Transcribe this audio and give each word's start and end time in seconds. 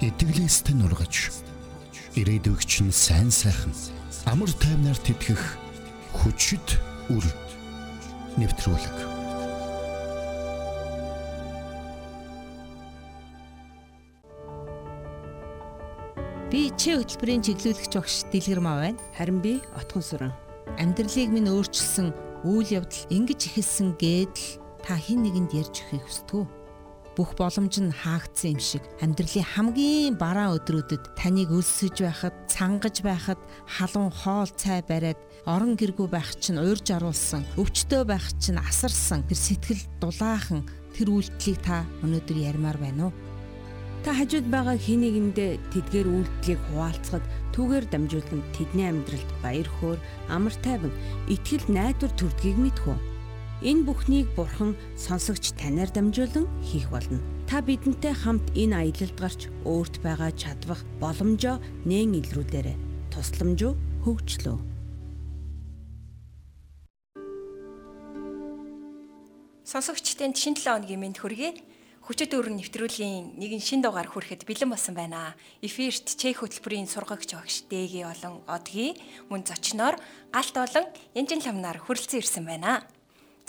итгэлээстэй 0.00 0.74
нургаж 0.80 1.28
ирээдүгч 2.16 2.72
нь 2.88 2.88
сайн 2.88 3.28
сайхан 3.28 3.76
амар 4.24 4.48
тайвнаар 4.48 4.96
тэтгэх 4.96 5.60
хүчит 6.16 6.80
үр 7.12 7.24
нэвтрүүлэг 8.40 8.96
Би 16.50 16.72
чи 16.74 16.96
хөтөлбөрийн 16.96 17.44
чиглүүлэгч 17.46 17.92
багш 17.94 18.26
Дэлгэр 18.32 18.58
маа 18.58 18.82
байна. 18.82 18.98
Харин 19.14 19.38
би 19.38 19.62
Отгон 19.78 20.02
сүрэн. 20.02 20.34
Амьдралыг 20.82 21.30
минь 21.30 21.46
өөрчилсөн 21.46 22.10
үйл 22.42 22.82
явдал 22.82 23.06
ингэж 23.06 23.40
ихэлсэн 23.46 23.94
гэдэл 23.94 24.58
та 24.82 24.98
хэн 24.98 25.22
нэгэнд 25.22 25.54
ярьж 25.54 25.86
өгөхийг 25.86 26.02
хүсдэг 26.10 26.36
үү? 26.42 26.59
Бүх 27.20 27.36
боломж 27.36 27.76
нь 27.84 27.92
хаагдсан 27.92 28.56
юм 28.56 28.60
шиг 28.64 28.80
амьдралын 29.04 29.44
хамгийн 29.52 30.16
бараа 30.16 30.56
өдрүүдэд 30.56 31.20
таныг 31.20 31.52
өлсөж 31.52 32.00
байхад, 32.00 32.32
цангаж 32.48 33.04
байхад, 33.04 33.36
халуун 33.68 34.08
хоол 34.08 34.48
цай 34.56 34.80
бариад 34.80 35.20
орон 35.44 35.76
гэргүй 35.76 36.08
байх 36.08 36.32
чинь 36.40 36.56
уурж 36.56 36.88
аруулсан, 36.88 37.44
өвчтөө 37.60 38.08
байх 38.08 38.24
чинь 38.40 38.56
асарсан 38.56 39.20
тэр 39.28 39.36
сэтгэл 39.36 39.84
дулаахан 40.00 40.64
тэр 40.96 41.12
үйлдэлийг 41.12 41.60
та 41.60 41.84
өнөөдөр 42.00 42.38
ярмаар 42.40 42.80
байна 42.80 43.12
уу? 43.12 43.14
Та 44.00 44.16
хажууд 44.16 44.48
байгаа 44.48 44.80
хин 44.80 45.04
нэгэндээ 45.04 45.60
тэдгээр 45.76 46.08
үйлдэлийг 46.08 46.60
хуваалцахад 46.72 47.24
түүгээр 47.52 47.84
дамжуулан 47.92 48.40
тэдний 48.56 48.88
амьдралд 48.88 49.30
баяр 49.44 49.68
хөөр, 49.68 50.00
амар 50.32 50.56
тайван, 50.64 50.94
итгэл 51.28 51.68
найдвар 51.68 52.12
төрдгийг 52.16 52.56
мэдхүү. 52.56 53.09
Энэ 53.60 53.84
бүхнийг 53.84 54.32
Бурхан 54.32 54.72
сонсогч 54.96 55.52
танаар 55.52 55.92
дамжуулан 55.92 56.48
хийх 56.64 56.88
болно. 56.88 57.20
Та 57.44 57.60
бидэнтэй 57.60 58.16
хамт 58.16 58.48
энэ 58.56 58.88
аялалд 58.88 59.16
гарч 59.20 59.52
өөрт 59.68 60.00
байгаа 60.00 60.32
чадвах 60.32 60.80
боломжоо 60.96 61.60
нээн 61.84 62.24
илрүүлээрэй. 62.24 62.76
Тусламж 63.12 63.60
хөгжлөө. 64.00 64.56
Сонсогчдын 69.68 70.32
шинэ 70.32 70.56
7 70.56 70.80
өдрийн 70.80 71.04
мэнд 71.04 71.20
хүргэе. 71.20 71.60
Хүчит 72.00 72.32
өрн 72.32 72.56
нэвтрүүлгийн 72.56 73.36
нэгэн 73.36 73.60
шин 73.60 73.84
дугаар 73.84 74.08
хүрэхэд 74.08 74.48
бэлэн 74.48 74.72
болсон 74.72 74.96
байна. 74.96 75.36
Эфирт 75.60 76.16
Чех 76.16 76.40
хөтөлбөрийн 76.40 76.88
сургагч 76.88 77.36
багш 77.36 77.68
Дэги 77.68 78.08
болон 78.08 78.40
Одги 78.48 78.96
мөн 79.28 79.44
зочноор 79.44 80.00
галт 80.32 80.56
болон 80.56 80.88
Янжин 81.12 81.44
ламнаар 81.44 81.76
хүрэлцэн 81.76 82.24
ирсэн 82.24 82.48
байна. 82.48 82.88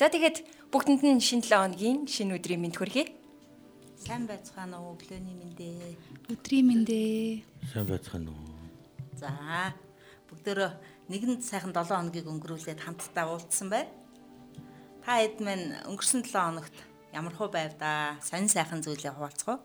За 0.01 0.09
тэгээд 0.09 0.73
бүгдэнд 0.73 1.05
нь 1.05 1.21
шинэ 1.21 1.45
7 1.45 1.77
өдрийн 1.77 2.09
шинэ 2.09 2.41
өдрийн 2.41 2.65
мэнд 2.65 2.73
хүргэе. 2.73 3.13
Сайн 4.01 4.25
байцгаана 4.25 4.81
уу 4.81 4.97
өглөөний 4.97 5.37
мэндээ. 5.37 5.93
Өдрийн 6.25 6.65
мэндээ. 6.73 7.45
Сайн 7.69 7.85
байцгаана 7.85 8.33
уу. 8.33 8.49
За 9.13 9.29
бүгдөө 10.25 10.73
нэгэн 11.05 11.45
сайхан 11.45 11.69
7 11.69 11.85
хоногийг 11.85 12.25
өнгөрүүлээд 12.33 12.81
хамтдаа 12.81 13.29
уулзсан 13.29 13.69
байна. 13.69 13.93
Та 15.05 15.21
хэд 15.21 15.37
мэн 15.37 15.85
өнгөрсөн 15.85 16.25
7 16.25 16.33
хоногт 16.33 16.75
ямар 17.13 17.37
хөө 17.37 17.53
байв 17.53 17.77
да? 17.77 18.17
Сайн 18.25 18.49
сайхан 18.49 18.81
зүйлээ 18.81 19.13
хуваалцгаа. 19.13 19.61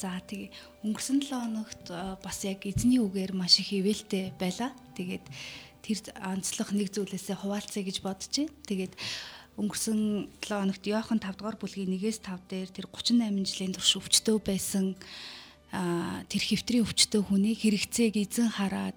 За 0.00 0.16
тэгээ 0.16 0.48
өнгөрсөн 0.80 1.28
7 1.28 1.28
хоногт 1.28 1.92
э, 1.92 2.16
бас 2.24 2.40
яг 2.48 2.64
эзний 2.64 3.04
үгээр 3.04 3.36
маш 3.36 3.60
их 3.60 3.68
ивэлтэй 3.76 4.32
байла. 4.32 4.72
Тэгээд 4.96 5.28
тэр 5.84 5.98
онцлог 6.24 6.72
нэг 6.72 6.88
зүйлээсээ 6.96 7.36
хуваалцъя 7.36 7.84
гэж 7.84 8.00
бодож 8.00 8.32
байна. 8.32 8.56
Тэгээд 8.64 8.96
өнгөрсөн 9.60 10.28
7 10.40 10.64
хоногт 10.64 10.84
Йохан 10.86 11.20
5 11.20 11.36
дугаар 11.36 11.56
бүлгийн 11.60 11.92
1-ээс 12.00 12.24
5 12.24 12.48
дээр 12.48 12.68
тэр 12.72 12.86
38 12.88 13.44
жилийн 13.44 13.76
турш 13.76 13.92
өвчтөө 14.00 14.36
байсан. 14.40 14.96
Тэр 16.28 16.42
хэвтрийн 16.42 16.84
өвчтөө 16.88 17.20
хүнийг 17.28 17.60
хэрэгцээг 17.60 18.16
эзэн 18.16 18.48
хараад 18.48 18.96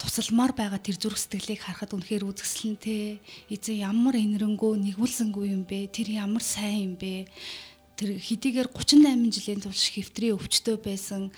тусалмаар 0.00 0.56
байгаа 0.56 0.80
тэр 0.80 0.96
зүрх 0.98 1.20
сэтгэлийг 1.20 1.62
харахад 1.62 1.94
үнэхээр 1.94 2.26
үзэсгэлэнтэй 2.26 3.20
эзэн 3.52 3.76
ямар 3.78 4.16
инэрэнгөө 4.18 4.72
нэгүүлсэнгүй 4.90 5.46
юм 5.52 5.62
бэ? 5.68 5.92
Тэр 5.92 6.16
ямар 6.16 6.42
сайн 6.42 6.92
юм 6.92 6.94
бэ? 6.98 7.28
Тэр 7.94 8.18
хэдийгээр 8.18 8.72
38 8.74 9.30
жилийн 9.30 9.60
турш 9.62 9.92
хэвтрийн 9.94 10.34
өвчтөө 10.34 10.76
байсан 10.82 11.30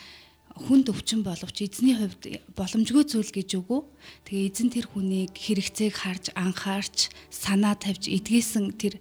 хүнд 0.59 0.91
өвчин 0.91 1.23
боловч 1.23 1.63
эзний 1.63 1.95
хувьд 1.95 2.43
боломжгүй 2.59 3.05
зүйл 3.07 3.31
гэж 3.31 3.63
үгүй. 3.63 3.81
Тэгээ 4.27 4.49
эзэн 4.51 4.69
тэр 4.75 4.87
хүнийг 4.91 5.33
хэрэгцээг 5.39 5.95
харж 5.95 6.25
анхаарч 6.35 7.15
санаа 7.31 7.79
тавьж 7.79 8.11
эдгээсэн 8.11 8.75
тэр 8.75 8.99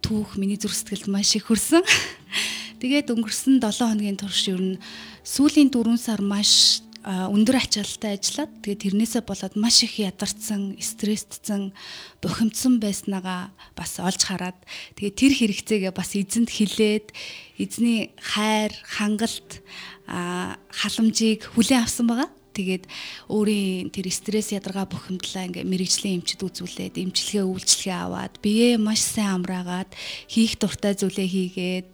түүх 0.00 0.40
миний 0.40 0.56
зүрх 0.56 0.74
сэтгэлд 0.74 1.12
маш 1.12 1.36
их 1.36 1.52
хүрсэн. 1.52 1.84
Тэгээд 2.82 3.10
өнгөрсөн 3.10 3.58
7 3.58 3.90
хоногийн 3.90 4.18
турш 4.18 4.48
ер 4.48 4.62
нь 4.62 4.80
сүүлийн 5.26 5.70
4 5.74 5.98
сар 5.98 6.22
маш 6.22 6.82
өндөр 7.08 7.56
ачаалттай 7.56 8.18
ажиллаад 8.18 8.52
тэгээд 8.60 8.82
тэрнээсээ 8.84 9.22
болоод 9.24 9.54
маш 9.56 9.80
их 9.86 9.96
ядарсан, 9.96 10.76
стресстсэн, 10.76 11.72
бухимдсан 12.20 12.82
байснаагаа 12.82 13.54
бас 13.72 13.96
олж 14.02 14.28
хараад 14.28 14.58
тэгээд 14.98 15.16
тэр 15.16 15.32
хэрэгцээгээ 15.32 15.92
бас 15.94 16.12
эзэнд 16.12 16.50
хилээд 16.52 17.16
эзний 17.56 18.12
хайр, 18.20 18.74
хангалт 18.84 19.64
халамжийг 20.08 21.44
хүлээн 21.52 21.84
авсан 21.84 22.08
байгаа. 22.08 22.30
Тэгээд 22.56 22.84
өөрийн 23.30 23.94
тэр 23.94 24.10
стресс 24.10 24.50
ядаргаа 24.50 24.90
бухимдлаа 24.90 25.46
ингээ 25.46 25.62
мэрэгжлийн 25.62 26.24
эмчд 26.24 26.42
үзүүлээд 26.42 26.98
эмчилгээ 26.98 27.46
үйлчлэгээ 27.46 27.98
аваад 28.02 28.34
биеэ 28.42 28.82
маш 28.82 29.04
сайн 29.04 29.46
амраагаад 29.46 29.94
хийх 30.26 30.58
дуртай 30.58 30.98
зүйлээ 30.98 31.28
хийгээд 31.30 31.92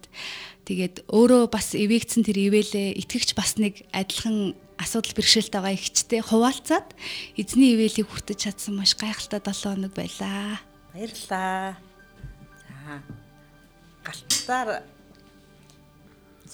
тэгээд 0.65 0.95
өөрөө 1.13 1.53
бас 1.53 1.77
эвэгцэн 1.77 2.25
тэр 2.25 2.49
ивэлээ 2.49 2.97
итгэгч 2.97 3.37
бас 3.37 3.61
нэг 3.61 3.85
адилхан 3.93 4.57
асуудал 4.81 5.13
бэрхшээлт 5.13 5.53
байгаа 5.53 5.77
ихчтэй 5.77 6.21
хуваалцаад 6.25 6.97
эзний 7.37 7.77
ивэлийг 7.77 8.09
хүртэж 8.09 8.49
чадсан 8.49 8.73
маш 8.75 8.97
гайхалтай 8.97 9.39
7 9.39 9.69
хоног 9.69 9.93
байлаа. 9.93 10.59
Баярлалаа. 10.91 11.77
За. 12.65 13.03
Галтаар 14.01 14.94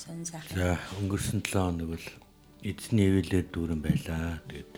сонь 0.01 0.25
сайхан. 0.25 0.57
За 0.57 0.81
өнгөрсөн 0.97 1.45
7 1.45 1.53
хоног 1.53 1.93
бол 1.93 2.07
эзний 2.65 3.05
эвэлээ 3.13 3.53
дүүрэн 3.53 3.81
байлаа. 3.85 4.41
Тэгээд 4.49 4.73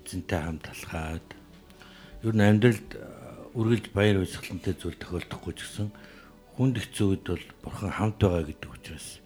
эзэнтэй 0.00 0.40
хамт 0.40 0.64
талхаад 0.64 1.28
ер 2.24 2.32
нь 2.32 2.40
амьдралд 2.40 2.90
үргэлж 3.52 3.92
баяр 3.92 4.24
баясгалантай 4.24 4.72
зүйл 4.80 4.96
тохиолдохгүй 4.96 5.52
ч 5.56 5.60
гэсэн 5.60 5.88
хүнд 6.56 6.76
хэцүү 6.80 7.06
үед 7.12 7.24
бол 7.28 7.44
бурхан 7.60 7.92
хамт 7.92 8.16
байгаа 8.16 8.48
гэдэг 8.48 8.70
учраас 8.72 9.20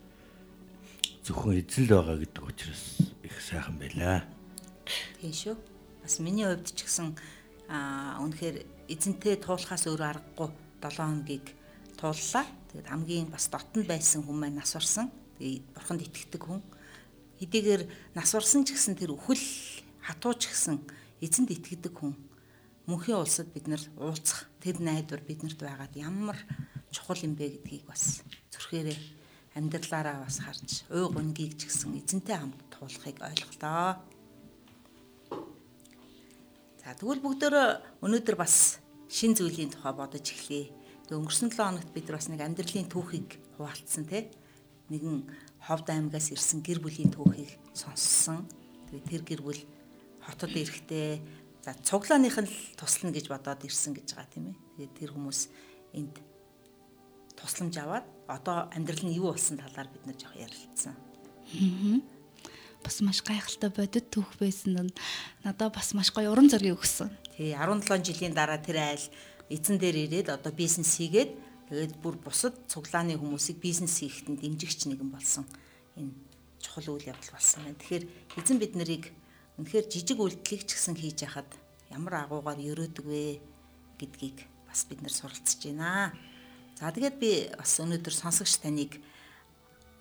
зөвхөн 1.22 1.62
эзэн 1.62 1.86
л 1.86 1.94
байгаа 1.94 2.18
гэдэг 2.18 2.42
учраас 2.42 2.82
их 3.22 3.34
сайхан 3.38 3.78
байлаа. 3.78 4.26
Тийм 5.22 5.30
шүү. 5.30 5.54
Бас 6.02 6.18
миний 6.18 6.46
хувьд 6.46 6.74
ч 6.74 6.82
гэсэн 6.82 7.14
аа 7.70 8.18
үнэхээр 8.26 8.66
эзэнтэй 8.90 9.38
туулахаас 9.38 9.86
өөр 9.86 10.02
аргагүй 10.02 10.50
7 10.82 10.98
хоногийг 10.98 11.46
тууллаа. 11.94 12.46
Тэгээд 12.74 12.90
хамгийн 12.90 13.30
бас 13.30 13.46
дотн 13.46 13.86
байсан 13.86 14.26
хүн 14.26 14.38
маань 14.42 14.58
нас 14.58 14.74
орсон. 14.74 15.10
Бурханд 15.40 16.04
итгэдэг 16.04 16.42
хүн. 16.44 16.60
Хэдийгээр 17.40 17.82
нас 18.14 18.30
орсон 18.36 18.68
ч 18.68 18.76
гэсэн 18.76 19.00
тэр 19.00 19.16
өхөл 19.16 19.40
хатууч 20.04 20.52
гэсэн 20.52 20.76
эзэнд 21.24 21.50
итгэдэг 21.56 21.96
хүн. 21.96 22.12
Мөнхийн 22.84 23.16
улсад 23.16 23.48
бид 23.52 23.66
нар 23.68 23.80
уулзах 23.96 24.48
тэр 24.60 24.80
найдвар 24.84 25.24
биднэрт 25.24 25.60
байгаад 25.60 25.94
ямар 25.96 26.36
чухал 26.92 27.20
юм 27.24 27.38
бэ 27.38 27.60
гэдгийг 27.60 27.88
бас 27.88 28.20
зүрхээрээ 28.52 28.98
амьдралаараа 29.56 30.26
бас 30.26 30.42
харж 30.42 30.84
уй 30.90 31.06
гунгийг 31.08 31.56
ч 31.56 31.70
гэсэн 31.70 31.96
эзэнтэй 31.96 32.36
хамт 32.36 32.60
туулахыг 32.70 33.18
ойлголоо. 33.22 34.00
За 36.80 36.96
тэгвэл 36.96 37.22
бүгдөө 37.24 38.02
өнөөдөр 38.04 38.36
бас 38.40 38.80
шин 39.10 39.36
зүйлийн 39.36 39.70
тухай 39.70 39.92
бодож 39.94 40.24
эхлэе. 40.24 40.72
Өнгөрсөн 41.10 41.50
7 41.50 41.58
хоногт 41.58 41.90
бид 41.90 42.06
бас 42.10 42.30
нэг 42.30 42.40
амьдралын 42.40 42.86
түүхийг 42.86 43.38
хуваалцсан 43.58 44.06
тий. 44.06 44.30
Нэгэн 44.90 45.22
Ховд 45.62 45.86
аймгаас 45.86 46.34
ирсэн 46.34 46.66
гэр 46.66 46.82
бүлийн 46.82 47.14
түүхийг 47.14 47.54
сонссон. 47.72 48.48
Тэгээ 48.90 49.06
тэр 49.06 49.22
гэр 49.22 49.40
бүл 49.46 49.60
хотод 50.18 50.50
ирэхдээ 50.50 51.22
за 51.62 51.78
цуглааных 51.86 52.36
нь 52.42 52.50
туслана 52.74 53.14
гэж 53.14 53.30
бодоод 53.30 53.62
ирсэн 53.62 53.94
гэж 53.94 54.18
байгаа 54.18 54.32
тийм 54.34 54.44
ээ. 54.50 54.56
Тэгээ 54.76 54.98
тэр 54.98 55.10
хүмүүс 55.14 55.40
энд 55.94 56.14
тусламж 57.38 57.74
аваад 57.78 58.06
одоо 58.26 58.66
амьдрал 58.74 59.04
нь 59.06 59.14
юу 59.14 59.30
болсон 59.30 59.62
талаар 59.62 59.88
бид 59.88 60.04
нар 60.10 60.18
жоох 60.18 60.34
ярилцсан. 60.34 60.96
Бас 62.82 62.96
маш 63.04 63.20
гайхалтай 63.22 63.70
бодит 63.70 64.10
түүх 64.10 64.40
байсан 64.40 64.90
нь 64.90 64.94
надад 65.44 65.70
бас 65.70 65.94
маш 65.94 66.10
гоё 66.10 66.32
уран 66.32 66.48
зориг 66.48 66.80
өгсөн. 66.80 67.12
Тий 67.36 67.52
17 67.52 68.02
жилийн 68.02 68.34
дараа 68.34 68.58
тэр 68.58 68.80
айл 68.80 69.04
эзэн 69.52 69.76
дээр 69.76 70.08
ирээд 70.08 70.28
одоо 70.32 70.52
бизнес 70.52 70.96
хийгээд 70.96 71.49
тэгээд 71.70 72.02
бүр 72.02 72.18
бусад 72.18 72.58
цуглааны 72.66 73.14
хүмүүсийг 73.14 73.62
бизнес 73.62 74.02
хийхэд 74.02 74.42
дэмжигч 74.42 74.90
нэгэн 74.90 75.06
болсон. 75.06 75.46
Энэ 75.94 76.10
чухал 76.58 76.98
үйл 76.98 77.14
явдал 77.14 77.38
болсон 77.38 77.62
байна. 77.62 77.78
Тэгэхээр 77.78 78.04
эзэн 78.42 78.58
бид 78.58 78.74
нарыг 78.74 79.04
үнэхээр 79.54 79.86
жижиг 79.86 80.18
үйлдэлийг 80.18 80.66
ч 80.66 80.74
гэсэн 80.74 80.98
хийж 80.98 81.22
яхад 81.24 81.46
ямар 81.94 82.26
агуугаар 82.26 82.58
өрөөдөг 82.58 83.06
вэ 83.06 83.38
гэдгийг 84.02 84.50
бас 84.66 84.82
бид 84.90 84.98
нар 84.98 85.14
суралцж 85.14 85.62
байна. 85.62 86.10
За 86.74 86.90
тэгээд 86.90 87.16
би 87.22 87.30
бас 87.54 87.78
өнөөдөр 87.78 88.14
сонсогч 88.18 88.66
таныг 88.66 88.98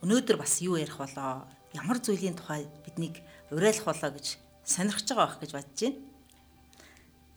өнөөдөр 0.02 0.38
бас 0.42 0.66
юу 0.66 0.74
ярих 0.74 0.98
болоо? 0.98 1.46
Ямар 1.78 2.02
зүйлийн 2.02 2.34
тухай 2.34 2.66
биднийг 2.82 3.22
уриалах 3.54 3.86
болоо 3.86 4.10
гэж 4.18 4.42
сонирхож 4.66 5.06
байгаа 5.06 5.28
байх 5.28 5.38
гэж 5.38 5.52
бодож 5.54 5.80
байна. 5.86 6.02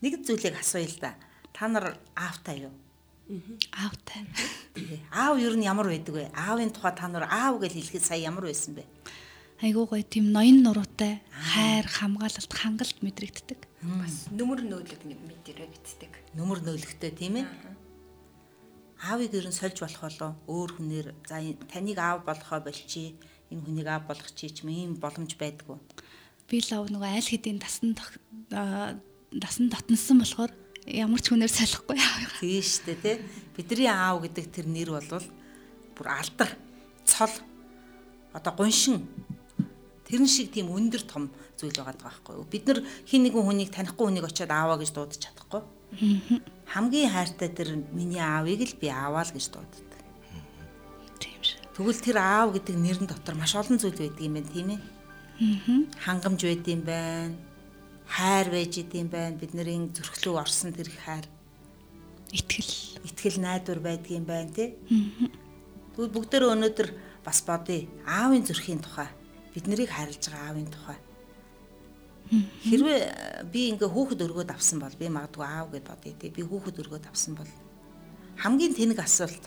Нэг 0.01 0.13
зүйлийг 0.25 0.57
асууя 0.57 0.89
л 0.89 0.99
да. 0.99 1.11
Та 1.53 1.69
нар 1.69 2.01
аавтай 2.17 2.65
юу? 2.65 2.73
Аавтай. 3.71 4.27
Аав 5.11 5.39
юу 5.39 5.55
нь 5.55 5.63
ямар 5.63 5.87
байдаг 5.87 6.13
вэ? 6.13 6.25
Аавын 6.35 6.73
тухай 6.75 6.91
та 6.91 7.07
нар 7.07 7.25
аав 7.31 7.61
гэж 7.63 7.73
хэлэхэд 7.79 8.03
сая 8.03 8.19
ямар 8.19 8.51
байсан 8.51 8.75
бэ? 8.75 8.83
Айгуу 9.63 9.87
гоё 9.87 10.03
тийм 10.03 10.35
ноён 10.35 10.59
нуруутай, 10.59 11.23
хайр, 11.31 11.87
хамгаалалт, 11.87 12.51
хангалт 12.51 12.99
мэдрэгддэг. 12.99 13.59
Бас 13.79 14.27
нүмер 14.27 14.67
нөөлөг 14.67 15.01
мэдэрэ 15.07 15.71
битдэг. 15.71 16.11
Нүмер 16.35 16.59
нөөлөгтэй 16.67 17.11
тийм 17.15 17.39
ээ. 17.39 17.47
Аавыг 19.07 19.31
ерөн 19.31 19.55
сольж 19.55 19.79
болох 19.79 20.03
болоо 20.03 20.31
өөр 20.51 20.69
хүнээр 20.75 21.07
за 21.23 21.39
таныг 21.71 21.97
аав 21.99 22.27
болохоо 22.27 22.59
болчий. 22.59 23.15
Энэ 23.51 23.63
хүнийг 23.63 23.87
аав 23.87 24.03
болгох 24.07 24.35
чи 24.35 24.51
ч 24.51 24.67
юм 24.67 24.99
боломж 24.99 25.39
байдгүй. 25.39 25.79
Би 26.51 26.59
л 26.59 26.71
ав 26.75 26.91
нөгөө 26.91 27.11
аль 27.15 27.29
хэдийн 27.31 27.59
дасан 27.63 27.95
дасан 29.31 29.71
дотносон 29.71 30.19
болохоор 30.19 30.51
ямар 30.87 31.21
ч 31.23 31.31
хүнээр 31.31 31.51
солихгүй 31.51 31.97
аав. 31.97 32.39
Тийм 32.43 32.61
шүү 32.63 32.83
дээ 32.91 32.99
тий. 32.99 33.17
Бидний 33.55 33.87
аав 33.87 34.19
гэдэг 34.23 34.45
тэр 34.51 34.67
нэр 34.67 34.89
бол 34.91 35.23
бүр 35.95 36.07
алдар, 36.09 36.51
цол 37.07 37.31
одоо 38.33 38.51
гуншин 38.57 39.05
тэрэн 40.07 40.27
шиг 40.27 40.51
тийм 40.51 40.73
өндөр 40.73 41.03
том 41.07 41.29
зүйл 41.55 41.77
байгаа 41.77 41.95
байхгүй 42.03 42.33
юу. 42.35 42.49
Бид 42.49 42.67
нар 42.67 42.79
хин 43.07 43.23
нэгэн 43.23 43.45
хүнийг 43.45 43.69
танихгүй 43.71 44.05
хүнийг 44.09 44.27
очиод 44.27 44.51
ааваа 44.51 44.77
гэж 44.81 44.91
дуудаж 44.91 45.19
чадахгүй. 45.21 45.61
Хамгийн 46.73 47.13
хайртай 47.13 47.49
тэр 47.53 47.77
миний 47.93 48.19
аавыг 48.19 48.61
л 48.65 48.75
би 48.81 48.89
ааваа 48.89 49.23
л 49.23 49.31
гэж 49.31 49.45
дууддаг. 49.53 50.01
Тийм 51.21 51.39
шүү. 51.39 51.59
Тэгвэл 51.77 52.01
тэр 52.01 52.17
аав 52.19 52.49
гэдэг 52.57 52.75
нэрэн 52.75 53.07
дотор 53.07 53.35
маш 53.37 53.53
олон 53.55 53.77
зүйл 53.77 53.95
байдаг 53.95 54.21
юм 54.25 54.33
байна 54.35 54.51
тийм 54.51 54.69
ээ. 54.73 54.81
Хангамж 56.03 56.41
байд 56.43 56.65
юм 56.67 56.81
байна. 56.81 57.52
Хайр 58.07 58.49
байж 58.49 58.77
идэм 58.79 59.07
байна. 59.09 59.37
Бид 59.37 59.53
нарын 59.53 59.91
зөрхлөө 59.93 60.41
орсон 60.41 60.73
тэр 60.73 60.89
хайр. 60.91 61.25
Итгэл. 62.33 62.99
Итгэл 63.05 63.39
найдвар 63.39 63.79
байдгийм 63.79 64.25
байна 64.25 64.51
тий. 64.51 64.75
Тэгвэл 65.95 66.13
бүгдөө 66.13 66.51
өнөөдөр 66.53 66.89
бас 67.23 67.39
бодъё. 67.45 67.87
Аавын 68.05 68.43
зөрхийн 68.43 68.81
тухай. 68.81 69.07
Бид 69.53 69.67
нарыг 69.69 69.89
харилж 69.93 70.29
байгаа 70.29 70.49
аавын 70.49 70.67
тухай. 70.67 70.97
Хэрвээ 72.65 73.45
би 73.53 73.69
ингээ 73.69 73.89
хүүхэд 73.93 74.25
өргөөд 74.25 74.49
авсан 74.49 74.81
бол 74.81 74.95
би 74.97 75.05
магадгүй 75.11 75.45
аав 75.45 75.69
гэд 75.69 75.85
бодъё 75.85 76.13
тий. 76.17 76.29
Би 76.33 76.41
хүүхэд 76.41 76.81
өргөөд 76.81 77.05
авсан 77.05 77.37
бол 77.37 77.51
хамгийн 78.41 78.73
тэнэг 78.73 78.99
асуулт 79.03 79.45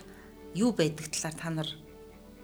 юу 0.55 0.71
байдаг 0.71 1.11
талаар 1.11 1.35
та 1.35 1.51
нар 1.51 1.69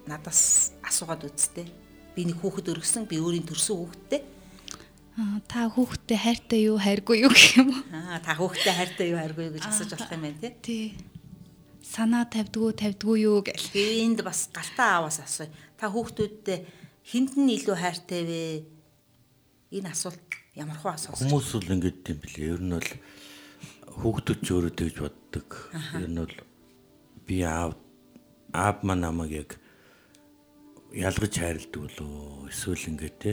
надаас 0.09 0.73
асуугаад 0.83 1.23
үзтээ. 1.23 1.67
Би 2.15 2.27
нэг 2.27 2.43
хүүхэд 2.43 2.75
өргөсөн, 2.75 3.07
би 3.07 3.17
өөрийн 3.23 3.47
төрсөн 3.47 3.77
хүүхэдтэй. 3.79 4.21
Та 5.13 5.69
хүүхдтэй 5.69 6.17
хайртай 6.17 6.61
юу, 6.65 6.81
хайргүй 6.81 7.21
юу 7.21 7.29
гэх 7.29 7.61
юм 7.61 7.69
уу? 7.69 7.81
Аа 7.93 8.17
та 8.17 8.33
хүүхдтэй 8.33 8.73
хайртай 8.73 9.13
юу, 9.13 9.21
хайргүй 9.21 9.45
юу 9.45 9.53
гэж 9.53 9.65
асууж 9.69 9.93
болох 9.93 10.09
юм 10.09 10.25
байна 10.25 10.41
тий. 10.41 10.53
Тий. 10.65 10.85
Санаа 11.85 12.25
тавьдгүү, 12.25 12.69
тавьдгүү 12.81 13.15
юу 13.21 13.45
гэл. 13.45 13.67
Энд 13.77 14.25
бас 14.25 14.49
галтаа 14.49 15.05
ааваас 15.05 15.21
асууя. 15.21 15.53
Та 15.77 15.93
хүүхдүүдтэй 15.93 16.65
хүнд 17.13 17.37
нь 17.37 17.53
илүү 17.61 17.77
хайртай 17.77 18.21
вэ? 18.25 18.41
Энэ 19.77 19.93
асуулт 19.93 20.25
ямар 20.57 20.81
хуу 20.81 20.97
асуулт? 20.97 21.21
Хүмүүс 21.21 21.49
бол 21.61 21.73
ингэдэг 21.77 22.09
юм 22.09 22.19
билээ. 22.25 22.49
Ер 22.57 22.61
нь 22.65 22.73
бол 22.73 22.89
хүүхдүүд 24.01 24.39
ч 24.41 24.47
өөрөөдөө 24.49 24.85
гэж 24.89 24.97
боддог. 24.97 25.49
Ер 26.01 26.09
нь 26.09 26.21
бол 26.25 26.37
би 27.29 27.45
аав 27.45 27.77
аав 28.49 28.81
маань 28.81 29.05
намайг 29.05 29.45
яг 29.45 29.51
ялгаж 30.93 31.33
хайрладаг 31.33 31.81
болоо 31.81 32.47
эсвэл 32.53 32.87
ингээд 32.93 33.17
те 33.17 33.31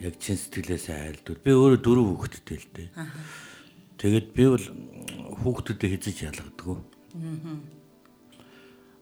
яг 0.00 0.14
чин 0.22 0.38
сэтгэлээс 0.38 0.86
хайрладаг. 0.86 1.42
Би 1.42 1.50
өөрөө 1.50 1.80
дөрөв 1.82 2.06
хүүхэдтэй 2.14 2.58
л 2.62 2.68
дээ. 2.74 2.88
Тэгээд 3.98 4.28
би 4.32 4.44
бол 4.46 4.66
хүүхдүүдэд 5.42 5.90
хязж 5.98 6.18
ялгадаг. 6.30 6.78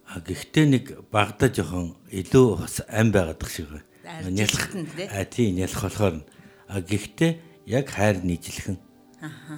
А 0.04 0.20
гэхдээ 0.20 0.66
нэг 0.68 0.84
багада 1.12 1.52
жоохон 1.52 1.96
илүү 2.08 2.46
бас 2.60 2.80
ам 2.88 3.12
байгаадах 3.12 3.50
шиг 3.52 3.68
байна. 3.68 4.30
Нялх 4.32 4.64
а 5.12 5.24
тийм 5.24 5.56
нялх 5.56 5.80
болохоор 5.80 6.24
а 6.68 6.80
гэхдээ 6.80 7.32
яг 7.68 7.88
хайр 7.88 8.20
нийжлэхэн 8.24 8.76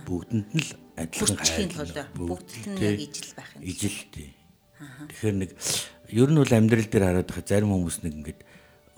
бүгдэнд 0.07 0.51
нь 0.55 0.63
л 0.63 0.71
адилхан 0.97 1.39
хайр 1.43 1.71
бүгд 2.15 2.49
нь 2.55 2.79
яг 2.79 2.99
ижил 3.03 3.31
байх 3.35 3.51
юм. 3.59 3.63
Ижил 3.67 3.99
тий. 4.15 4.31
Тэгэхээр 5.11 5.37
нэг 5.37 5.51
ер 6.11 6.29
нь 6.31 6.39
бол 6.39 6.53
амьдрал 6.53 6.87
дээр 6.87 7.05
хараад 7.07 7.29
байгаа 7.31 7.47
зарим 7.47 7.73
хүмүүс 7.75 7.99
нэг 8.05 8.15
ингээд 8.15 8.41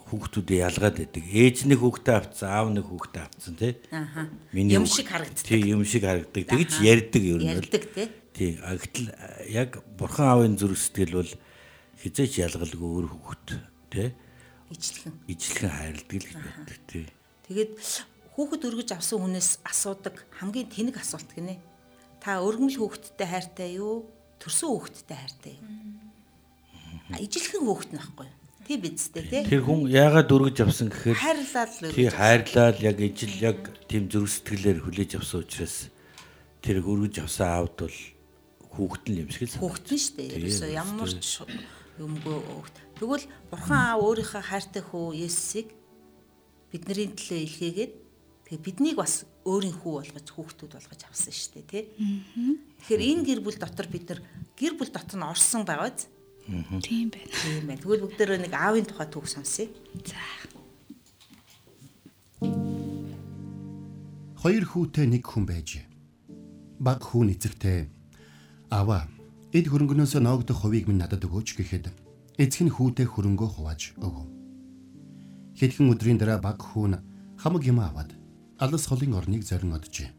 хүүхдүүдээ 0.09 0.59
ялгаад 0.65 0.97
байдаг. 1.05 1.25
Ээж 1.29 1.57
нэг 1.69 1.79
хүүхдээ 1.85 2.17
авцсан, 2.17 2.49
аав 2.49 2.69
нэг 2.73 2.85
хүүхдээ 2.89 3.23
авцсан 3.29 3.55
тий. 3.61 3.73
Аа. 3.93 4.25
Юм 4.57 4.89
шиг 4.89 5.09
харагддаг. 5.13 5.45
Тий, 5.45 5.61
юм 5.69 5.85
шиг 5.85 6.03
харагддаг. 6.09 6.45
Тэгж 6.49 6.73
ярьдаг 6.81 7.23
ер 7.29 7.41
нь. 7.45 7.53
Ярьдаг 7.53 7.85
тий. 7.93 8.09
Тий. 8.33 8.51
Гэтэл 8.57 9.09
яг 9.53 9.71
бурхан 10.01 10.33
аавын 10.33 10.57
зүрх 10.57 10.81
сэтгэл 10.81 11.21
бол 11.21 11.33
хизээч 12.01 12.41
ялгалгүй 12.41 12.89
өөр 12.89 13.07
хүүхд 13.13 13.49
тий. 13.93 14.09
Ижлэхэн. 14.73 15.13
Ижлэхэн 15.29 15.73
хайрладаг 15.77 16.17
л 16.17 16.29
гэж 16.29 16.41
боддог 16.41 16.79
тий. 16.89 17.05
Тэгээд 17.49 17.73
хүүхэд 18.33 18.63
өргөж 18.69 18.89
авсан 18.97 19.19
хүнээс 19.21 19.51
асуудаг 19.65 20.25
хамгийн 20.41 20.73
тэнэг 20.73 20.97
асуулт 21.01 21.29
гинэ. 21.37 21.61
Та 22.21 22.41
өргөмөл 22.41 22.81
хүүхэдтэй 22.81 23.29
хайртай 23.29 23.77
юу? 23.77 24.09
Төрсөн 24.41 24.69
хүүхэдтэй 24.73 25.17
хайртай 25.17 25.53
юу? 25.59 25.98
Ижилхэн 27.17 27.65
хүүхэд 27.65 27.91
нь 27.97 28.01
байхгүй? 28.05 28.29
Тий 28.69 28.77
бидстэй 28.77 29.25
тий. 29.25 29.43
Тэр 29.49 29.65
хүн 29.65 29.89
яагаад 29.89 30.29
өргөж 30.29 30.61
авсан 30.61 30.93
гэхээр 30.93 31.17
хайрлал 31.17 31.73
л 31.89 31.97
тий 31.97 32.09
хайрлал 32.13 32.77
яг 32.85 32.99
ижил 33.01 33.37
яг 33.41 33.59
тийм 33.89 34.13
зүрх 34.13 34.29
сэтгэлээр 34.29 34.85
хүлээж 34.85 35.17
авсан 35.17 35.41
учраас 35.41 35.89
тэр 36.61 36.85
өргөж 36.85 37.25
авсан 37.25 37.49
аавд 37.49 37.89
бол 37.89 37.99
хүүхэд 38.77 39.05
нь 39.09 39.21
юм 39.25 39.31
шиг 39.33 39.49
л 39.49 39.57
хүүхэд 39.57 39.87
нь 39.89 40.03
шүү 40.05 40.15
дээ. 40.21 40.37
Ерөөсөө 40.37 40.71
ямар 40.77 41.09
ч 41.17 41.41
юмгүй 41.97 42.37
хүүхэд. 42.45 42.77
Тэгвэл 43.01 43.27
бурхан 43.49 43.81
аав 43.81 44.01
өөрийнхөө 44.05 44.43
хайртай 44.45 44.83
хүү 44.85 45.07
Есүсийг 45.25 45.69
бидний 46.69 47.09
төлөө 47.09 47.41
илгээгээд 47.49 47.93
тэгээ 48.53 48.65
биднийг 48.69 48.97
бас 49.01 49.25
өөрийн 49.49 49.81
хүү 49.81 49.93
болгож 49.97 50.29
хүүхдүүд 50.29 50.73
болгож 50.77 51.03
авсан 51.09 51.33
шүү 51.33 51.53
дээ 51.57 51.67
тий. 51.73 51.85
Тэгэхээр 52.85 53.03
энэ 53.17 53.25
гэр 53.25 53.41
бүл 53.41 53.57
дотор 53.57 53.89
бид 53.89 54.05
нар 54.13 54.21
гэр 54.61 54.77
бүл 54.77 54.93
дотор 54.93 55.17
нь 55.17 55.25
орсон 55.25 55.65
байгааз 55.65 56.12
Тийм 56.49 57.12
байна. 57.12 57.28
Тийм 57.28 57.67
байна. 57.69 57.81
Тэгвэл 57.81 58.05
бүгдээрээ 58.09 58.40
нэг 58.49 58.52
аавын 58.57 58.88
тухай 58.88 59.09
түүх 59.12 59.28
сонсъё. 59.28 59.69
За. 60.00 60.17
Хоёр 64.40 64.64
хүүтэй 64.64 65.07
нэг 65.12 65.28
хүн 65.28 65.45
байж. 65.45 65.85
Баг 66.81 67.05
хүн 67.05 67.37
эцэгтэй 67.37 67.93
аваа 68.73 69.05
эд 69.52 69.69
хөрөнгөнөөс 69.69 70.17
ноогдох 70.25 70.64
хувийг 70.64 70.88
минь 70.88 71.05
надад 71.05 71.21
өгөөч 71.28 71.59
гэхэд 71.61 71.93
эцэг 72.40 72.62
нь 72.64 72.73
хүүтэй 72.73 73.05
хөрөнгөө 73.05 73.49
хувааж 73.52 73.99
өгөв. 74.00 74.26
Хэдхэн 75.59 75.90
өдрийн 75.93 76.17
дараа 76.17 76.40
баг 76.40 76.62
хүн 76.64 77.02
хамаг 77.37 77.62
юм 77.67 77.83
аваад 77.83 78.17
алс 78.57 78.87
холын 78.88 79.19
орныг 79.19 79.43
зорин 79.45 79.76
оджээ. 79.76 80.14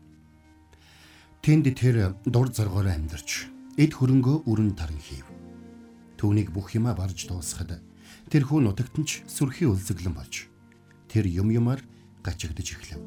Тэнд 1.41 1.65
тэр 1.73 2.13
дур 2.27 2.51
зоргоор 2.51 2.91
амьдарч 2.91 3.47
эд 3.79 3.95
хөрөнгөө 3.95 4.45
өрн 4.51 4.75
таран 4.75 4.99
хийв. 4.99 5.38
Түүнийг 6.19 6.51
бүх 6.51 6.75
юмаа 6.75 6.99
барж 6.99 7.31
дуусгад 7.31 7.79
тэр 8.27 8.43
хүн 8.43 8.67
нутагт 8.67 8.99
нь 8.99 9.07
ч 9.07 9.23
сүрхий 9.23 9.71
үлзэглэн 9.71 10.11
болж 10.11 10.51
тэр 11.07 11.31
юм 11.31 11.47
юмар 11.47 11.79
гачигдж 12.19 12.75
эхлэв. 12.75 12.99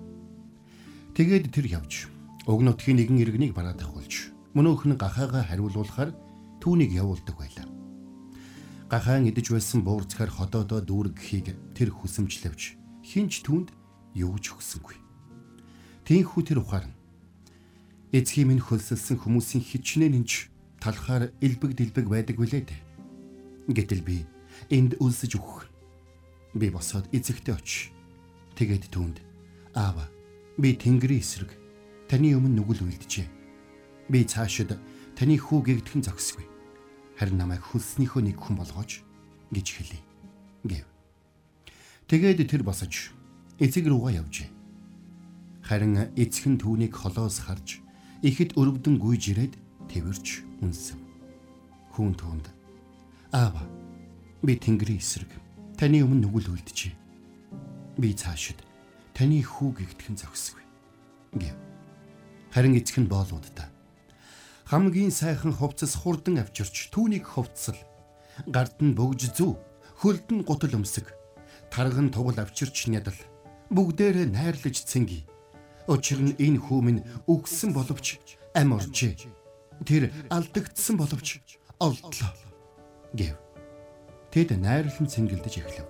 Тэгээд 1.13 1.53
тэр 1.53 1.67
явж 1.77 2.09
уг 2.49 2.65
нутгийн 2.65 2.97
нэгэн 2.97 3.21
иргэнийг 3.21 3.53
бараад 3.53 3.85
ахуулж 3.85 4.33
мөнөөх 4.57 4.89
нь 4.89 4.97
гахаага 4.97 5.45
хариулуулахаар 5.45 6.17
түүнийг 6.65 6.97
явуулдаг 6.97 7.37
байлаа. 7.37 7.69
Гахаан 8.89 9.29
идэж 9.29 9.53
байсан 9.53 9.85
буурцгаар 9.85 10.33
ходоодоо 10.33 10.81
дүүргэхийг 10.81 11.53
тэр 11.77 11.93
хүсэмжлэвч 11.93 12.81
хинч 13.05 13.45
түүнд 13.45 13.77
юу 14.17 14.41
ч 14.41 14.57
өгсөнгүй. 14.57 14.97
Тинхүү 16.09 16.43
тэр 16.49 16.65
ухаарна. 16.65 16.97
Эцгийн 18.13 18.49
минь 18.49 18.65
хөлсөлсөн 18.65 19.21
хүмүүсийн 19.21 19.61
хичнээн 19.65 20.17
инч 20.17 20.49
талхаар 20.81 21.33
элбэг 21.41 21.77
дэлбэг 21.77 22.07
байдаг 22.09 22.37
билээ 22.37 22.65
дээ. 22.69 22.92
Гэтэл 23.69 24.03
би 24.03 24.27
энд 24.71 24.99
үлсэж 24.99 25.39
өгөх. 25.39 25.69
Би 26.55 26.71
босоод 26.71 27.07
эзэгтэй 27.15 27.55
очив. 27.55 27.93
Тэгээд 28.59 28.91
түүнд 28.91 29.23
аава 29.75 30.09
би 30.59 30.77
Тэнгэрийн 30.77 31.23
эсрэг 31.23 31.51
таны 32.09 32.35
өмнө 32.37 32.61
нүгэл 32.61 32.85
үлджээ. 32.85 33.29
Би 34.13 34.25
цаашид 34.27 34.77
таны 35.17 35.37
хүү 35.39 35.81
гэгдэхэн 35.81 36.05
зогсгүй. 36.05 36.45
Харин 37.17 37.39
намайг 37.41 37.65
хөлснийхөө 37.65 38.23
нэг 38.29 38.37
хүн 38.37 38.61
болгооч 38.61 39.01
гэж 39.55 39.67
хэлий. 39.73 40.03
гэв. 40.65 40.87
Тэгээд 42.09 42.47
тэр 42.51 42.63
босож 42.63 43.11
эцэг 43.59 43.89
рүүгээ 43.89 44.21
явжээ. 44.21 44.51
Харин 45.65 46.13
эцэг 46.19 46.45
нь 46.51 46.61
түүнийг 46.61 46.93
холоос 46.93 47.47
харж 47.47 47.81
ихэд 48.23 48.55
өрөвдөн 48.59 49.01
гүйж 49.01 49.23
ирээд 49.35 49.55
тэрч 49.91 50.47
үнсэн. 50.63 50.99
Хүн 51.95 52.15
түүнд 52.15 52.47
Аава 53.33 53.65
би 54.45 54.57
Тэнгэрийн 54.61 55.01
эсрэг. 55.01 55.33
Таны 55.81 56.05
өмнө 56.05 56.29
нүгэл 56.29 56.53
үлдчихэ. 56.53 56.93
Би 57.97 58.13
цаашид 58.13 58.61
таны 59.17 59.41
хүү 59.41 59.73
гихтгэн 59.81 60.21
зогсгүй. 60.21 60.61
Гэв. 61.41 61.57
Харин 62.53 62.77
эцэг 62.77 63.01
нь 63.01 63.09
боолуудаа 63.09 63.73
хамгийн 64.73 65.13
сайхан 65.13 65.53
хувцас 65.53 65.97
хурдан 65.97 66.41
авчирч 66.41 66.93
түүнийг 66.93 67.29
хувцсал. 67.29 67.77
Гард 68.49 68.81
нь 68.81 68.97
бөгж 68.97 69.37
зүү 69.37 69.53
хөлд 70.01 70.29
нь 70.33 70.45
гутал 70.49 70.77
өмсөг. 70.81 71.13
Тарган 71.69 72.09
тугал 72.09 72.41
авчирч 72.41 72.89
нядал 72.89 73.17
бүгдээрээ 73.69 74.33
найрлаж 74.33 74.77
цэнги. 74.85 75.29
Учир 75.89 76.21
нь 76.25 76.37
энэ 76.41 76.61
хүүмэн 76.69 76.99
үгсэн 77.29 77.77
боловч 77.77 78.21
ам 78.57 78.77
оржээ 78.77 79.13
тэр 79.85 80.09
алдагдсан 80.33 80.97
боловч 80.97 81.41
олдлоо 81.77 82.33
гэв. 83.13 83.37
Тэд 84.33 84.57
найрлан 84.57 85.09
цэнгэлдэж 85.09 85.55
эхлэв. 85.61 85.89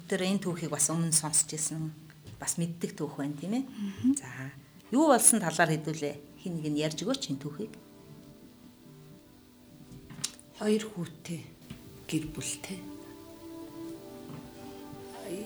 Өдөр 0.00 0.20
энэ 0.24 0.40
түүхийг 0.40 0.72
бас 0.72 0.88
өмнө 0.88 1.12
сонсч 1.12 1.52
ирсэн 1.52 1.92
бас 2.40 2.56
мэддэг 2.56 2.96
түүх 2.96 3.20
байна 3.20 3.36
тийм 3.40 3.60
ээ. 3.60 3.64
За 4.20 4.28
юу 4.92 5.12
болсон 5.12 5.40
талаар 5.40 5.72
хэдүүлээ? 5.72 6.44
Хин 6.44 6.60
нэг 6.60 6.66
нь 6.72 6.80
ярьж 6.80 7.04
өгөөч 7.04 7.32
энэ 7.32 7.40
түүхийг. 7.40 7.72
Хоёр 10.60 10.84
хүүтэй 10.84 11.40
гэр 12.08 12.24
бүлтэй. 12.32 12.78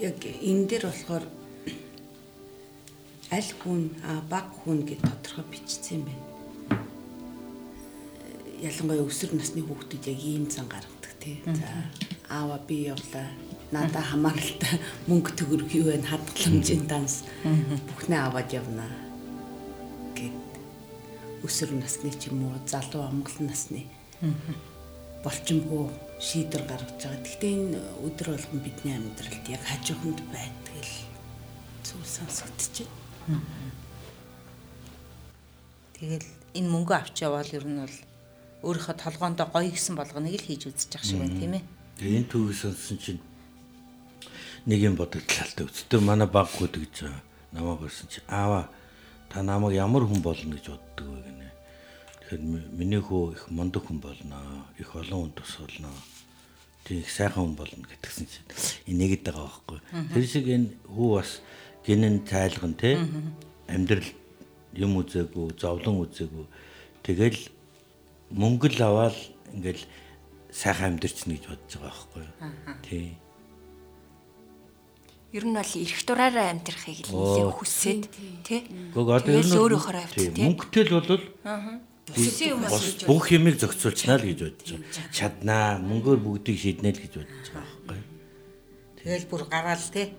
Яг 0.02 0.18
энэ 0.22 0.66
дээр 0.66 0.84
болохоор 0.90 1.24
аль 3.30 3.52
хүн 3.62 3.82
баг 4.30 4.46
хүн 4.62 4.82
гэж 4.86 5.00
тодорхой 5.06 5.46
бичсэн 5.50 6.02
юм 6.02 6.04
байна. 6.06 6.27
Ялангуяа 8.58 9.06
өсвөр 9.06 9.38
насны 9.38 9.62
хүүхдүүд 9.62 10.04
яг 10.10 10.18
ийм 10.18 10.44
зан 10.50 10.66
гаргадаг 10.66 11.14
тий. 11.22 11.38
За 11.46 11.68
аава 12.28 12.58
би 12.66 12.88
явлаа. 12.90 13.28
Надаа 13.70 14.02
хамааралтай 14.02 14.80
мөнгө 15.08 15.30
төгрөг 15.38 15.70
юу 15.76 15.92
вэ? 15.92 16.02
Хадгаламжийн 16.02 16.88
данс 16.88 17.22
бүхнээ 17.44 18.20
аваад 18.24 18.50
явнаа 18.50 18.90
гэд 20.16 21.44
өсвөр 21.44 21.76
насны 21.76 22.10
ч 22.16 22.32
юм 22.32 22.48
уу 22.48 22.56
залуу 22.66 23.04
амгалан 23.06 23.52
насны 23.52 23.86
болчимгүй 25.22 25.84
шийдвэр 26.18 26.64
гаргаж 26.66 26.98
байгаа. 26.98 27.22
Гэхдээ 27.22 27.52
энэ 27.54 27.78
өдөр 28.06 28.28
болгон 28.34 28.60
бидний 28.64 28.94
амьдралд 28.96 29.46
яг 29.46 29.62
хажууханд 29.62 30.20
байдаг 30.32 30.74
л 30.82 30.94
зүйл 31.84 32.08
сонсогдож 32.08 32.88
байна. 33.28 33.42
Тэгэл 35.94 36.28
энэ 36.58 36.68
мөнгө 36.72 36.94
авч 36.94 37.22
явбал 37.22 37.50
ер 37.52 37.66
нь 37.66 37.80
бол 37.82 37.96
өөрийнхөө 38.62 38.96
толгоондоо 38.98 39.46
гоё 39.54 39.70
гисэн 39.70 39.94
болгоныг 39.94 40.34
л 40.34 40.46
хийж 40.46 40.66
үзэж 40.66 40.90
явах 40.98 41.06
шиг 41.06 41.18
байна 41.22 41.38
тийм 41.38 41.54
ээ. 41.54 41.64
Тэгээ 41.98 42.18
энэ 42.18 42.30
түүхийг 42.30 42.58
сонссон 42.58 42.98
чинь 42.98 43.22
нэг 44.66 44.80
юм 44.82 44.94
бодогдлаа. 44.98 45.46
Өчтөр 45.62 46.02
манай 46.02 46.26
баг 46.26 46.50
гүд 46.58 46.74
гэж 46.74 46.96
намайг 47.54 47.80
барьсан 47.80 48.10
чи 48.10 48.20
аава 48.26 48.68
та 49.30 49.42
намайг 49.42 49.78
ямар 49.78 50.02
хүн 50.04 50.22
болно 50.22 50.58
гэж 50.58 50.74
боддөг 50.74 51.06
вэ 51.06 51.20
гэнэ. 51.22 51.48
Тэгэхээр 52.18 52.42
миний 52.74 53.00
хөө 53.00 53.32
их 53.38 53.42
мундаг 53.48 53.86
хүн 53.86 54.00
болно. 54.02 54.66
Их 54.78 54.90
олон 54.94 55.30
хүн 55.30 55.32
тус 55.38 55.56
болно. 55.62 55.88
Тийм 56.84 57.00
их 57.00 57.10
сайхан 57.10 57.46
хүн 57.46 57.56
болно 57.56 57.86
гэтгсэн 57.86 58.26
чинь 58.26 58.48
энийгэд 58.90 59.22
байгаа 59.22 59.48
байхгүй. 59.48 59.78
Тэр 60.12 60.24
шиг 60.26 60.46
энэ 60.50 60.68
хүү 60.90 61.08
бас 61.14 61.40
гинэн 61.86 62.26
цайлган 62.26 62.74
те 62.74 62.98
амьдрал 63.68 64.08
юм 64.74 65.00
үзээгүй, 65.00 65.56
зовлон 65.56 66.04
үзээгүй. 66.04 66.46
Тэгэл 67.02 67.40
мөнгө 68.32 68.68
л 68.76 68.80
аваад 68.84 69.16
ингээл 69.54 69.84
сайхан 70.52 70.96
амьдрчна 70.96 71.36
гэж 71.36 71.44
бодож 71.48 71.74
байгаа 71.80 71.88
байхгүй. 71.88 72.26
Тийм. 72.84 73.16
Ер 75.32 75.44
нь 75.44 75.56
бол 75.56 75.72
эрх 75.76 76.00
дураараа 76.08 76.46
амьдрахыг 76.56 77.04
л 77.04 77.12
нэлээд 77.12 77.52
хүсээд 77.52 78.04
тий. 78.44 78.64
Гэхдээ 78.64 78.96
одоо 78.96 79.32
ер 79.32 79.44
нь 79.44 79.60
өөрөөхөр 79.60 79.96
авч 80.00 80.14
тий. 80.16 80.32
Мөнгөтэй 80.32 80.84
л 80.88 80.96
бол 80.96 81.20
бүх 83.04 83.24
юмыг 83.36 83.60
зохицуулчихна 83.60 84.16
л 84.16 84.24
гэж 84.24 84.40
бодож 84.40 84.68
байгаа. 84.72 85.12
Чаднаа, 85.12 85.76
мөнгөөр 85.84 86.20
бүгдийг 86.24 86.56
шийднэ 86.56 86.96
л 86.96 87.02
гэж 87.04 87.12
бодож 87.20 87.48
байгаа 87.52 87.76
байхгүй. 87.84 88.00
Тэгэл 89.04 89.28
бүр 89.28 89.42
гараал 89.52 89.86
те. 89.92 90.16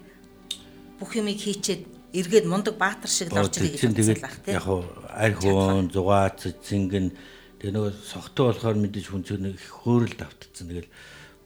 Бүх 1.01 1.18
юмыг 1.18 1.42
хийчээд 1.42 1.82
эргээд 2.13 2.46
мундаг 2.46 2.78
баатар 2.78 3.10
шиг 3.10 3.34
л 3.34 3.42
орж 3.42 3.58
ирэх 3.58 3.82
гэж 3.82 4.22
байх 4.22 4.38
те. 4.46 4.62
Яг 4.62 4.70
арь 5.10 5.34
хуун, 5.42 5.89
зугаац, 5.89 6.46
зингэн 6.62 7.18
тэгээ 7.59 7.75
нөгөө 7.75 7.92
согтуу 8.04 8.52
болохоор 8.52 8.76
мэдээж 8.76 9.06
хүн 9.09 9.25
зөв 9.25 9.38
нэг 9.40 9.56
хөөрөл 9.56 10.14
давтцсан. 10.18 10.68
Тэгэл 10.68 10.90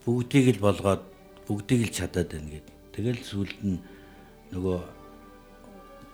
бүгдийг 0.03 0.47
л 0.59 0.65
болгоод 0.65 1.03
бүгдийг 1.47 1.81
л 1.89 1.97
чадаад 1.97 2.29
байна 2.33 2.51
гэд. 2.59 2.69
Тэгэл 2.93 3.21
сүлд 3.23 3.59
нь 3.63 3.79
нөгөө 4.53 4.79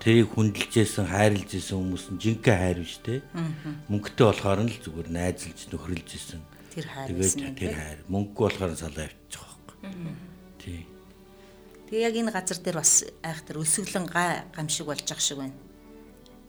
тэрийг 0.04 0.28
хүндэлжсэн 0.36 1.08
хайрлж 1.08 1.50
исэн 1.56 1.80
хүмүүс 1.80 2.04
нь 2.12 2.20
жинхэнэ 2.20 2.58
хайр 2.60 2.78
биш 2.84 3.00
те. 3.00 3.24
Мөнгөтэй 3.88 4.26
болохоор 4.28 4.60
нь 4.66 4.72
л 4.74 4.82
зүгээр 4.84 5.08
найзалж 5.08 5.60
нөхрөлж 5.72 6.08
исэн. 6.12 6.42
Тэр 6.74 6.86
хайр. 6.90 7.08
Тэгээд 7.08 7.56
тэр 7.56 7.72
хайр. 7.72 7.98
Мөнгөгүй 8.12 8.44
болохоор 8.44 8.72
салаа 8.76 9.08
явчих 9.08 9.40
واخ. 9.40 9.56
Тий. 10.60 10.84
Тэгээ 11.88 12.04
яг 12.04 12.14
энэ 12.20 12.34
газар 12.36 12.58
дээр 12.60 12.78
бас 12.82 13.06
айхтар 13.24 13.56
өсөглөн 13.62 14.06
гай 14.12 14.44
гамшиг 14.52 14.84
болж 14.84 15.08
ах 15.08 15.22
шиг 15.24 15.40
байна. 15.40 15.56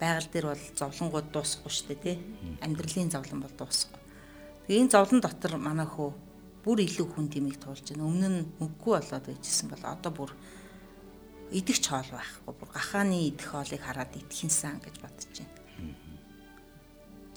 Байгаль 0.01 0.29
дээр 0.33 0.47
бол 0.49 0.65
зовлонгууд 0.73 1.27
дуусахгүй 1.29 1.69
шүү 1.69 1.87
дээ 1.93 2.01
тий. 2.01 2.17
Амьдралын 2.65 3.13
зовлон 3.13 3.45
бол 3.45 3.53
дуусахгүй. 3.53 4.01
Тэгээ 4.65 4.81
энэ 4.81 4.93
зовлон 4.97 5.21
дотор 5.21 5.53
манай 5.61 5.85
хөө 5.85 6.09
бүр 6.65 6.81
илүү 6.81 7.05
хүн 7.05 7.29
тимийг 7.29 7.61
туулж 7.61 7.85
байна. 7.85 8.09
Өмнө 8.09 8.29
нь 8.33 8.39
мөнгөгүй 8.57 8.97
болоод 8.97 9.25
байжсэн 9.29 9.69
бол 9.69 9.85
одоо 9.85 10.09
бүр 10.09 10.31
идэх 11.53 11.77
ч 11.77 11.85
хоол 11.93 12.09
байхгүй 12.09 12.53
бүр 12.57 12.69
гахааны 12.73 13.17
идэх 13.29 13.47
хоолыг 13.53 13.81
хараад 13.81 14.13
идэхинсэн 14.17 14.81
гэж 14.81 14.95
бодож 15.05 15.29
байна. 15.37 15.57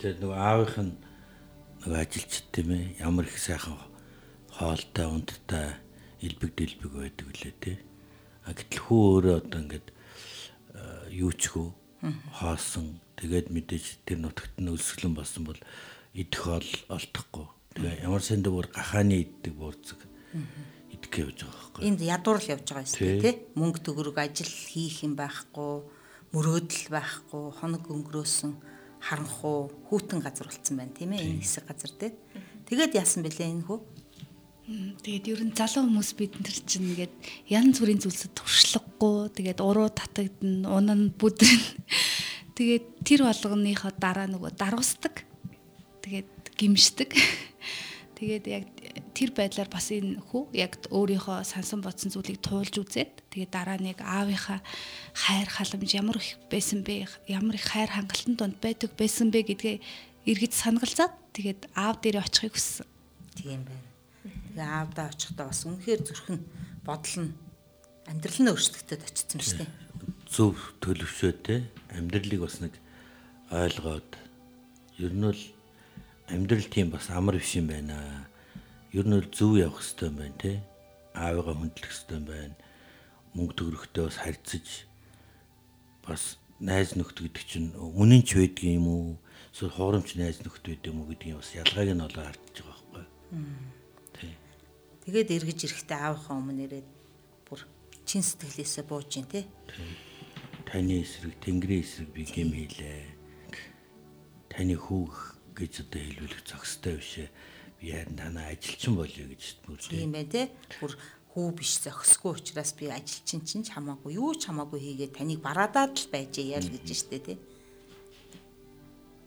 Тэгээд 0.00 0.18
нөгөө 0.24 0.40
аавынх 0.40 0.76
нь 0.80 0.94
нөгөө 1.84 2.00
ажилчд 2.00 2.44
тийм 2.48 2.68
ээ 2.72 2.84
ямар 3.04 3.28
их 3.28 3.38
сайхан 3.40 3.76
хоолтой 4.56 5.06
унттай 5.08 5.68
элбэг 6.24 6.52
дэлбэг 6.56 6.92
байдаг 6.96 7.26
үлээ 7.28 7.54
тий. 7.60 7.76
А 8.48 8.56
гэтэл 8.56 8.80
хүү 8.88 9.00
өөрөө 9.04 9.36
одоо 9.40 9.60
ингээд 9.60 9.88
юу 11.12 11.32
ч 11.36 11.52
хөө 11.52 11.83
хоосон 12.32 13.00
тэгээд 13.16 13.48
мэдээж 13.54 13.84
тэр 14.04 14.18
нутагт 14.20 14.56
нь 14.60 14.68
өлсгөлэн 14.68 15.14
болсон 15.16 15.42
бол 15.48 15.60
идэх 16.14 16.40
хоол 16.40 16.70
олдохгүй. 16.88 17.46
Тэгээ 17.74 18.04
ямар 18.06 18.22
санд 18.22 18.46
бүр 18.46 18.68
гахааны 18.70 19.24
иддэг 19.24 19.54
буурцэг 19.56 19.98
идэх 20.94 21.14
явж 21.18 21.38
байгаа 21.42 21.58
байхгүй. 21.58 21.82
Энд 21.88 22.00
ядуур 22.00 22.38
л 22.38 22.52
явж 22.54 22.66
байгаа 22.70 22.86
юм 22.86 23.20
тий. 23.22 23.34
Мөнгө 23.58 23.80
төгрөг 23.82 24.16
ажил 24.18 24.50
хийх 24.50 25.02
юм 25.02 25.14
байхгүй, 25.18 25.72
мөрөөдөл 26.34 26.86
байхгүй, 26.90 27.44
хоног 27.58 27.84
өнгөрөөсөн 27.90 28.52
харанхуу 29.04 29.58
хүүтэн 29.90 30.20
газар 30.22 30.48
болцсон 30.48 30.76
байна 30.78 30.94
тийм 30.96 31.12
ээ 31.12 31.24
энэ 31.34 31.42
хэсэг 31.42 31.64
газар 31.68 31.92
тий. 31.98 32.12
Тэгээд 32.68 32.96
яасан 32.96 33.22
бэлээ 33.26 33.52
энэ 33.52 33.66
хүү? 33.68 33.78
Тэгээд 34.64 35.28
ер 35.28 35.40
нь 35.44 35.52
залуу 35.52 35.84
хүмүүс 35.84 36.16
бид 36.16 36.40
нар 36.40 36.56
чинь 36.64 36.88
ингээд 36.88 37.12
янз 37.52 37.84
бүрийн 37.84 38.00
зүйлсэд 38.00 38.32
туршлагагүй 38.32 39.28
тэгээд 39.36 39.60
уруу 39.60 39.92
татагдана, 39.92 40.72
унан 40.72 41.12
бүдрэн. 41.20 41.84
Тэгээд 42.56 43.04
тэр 43.04 43.28
болгоныхоо 43.28 43.92
дараа 43.92 44.24
нөгөө 44.24 44.56
даруусдаг. 44.56 45.28
Тэгээд 46.00 46.56
гимшдэг. 46.56 47.12
Тэгээд 48.16 48.44
яг 48.48 48.64
тэр 49.12 49.36
байдлаар 49.36 49.68
бас 49.68 49.92
энэ 49.92 50.24
хүү 50.32 50.56
яг 50.56 50.80
өөрийнхөө 50.88 51.44
сансан 51.44 51.84
бодсон 51.84 52.08
зүйлийг 52.16 52.40
туулж 52.40 52.80
үзээд 52.80 53.20
тэгээд 53.36 53.52
дараа 53.52 53.76
нэг 53.76 54.00
аавынхаа 54.00 54.64
хайр 55.12 55.48
халамж 55.50 55.92
ямар 55.92 56.16
их 56.16 56.40
байсан 56.48 56.80
бэ 56.80 57.04
ямар 57.28 57.60
их 57.60 57.68
хайр 57.68 57.92
хангалтын 57.92 58.38
донд 58.38 58.56
байдаг 58.64 58.96
байсан 58.96 59.28
бэ 59.28 59.44
гэдгээ 59.50 59.76
эргэж 60.30 60.52
санагалзаад 60.56 61.12
тэгээд 61.36 61.68
аав 61.76 62.00
дээр 62.00 62.24
очихыг 62.24 62.56
хүссэн. 62.56 62.86
Тийм 63.34 63.66
байна. 63.66 63.93
Тэгээ 64.54 64.70
аавдаа 64.70 65.10
очихдаа 65.10 65.50
бас 65.50 65.66
үнэхээр 65.66 66.00
зүрхэн 66.06 66.38
бодол 66.86 67.16
нь 67.26 67.34
амьдрал 68.06 68.38
нь 68.38 68.50
өөрчлөгдөд 68.54 69.02
очсон 69.02 69.40
шүү 69.42 69.58
дээ. 69.66 69.70
Зөв 70.30 70.54
төлөвшөө 70.78 71.32
те 71.42 71.66
амьдралыг 71.90 72.38
бас 72.38 72.62
нэг 72.62 72.78
ойлгоод 73.50 74.10
ер 75.02 75.10
нь 75.10 75.26
бол 75.26 75.42
амьдрал 76.30 76.68
тийм 76.70 76.94
бас 76.94 77.10
амар 77.10 77.42
биш 77.42 77.58
юм 77.58 77.66
байна. 77.66 78.30
Ер 78.94 79.02
нь 79.02 79.18
бол 79.18 79.26
зөв 79.34 79.58
явах 79.58 79.82
хэрэгтэй 79.82 80.06
юм 80.06 80.16
байна 80.22 80.38
те. 80.38 80.52
Аавыгаа 81.18 81.58
хүндлэх 81.58 81.90
хэрэгтэй 81.90 82.14
юм 82.14 82.26
байна. 82.30 82.54
Мөнгө 83.34 83.54
төгрөгтэй 83.58 84.02
бас 84.06 84.18
харьцаж 84.22 84.66
бас 86.06 86.38
найз 86.62 86.94
нөхд 86.94 87.18
гэдэг 87.26 87.42
чинь 87.42 87.74
үнэн 87.74 88.22
ч 88.22 88.38
байдаг 88.38 88.70
юм 88.70 88.86
уу? 88.86 89.18
Эсвэл 89.50 89.74
хуурамч 89.74 90.14
найз 90.14 90.38
нөхд 90.46 90.62
байдаг 90.62 90.94
юм 90.94 91.02
уу 91.02 91.10
гэдгийг 91.10 91.42
бас 91.42 91.50
ялгааг 91.58 91.90
нь 91.90 92.06
олоо 92.06 92.22
харж 92.22 92.54
байгаа 92.54 92.78
байхгүй. 92.94 93.04
Тэгээд 95.04 95.36
эргэж 95.36 95.58
ирэхдээ 95.68 96.00
аавынхаа 96.00 96.36
өмнө 96.40 96.64
ирээд 96.64 96.88
бүр 97.44 97.60
чин 98.08 98.24
сэтгэлээсээ 98.24 98.84
бууж 98.88 99.08
гин 99.12 99.28
те. 99.28 99.44
Таны 100.64 101.04
эсрэг 101.04 101.36
тэнгэрийн 101.44 101.84
эсрэг 101.84 102.08
би 102.08 102.24
гэм 102.24 102.56
хийлээ. 102.56 103.04
Таны 104.48 104.80
хүүх 104.80 105.36
гэж 105.52 105.72
одоо 105.84 106.00
хэлүүлэх 106.00 106.42
зохистой 106.48 106.96
бишээ 106.96 107.28
би 107.84 107.92
харин 107.92 108.16
танаа 108.16 108.48
ажилчин 108.48 108.96
болъё 108.96 109.28
гэж 109.28 109.42
мөрдөө. 109.68 109.92
Тийм 109.92 110.12
бай 110.16 110.24
тээ. 110.24 110.48
Бүр 110.80 110.96
хүү 111.36 111.46
биш 111.52 111.84
зохисгүй 111.84 112.32
учраас 112.32 112.72
би 112.72 112.88
ажилчин 112.88 113.44
чинь 113.44 113.60
ч 113.60 113.76
хамаагүй 113.76 114.16
юу 114.16 114.32
ч 114.32 114.48
хамаагүй 114.48 114.80
хийгээд 114.80 115.20
таныг 115.20 115.44
бараадаад 115.44 115.92
л 116.00 116.08
байжээ 116.08 116.56
ял 116.56 116.64
гэж 116.64 116.86
штэ 116.96 117.18
тий. 117.20 117.38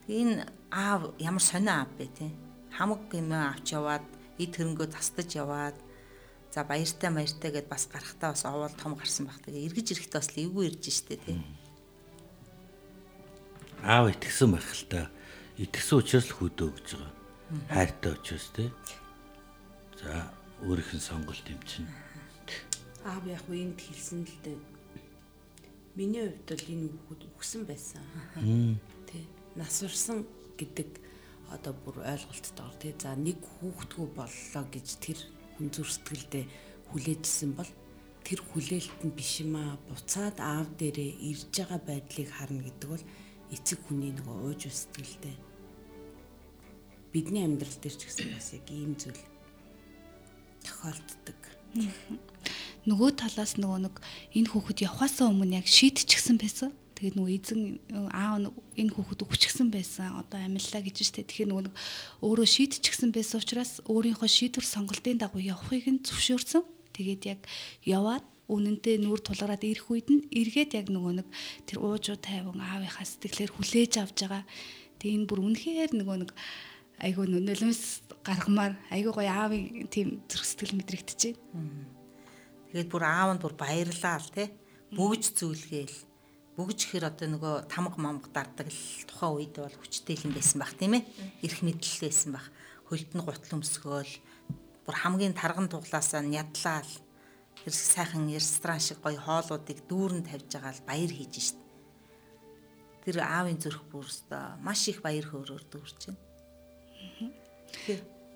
Энэ 0.10 0.41
аав 0.74 1.13
ямар 1.22 1.43
сонио 1.43 1.86
аав 1.86 1.91
бэ 2.01 2.10
тий. 2.17 2.31
Хамаг 2.74 3.05
юм 3.13 3.29
авч 3.29 3.77
яваад 3.77 4.16
эд 4.38 4.53
хөрөнгөө 4.56 4.88
тастаж 4.94 5.29
яваад 5.36 5.77
за 6.53 6.63
баяртай 6.63 7.12
баяртай 7.12 7.51
гэд 7.51 7.67
бас 7.67 7.89
гарахтаа 7.91 8.32
бас 8.34 8.46
овоол 8.46 8.74
том 8.77 8.96
гарсан 8.96 9.27
баг. 9.27 9.41
Тэгээ 9.46 9.67
эргэж 9.67 9.88
ирэхдээ 9.94 10.20
бас 10.22 10.32
эвгүй 10.34 10.65
ирж 10.72 10.84
штэ 10.89 11.17
тий. 11.22 11.38
Аав 13.84 14.10
итгэсэн 14.10 14.51
байх 14.53 14.70
л 14.74 14.86
та. 14.89 15.10
Итгэсэн 15.58 15.98
учраас 16.01 16.27
л 16.29 16.38
хүүдөө 16.38 16.70
гэж 16.74 16.88
байгаа. 16.98 17.13
Хайртай 17.70 18.12
учраас 18.15 18.48
тий. 18.56 18.70
За 20.01 20.32
өөрийнх 20.65 20.94
нь 20.94 21.01
сонголт 21.01 21.46
юм 21.50 21.62
чинь. 21.65 21.89
аав 23.08 23.24
яг 23.27 23.44
уу 23.48 23.56
энд 23.56 23.79
хэлсэн 23.79 24.25
л 24.25 24.38
дээ. 24.44 24.60
Миний 25.96 26.27
хувьд 26.27 26.50
бол 26.50 26.65
энэ 26.74 26.89
хүүхэд 26.91 27.22
үгсэн 27.32 27.62
байсан. 27.65 28.03
Тэ. 29.08 29.24
Нас 29.56 29.82
урсан 29.82 30.27
гэдэг 30.60 31.06
одоо 31.53 31.73
бүр 31.73 32.03
ойлголттойгоор 32.03 32.75
тий. 32.81 32.93
За 32.99 33.15
нэг 33.15 33.39
хүүхдгүү 33.41 34.07
боллоо 34.17 34.63
гэж 34.71 34.87
тэр 35.03 35.19
хүн 35.57 35.67
зүрстгэлдээ 35.73 36.45
хүлээжсэн 36.91 37.51
бол 37.55 37.71
тэр 38.23 38.39
хүлээлт 38.43 39.01
нь 39.07 39.15
биш 39.15 39.43
юм 39.43 39.55
аа. 39.55 39.79
Буцаад 39.87 40.37
аав 40.43 40.67
дээрээ 40.79 41.11
ирж 41.31 41.51
байгаа 41.55 41.79
байдлыг 41.83 42.29
харна 42.31 42.61
гэдэг 42.67 42.89
бол 42.91 43.05
эцэг 43.55 43.79
хүний 43.87 44.11
нөгөө 44.11 44.37
ууж 44.43 44.61
сэтгэлдээ 44.67 45.47
бидний 47.17 47.43
амьдрал 47.45 47.77
дээр 47.81 47.95
ч 47.97 48.05
гэсэн 48.05 48.29
бас 48.29 48.53
яг 48.53 48.67
ийм 48.69 48.93
зүйл 48.93 49.17
тохиолддог. 50.61 51.39
нөгөө 52.89 53.09
талаас 53.17 53.57
нөгөө 53.57 53.79
нэг 53.89 53.95
энэ 54.37 54.49
хүүхэд 54.53 54.85
явхаасаа 54.85 55.33
өмнө 55.33 55.57
яг 55.57 55.65
шийдчихсэн 55.65 56.37
байсан. 56.37 56.71
Тэгээд 56.97 57.13
нөгөө 57.13 57.33
эзэн 57.37 57.61
аав 58.09 58.49
энэ 58.73 58.89
хүүхэд 58.89 59.21
өгчихсэн 59.21 59.69
байсан. 59.69 60.17
Одоо 60.17 60.41
амиллаа 60.41 60.81
гэж 60.81 60.97
штэ. 61.05 61.29
Тэгэхээр 61.29 61.53
нөгөө 61.53 61.69
өөрөө 62.25 62.47
шийдчихсэн 62.49 63.13
байсан 63.13 63.37
учраас 63.37 63.85
өөрийнхөө 63.85 64.25
шийдвэр 64.25 64.65
сонголтын 64.65 65.21
дагуу 65.21 65.37
явахыг 65.37 65.85
нь 65.85 66.01
зөвшөөрсөн. 66.01 66.65
Тэгээд 66.97 67.21
яг 67.37 67.41
яваад 67.85 68.25
үнэнтэй 68.49 68.97
нүүр 68.97 69.21
тулгараад 69.21 69.61
ирэх 69.61 69.85
үед 69.93 70.09
нь 70.09 70.25
эргээд 70.33 70.73
яг 70.73 70.87
нөгөө 70.89 71.21
нэг 71.21 71.27
тэр 71.69 71.85
уужуу 71.85 72.17
тайван 72.17 72.57
аавынхаа 72.65 73.05
сэтгэлээр 73.05 73.53
хүлээж 73.53 73.93
авч 74.01 74.17
байгаа. 74.25 74.43
Тэгээ 74.97 75.15
энэ 75.21 75.29
бүр 75.29 75.39
үнэхээр 75.45 75.91
нөгөө 75.93 76.17
нэг 76.25 76.31
айгүй 76.97 77.25
нөлөөс 77.29 77.83
гаргамаар 78.25 78.73
айгүй 78.89 79.13
гоё 79.13 79.29
аавын 79.29 79.85
тийм 79.93 80.25
зүрх 80.25 80.49
сэтгэл 80.49 80.81
мэдрэгдэж 80.81 81.37
байна. 81.37 81.85
Тэгээд 82.73 82.89
бүр 82.89 83.03
аав 83.05 83.29
нь 83.37 83.41
бүр 83.43 83.53
баярлаа 83.53 84.17
л 84.17 84.33
тий. 84.33 84.49
Бүгж 84.95 85.23
зүйлгээл 85.37 86.06
бүгж 86.57 86.89
ихэр 86.89 87.05
одоо 87.13 87.29
нөгөө 87.37 87.69
тамга 87.69 88.01
мамга 88.01 88.33
дардаг 88.33 88.73
л 88.73 89.05
тухайн 89.05 89.45
үед 89.45 89.61
бол 89.61 89.77
хүчтэй 89.77 90.17
юм 90.25 90.33
байсан 90.33 90.57
баг 90.57 90.73
тийм 90.73 90.97
ээ. 90.97 91.05
Ирэх 91.45 91.61
мэдлэл 91.61 92.01
байсан 92.09 92.33
баг. 92.33 92.49
Хөлд 92.89 93.13
нь 93.13 93.21
гутал 93.21 93.61
өмсгөөл 93.61 94.13
бүр 94.81 94.95
хамгийн 94.97 95.37
тарган 95.37 95.69
туглаасаа 95.69 96.25
нядлаа 96.25 96.81
л 96.81 96.93
тэр 97.61 97.73
сайхан 97.77 98.25
ресторан 98.33 98.81
шиг 98.81 98.97
гоё 99.05 99.21
хоолуудыг 99.21 99.85
дүүрэн 99.85 100.25
тавьж 100.25 100.49
байгаа 100.49 100.73
л 100.73 100.87
баяр 100.89 101.13
хийж 101.13 101.33
шít. 101.53 101.59
Тэр 103.05 103.21
аавын 103.21 103.61
зүрх 103.61 103.85
бүр 103.93 104.09
өстой 104.09 104.57
маш 104.65 104.81
их 104.89 105.05
баяр 105.05 105.29
хөөрөөр 105.29 105.63
дүүрч 105.69 106.09
байна. 106.09 106.17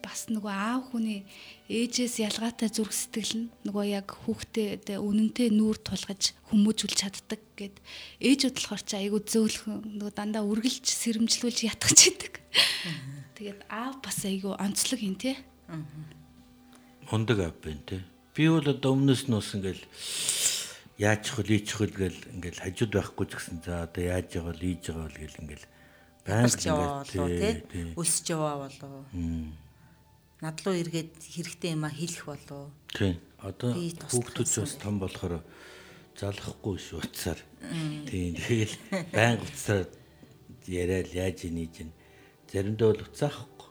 Бас 0.04 0.28
нөгөө 0.34 0.52
аав 0.52 0.82
хүний 0.92 1.24
ээжээс 1.70 2.20
ялгаатай 2.26 2.70
зүрх 2.74 2.92
сэтгэл 2.92 3.34
нь 3.38 3.52
нөгөө 3.64 3.86
яг 3.94 4.08
хүүхдээ 4.26 4.98
үнэнтэй 4.98 5.50
нүүр 5.54 5.78
тулгаж 5.80 6.36
хүмүүжүүлж 6.50 6.98
чаддаг 6.98 7.42
гэд 7.56 7.76
ээжүүд 8.20 8.56
болохоор 8.58 8.84
ч 8.84 8.92
айгүй 8.98 9.22
зөөлхөн 9.22 10.02
нөгөө 10.02 10.14
дандаа 10.18 10.44
үргэлж 10.44 10.86
сэрэмжлүүлж 10.90 11.60
ятгах 11.70 11.94
чийдэг. 11.94 12.34
Тэгээд 13.38 13.62
аав 13.70 14.02
бас 14.02 14.20
айгүй 14.26 14.54
онцлог 14.58 15.00
юм 15.00 15.16
тий. 15.16 15.38
Мундаг 17.08 17.40
ав 17.40 17.56
байна 17.62 17.82
те. 17.86 18.04
Би 18.36 18.50
бол 18.50 18.66
одоо 18.66 18.98
өмнөөс 18.98 19.30
нь 19.30 19.38
ус 19.38 19.54
ингээл 19.56 19.84
яаж 21.02 21.24
хөл 21.34 21.50
ийч 21.50 21.74
хөл 21.76 21.92
гэл 21.92 22.20
ингээл 22.36 22.64
хажууд 22.64 22.92
байхгүй 22.94 23.26
ч 23.28 23.32
гэсэн 23.36 23.58
за 23.66 23.90
одоо 23.90 24.04
яаж 24.06 24.28
байгаа 24.32 24.56
л 24.56 24.64
ийж 24.64 24.84
байгаа 24.88 25.10
л 25.10 25.20
гэл 25.20 25.42
ингээл 25.42 25.66
байнга 26.26 26.62
яваа 26.62 27.04
тий. 27.04 27.62
тий. 27.72 27.86
Өсөж 27.98 28.26
яваа 28.30 28.70
болоо. 28.70 29.04
Надлуу 30.42 30.74
эргээд 30.74 31.12
хэрэгтэй 31.22 31.78
юм 31.78 31.86
а 31.86 31.94
хэлэх 31.94 32.26
болоо. 32.26 32.74
Тий. 32.90 33.14
Одоо 33.38 33.78
хүүхдүүд 33.78 34.50
ч 34.50 34.58
бас 34.66 34.74
том 34.82 34.98
болохоор 34.98 35.46
залахгүй 36.18 36.76
шүү 36.82 36.98
уцаар. 37.06 37.40
Тийм. 38.10 38.34
Тэгэл 38.38 38.76
байнга 39.14 39.46
уцаар 39.46 39.86
яриад 40.66 41.14
яаж 41.14 41.46
ийж 41.46 41.86
ин 41.86 41.90
заримдаа 42.50 42.90
бол 42.94 43.06
уцаахгүй. 43.06 43.70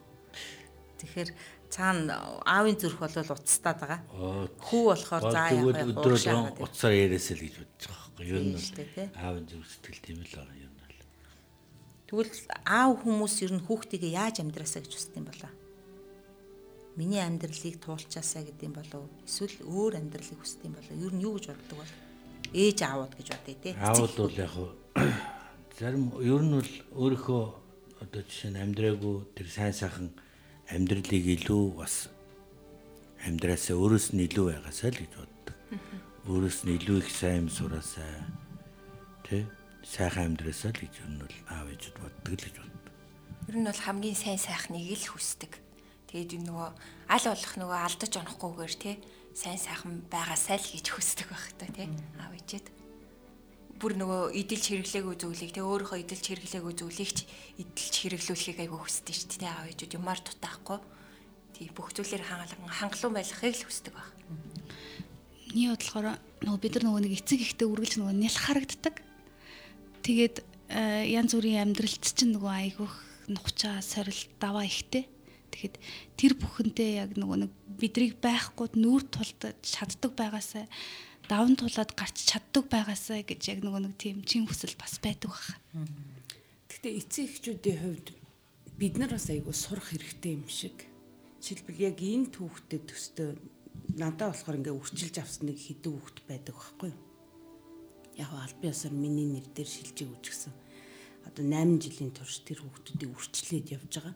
Тэгэхээр 1.02 1.30
цаана 1.70 2.38
аавын 2.46 2.78
зүрх 2.78 2.98
бол 3.02 3.14
уцтаад 3.34 3.78
байгаа. 3.82 4.00
Аа, 4.14 4.46
Хүү 4.62 4.82
болохоор 4.94 5.22
за 5.26 5.42
яах 5.50 5.74
вэ? 5.74 5.90
өдрөө 5.90 6.18
Уушаа 6.18 6.54
гэдэг. 6.54 6.62
уцаар 6.66 6.94
яриасаа 6.94 7.34
л 7.34 7.44
гэж 7.46 7.54
бодож 7.58 7.84
байгаа 7.90 8.10
байхгүй. 8.14 8.26
Ер 8.30 8.42
нь 8.46 8.54
Тийм 8.58 9.10
аавын 9.18 9.46
зүрх 9.50 9.68
сэтгэл 9.70 10.02
тийм 10.06 10.18
л 10.22 10.34
байгаа 10.34 10.58
юм 10.58 10.74
бол. 10.78 10.98
Тэгвэл 12.10 12.34
аав 12.66 12.92
хүмүүс 13.02 13.34
ер 13.46 13.52
нь 13.54 13.64
хүүхдийгээ 13.66 14.12
яаж 14.18 14.36
амьдраасаа 14.42 14.82
гэж 14.82 14.92
хүсдэг 14.98 15.18
юм 15.18 15.26
болоо? 15.30 15.52
Миний 17.00 17.24
амьдралыг 17.24 17.80
туулчаасаа 17.80 18.44
гэдэг 18.44 18.68
юм 18.68 18.76
болов 18.76 19.08
эсвэл 19.24 19.56
өөр 19.64 19.96
амьдралыг 20.04 20.36
хүсдэг 20.36 20.68
юм 20.68 20.76
болоо? 20.76 20.96
Ер 21.00 21.12
нь 21.16 21.24
юу 21.24 21.32
гэж 21.40 21.48
боддог 21.48 21.76
бол? 21.80 21.94
Ээж 22.52 22.78
аавууд 22.84 23.14
гэж 23.16 23.28
бодъё 23.32 23.56
тий. 23.56 23.72
Аавд 23.80 24.16
бол 24.20 24.36
яг 24.36 24.52
зарим 25.80 26.12
ер 26.20 26.42
нь 26.44 26.60
бол 26.60 26.72
өөрийнхөө 27.00 27.42
одоо 28.04 28.20
жишээ 28.20 28.52
нь 28.52 28.60
амьдраагүй 28.60 29.16
тэр 29.32 29.48
сайн 29.48 29.72
сайхан 29.72 30.12
амьдралыг 30.68 31.24
илүү 31.40 31.64
бас 31.80 32.12
амьдраасаа 33.24 33.80
өөрөөс 33.80 34.12
нь 34.12 34.28
илүү 34.28 34.44
байгаасаа 34.60 34.92
л 34.92 35.00
гэж 35.00 35.12
боддог. 35.16 35.56
Өөрөөс 36.28 36.58
нь 36.68 36.76
илүү 36.76 36.96
их 37.00 37.08
сайн 37.08 37.44
юм 37.44 37.48
сураасаа 37.48 38.28
тэ 39.24 39.48
сайхан 39.88 40.36
амьдраасаа 40.36 40.76
л 40.76 40.84
гэж 40.84 40.94
ер 41.00 41.08
нь 41.16 41.20
бол 41.24 41.36
аав 41.48 41.64
ээжүүд 41.64 41.96
боддог 41.96 42.32
л 42.36 42.44
гэж 42.44 42.56
боддог. 42.60 42.84
Ер 43.48 43.56
нь 43.56 43.68
бол 43.72 43.80
хамгийн 43.88 44.20
сайн 44.20 44.36
сайхныг 44.36 44.84
л 44.84 45.08
хүсдэг. 45.16 45.69
Тэгээд 46.10 46.42
энэ 46.42 46.46
нөгөө 46.50 46.68
аль 47.06 47.26
болох 47.30 47.54
нөгөө 47.54 47.78
алдаж 47.86 48.12
онохгүйгээр 48.18 48.74
тий 48.82 48.94
сайн 49.30 49.62
сайхан 49.62 50.02
байгаасай 50.10 50.58
л 50.58 50.68
гэж 50.74 50.86
хүсдэг 50.90 51.30
байх 51.30 51.46
та 51.54 51.70
тий 51.70 51.86
аав 52.18 52.34
ээжэд. 52.34 52.66
Бүр 53.78 53.94
нөгөө 53.94 54.34
идэлж 54.34 54.64
хэрэглээгүй 54.74 55.16
зүйлийг 55.22 55.54
тий 55.54 55.62
өөрийнхөө 55.62 56.02
идэлж 56.02 56.24
хэрэглээгүй 56.26 56.74
зүйлийг 56.82 57.10
ч 57.14 57.18
идэлж 57.62 57.94
хэрэглүүлэхийг 57.94 58.58
айгүй 58.58 58.80
хүсдэг 58.82 59.14
шүү 59.14 59.28
дээ 59.30 59.40
тий 59.40 59.50
аав 59.54 59.66
ээжүүд 59.70 59.96
юмар 60.02 60.18
дутаахгүй. 60.18 60.78
Тий 61.54 61.70
бүх 61.70 61.94
зүйлээр 61.94 62.26
хангалан 62.26 62.74
хангалуун 62.74 63.14
байхыг 63.14 63.54
л 63.54 63.66
хүсдэг 63.70 63.94
байх. 63.94 64.10
Миний 65.54 65.70
бодлохоор 65.70 66.18
нөгөө 66.42 66.58
бид 66.58 66.74
нар 66.74 66.84
нөгөө 66.90 67.02
нэг 67.06 67.14
эцэг 67.22 67.38
ихтэй 67.38 67.70
үргэлж 67.70 68.02
нөгөө 68.02 68.14
нялх 68.18 68.42
харагддаг. 68.42 68.94
Тэгээд 70.02 70.36
э, 70.74 71.06
янз 71.10 71.38
бүрийн 71.38 71.70
амьдралд 71.70 72.02
чинь 72.02 72.34
нөгөө 72.34 72.50
айгүйх 72.50 72.94
нухчаа 73.30 73.78
сорил 73.82 74.20
даваа 74.42 74.66
ихтэй. 74.66 75.06
Тэгэхэд 75.50 75.76
тэр 76.16 76.32
бүхэнтэй 76.38 76.90
яг 77.02 77.18
нөгөө 77.18 77.38
нэг 77.44 77.52
бидрийг 77.78 78.22
байхгүй 78.22 78.72
нүүр 78.78 79.02
тулдаж 79.10 79.58
чаддаг 79.62 80.14
байгаасаа 80.14 80.66
даван 81.30 81.54
тулаад 81.54 81.94
гарч 81.94 82.26
чаддаг 82.26 82.66
байгаасаа 82.66 83.22
гэж 83.22 83.40
яг 83.54 83.60
нөгөө 83.62 83.82
нэг 83.86 83.94
тийм 83.98 84.22
чин 84.26 84.50
хүсэл 84.50 84.74
бас 84.74 84.98
байдаг 84.98 85.30
байна. 85.30 85.90
Гэхдээ 86.66 86.98
эцэг 86.98 87.24
эхчүүдийн 87.30 87.78
хувьд 87.78 88.08
бид 88.74 88.94
нар 88.98 89.14
бас 89.14 89.30
айгүй 89.30 89.54
сурах 89.54 89.94
хэрэгтэй 89.94 90.34
юм 90.34 90.46
шиг. 90.50 90.74
Жишээлбэл 91.38 91.86
яг 91.86 91.98
энэ 92.02 92.34
түүхтэд 92.34 92.82
төстэй 92.88 93.38
надад 93.94 94.34
болохоор 94.34 94.58
ингээ 94.58 94.74
үрчилж 94.74 95.16
авсан 95.22 95.50
нэг 95.50 95.58
хідэн 95.60 95.92
хүүхд 95.94 96.18
байдаг 96.26 96.54
байхгүй 96.58 96.90
юу? 96.90 97.00
Яг 98.18 98.30
аль 98.34 98.56
биесаар 98.58 98.94
миний 98.94 99.28
нэр 99.30 99.46
дээр 99.54 99.70
шилжиж 99.70 100.08
үжигсэн. 100.10 100.52
Одоо 101.30 101.44
8 101.46 101.78
жилийн 101.78 102.10
турш 102.10 102.42
тэр 102.42 102.64
хүүхдүүдийг 102.64 103.10
үрчлээд 103.12 103.66
явж 103.76 103.92
байгаа. 104.00 104.14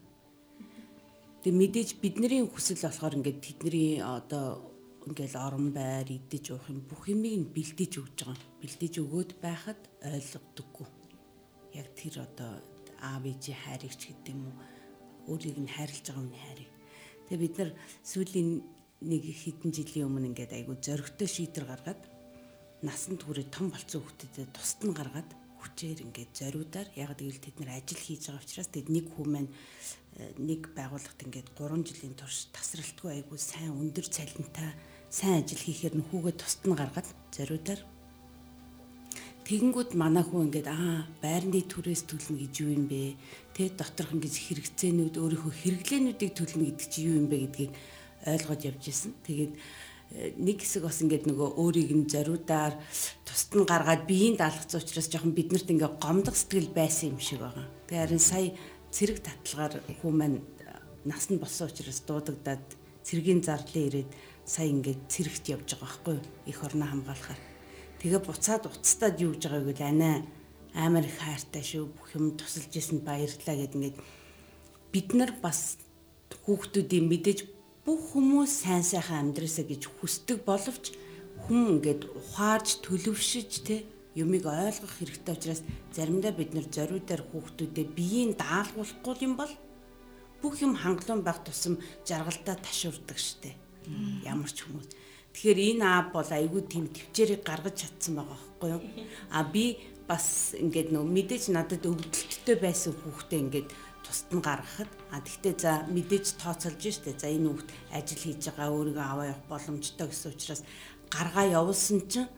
Тэгээ 1.45 1.61
мэдээж 1.61 1.91
бидний 2.01 2.41
хүсэл 2.49 2.81
болохоор 2.81 3.21
ингээд 3.21 3.41
тэдний 3.45 4.01
одоо 4.01 4.65
ингээл 5.05 5.37
орон 5.37 5.77
байр 5.77 6.09
идэж 6.09 6.57
уух 6.57 6.73
юм 6.73 6.81
бүх 6.89 7.05
юмыг 7.13 7.37
нь 7.37 7.53
бэлдэж 7.53 8.01
өгж 8.01 8.17
байгаа. 8.25 8.41
Бэлдэж 8.65 8.93
өгөөд 9.05 9.31
байхад 9.45 9.81
ойлгодоггүй 10.01 10.89
яг 11.77 11.93
тэр 11.93 12.25
одоо 12.25 12.65
аав 12.97 13.29
ээжийн 13.29 13.61
хайрыг 13.61 13.93
ч 13.93 14.09
гэдэг 14.09 14.33
юм 14.33 14.49
уу 14.49 15.37
өөрийг 15.37 15.61
нь 15.61 15.69
хайрлаж 15.69 16.05
байгаа 16.09 16.25
хүний 16.25 16.41
хайрыг. 16.49 16.71
Тэгээ 17.29 17.43
бид 17.45 17.55
нар 17.61 17.71
сүүлийн 18.09 18.51
нэг 19.05 19.23
хэдэн 19.29 19.71
жилийн 19.77 20.09
өмнө 20.09 20.29
ингээд 20.33 20.57
айгу 20.57 20.81
зөрөгтэй 20.81 21.29
шийдвэр 21.29 21.69
гаргаад 21.69 22.03
насанд 22.81 23.21
хүрээ 23.21 23.53
том 23.53 23.69
болцсон 23.69 24.01
хүүхдэд 24.01 24.49
тусад 24.57 24.81
нь 24.89 24.97
гаргаад 24.97 25.29
хүчээр 25.65 26.05
ингээд 26.05 26.33
зориудаар 26.37 26.89
яг 26.93 27.17
гэвэл 27.17 27.41
тэд 27.41 27.57
нар 27.61 27.81
ажил 27.81 28.01
хийж 28.01 28.29
байгаа 28.29 28.45
учраас 28.45 28.69
тэд 28.69 28.89
нэг 28.93 29.09
хүү 29.17 29.27
маань 29.29 29.51
нэг 30.39 30.71
байгууллагт 30.79 31.21
ингээд 31.27 31.49
3 31.59 31.83
жилийн 31.83 32.15
турш 32.15 32.47
тасралтгүй 32.55 33.19
айгүй 33.19 33.39
сайн 33.39 33.75
өндөр 33.75 34.07
цалинтай 34.07 34.71
сайн 35.11 35.43
ажил 35.43 35.59
хийхээр 35.59 35.99
нөхүүгээ 35.99 36.35
тусад 36.39 36.63
нь 36.71 36.79
гаргаад 36.79 37.09
зориудаар 37.35 37.83
Тэгэнгүүт 39.45 39.93
манай 39.93 40.25
хүн 40.25 40.49
ингээд 40.49 40.73
аа 40.73 41.05
байрны 41.21 41.61
түрээс 41.69 42.09
төлнө 42.09 42.41
гэж 42.41 42.55
юу 42.65 42.71
юм 42.81 42.89
бэ? 42.89 43.13
Тэ 43.53 43.77
доторх 43.77 44.17
ингэж 44.17 44.35
хэрэгцээнүүд 44.41 45.21
өөрийнхөө 45.21 45.53
хэрэглээнүүдийг 45.53 46.33
төлнө 46.33 46.65
гэдэг 46.73 46.89
чи 46.89 47.05
юу 47.05 47.21
юм 47.21 47.29
бэ 47.29 47.53
гэдгийг 47.53 47.73
ойлгоод 48.25 48.65
явж 48.65 48.85
исэн. 48.89 49.13
Тэгээд 49.21 49.53
э, 49.53 50.33
нэг 50.41 50.65
хэсэг 50.65 50.89
бас 50.89 50.97
ингээд 51.05 51.29
нөгөө 51.29 51.61
өөрийг 51.61 51.93
нь 51.93 52.09
зориудаар 52.09 52.73
тусад 53.29 53.53
нь 53.53 53.69
гаргаад 53.69 54.09
биеийн 54.09 54.41
даалгацсан 54.41 54.81
учраас 54.81 55.13
жоохон 55.13 55.37
биднэрт 55.37 55.69
ингээд 55.69 56.01
гомдох 56.01 56.41
сэтгэл 56.41 56.73
байсан 56.73 57.13
юм 57.13 57.21
шиг 57.21 57.45
байгаа. 57.45 57.69
Тэгээ 57.85 58.01
харин 58.01 58.25
сая 58.25 58.49
цэрэг 58.95 59.19
татлагаар 59.27 59.83
хүн 59.99 60.15
маань 60.15 60.39
нас 61.03 61.27
нь 61.27 61.43
болсон 61.43 61.67
учраас 61.67 62.01
дуудагдаад 62.07 62.63
цэргийн 63.03 63.43
зарлын 63.43 63.87
ирээд 63.91 64.11
сая 64.47 64.71
ингээд 64.71 65.11
цэрэгт 65.11 65.45
явж 65.51 65.69
байгаа 65.75 65.83
байхгүй 65.83 66.19
их 66.47 66.59
орноо 66.63 66.89
хамгаалахаар. 66.89 67.41
Тэгээ 67.99 68.23
буцаад 68.23 68.65
уцтаад 68.71 69.17
юу 69.19 69.35
гэж 69.35 69.43
байгааг 69.51 69.75
л 69.75 69.83
анаа 69.83 70.17
амар 70.79 71.05
их 71.11 71.19
хайртай 71.19 71.63
шүү 71.67 71.91
бүх 71.91 72.09
юм 72.15 72.39
тусалж 72.39 72.71
исэн 72.71 73.03
баярлалаа 73.03 73.57
гэд 73.59 73.75
ингээд 73.75 73.97
бид 74.95 75.09
нар 75.19 75.33
бас 75.43 75.77
хүүхдүүдийн 76.47 77.07
мэдээж 77.11 77.41
бүх 77.83 78.15
хүмүүс 78.15 78.53
сайн 78.63 78.87
сайхан 78.87 79.35
амьдраасаа 79.35 79.67
гэж 79.67 79.83
хүсдэг 79.91 80.39
боловч 80.47 80.95
хүн 81.47 81.79
ингээд 81.79 82.03
ухаарж 82.15 82.79
төлөвшөж 82.87 83.51
те 83.67 83.77
юмыг 84.15 84.47
ойлгох 84.47 84.95
хэрэгтэй 84.99 85.35
учраас 85.35 85.63
заримдаа 85.91 86.33
бид 86.33 86.55
нар 86.55 86.67
зориудаар 86.71 87.23
хүүхдүүдэд 87.27 87.89
биеийн 87.99 88.33
даалгуулахгүй 88.39 89.15
юм 89.27 89.35
бол 89.35 89.53
бүх 90.43 90.55
юм 90.63 90.79
хангалуун 90.79 91.23
байх 91.27 91.43
тусам 91.43 91.81
жаргалдаа 92.07 92.57
ташуурдаг 92.63 93.19
штэ. 93.19 93.57
Ямар 94.23 94.51
ч 94.53 94.65
хүмүүс. 94.65 94.89
Тэгэхээр 95.35 95.61
энэ 95.75 95.85
аав 95.85 96.07
бол 96.15 96.31
айгүй 96.31 96.63
тийм 96.69 96.87
төвчээрийг 96.95 97.43
гаргаж 97.43 97.75
чадсан 97.83 98.15
байгаа 98.23 98.39
байхгүй 98.39 98.71
юу? 98.71 98.83
А 99.35 99.43
би 99.43 99.83
бас 100.07 100.55
ингээд 100.55 100.93
нөө 100.93 101.05
мэдээж 101.11 101.45
надад 101.51 101.83
өвдөлттэй 101.83 102.57
байсан 102.61 102.93
хүүхдээ 102.93 103.41
ингээд 103.41 103.69
тусад 104.05 104.31
нь 104.37 104.45
гаргахад 104.45 104.91
а 105.11 105.19
тэгтээ 105.25 105.55
за 105.59 105.73
мэдээж 105.89 106.39
тооцоолж 106.39 106.83
штэ 106.85 107.17
за 107.17 107.33
энэ 107.33 107.49
хүүхд 107.51 107.69
ажил 107.97 108.21
хийж 108.21 108.43
байгаа 108.53 108.69
өөрийгөө 108.69 109.07
аваа 109.09 109.27
явах 109.33 109.49
боломжтой 109.49 110.07
гэсэн 110.13 110.31
учраас 110.37 110.63
гаргаа 111.09 111.47
явуулсан 111.49 111.99
чинь 112.05 112.29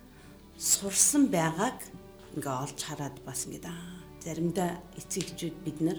сурсан 0.59 1.29
байгааг 1.29 1.79
ингээ 2.37 2.57
олж 2.64 2.79
хараад 2.81 3.16
бас 3.29 3.45
ингээд 3.45 3.66
аа 3.69 3.97
заримдаа 4.25 4.81
эцэг 4.97 5.23
эхчүүд 5.23 5.57
бид 5.64 5.79
нар 5.85 5.99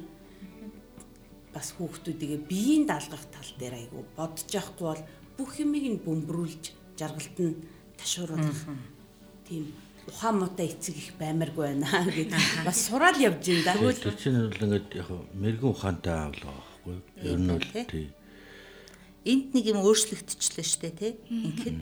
бас 1.53 1.73
хүүхдүүдийгээ 1.77 2.41
биеийн 2.49 2.85
даалгах 2.89 3.25
тал 3.29 3.51
дээр 3.61 3.75
айгу 3.77 4.05
бодож 4.17 4.49
явахгүй 4.49 4.85
бол 4.89 5.03
бүх 5.37 5.51
юмыг 5.61 5.85
нь 5.85 6.03
бөмбөрүүлж 6.05 6.63
жаргалт 6.97 7.37
нь 7.37 7.61
ташууруулах 8.01 8.61
тийм 9.45 9.73
ухаан 10.09 10.35
муутай 10.41 10.73
эцэг 10.73 10.95
их 10.97 11.09
баймаргүй 11.21 11.77
байна 11.77 12.01
гэдэг 12.17 12.65
бас 12.65 12.77
сураад 12.89 13.17
явж 13.21 13.43
байна 13.45 13.63
да. 13.65 13.73
Тэгвэл 13.77 14.17
чинь 14.17 14.41
бол 14.49 14.65
ингээд 14.65 14.87
яг 14.97 15.09
мэрэгэн 15.37 15.69
ухаантай 15.69 16.15
аавлаа 16.17 16.57
байхгүй 16.57 16.93
юу? 16.97 17.03
Ер 17.21 17.39
нь 17.39 17.51
бол 17.53 17.69
тий. 17.93 18.07
Энд 19.27 19.47
нэг 19.53 19.65
юм 19.69 19.79
өөрчлөгдчихлээ 19.83 20.65
штэ 20.65 20.89
тий. 20.95 21.13
Ингээд 21.29 21.77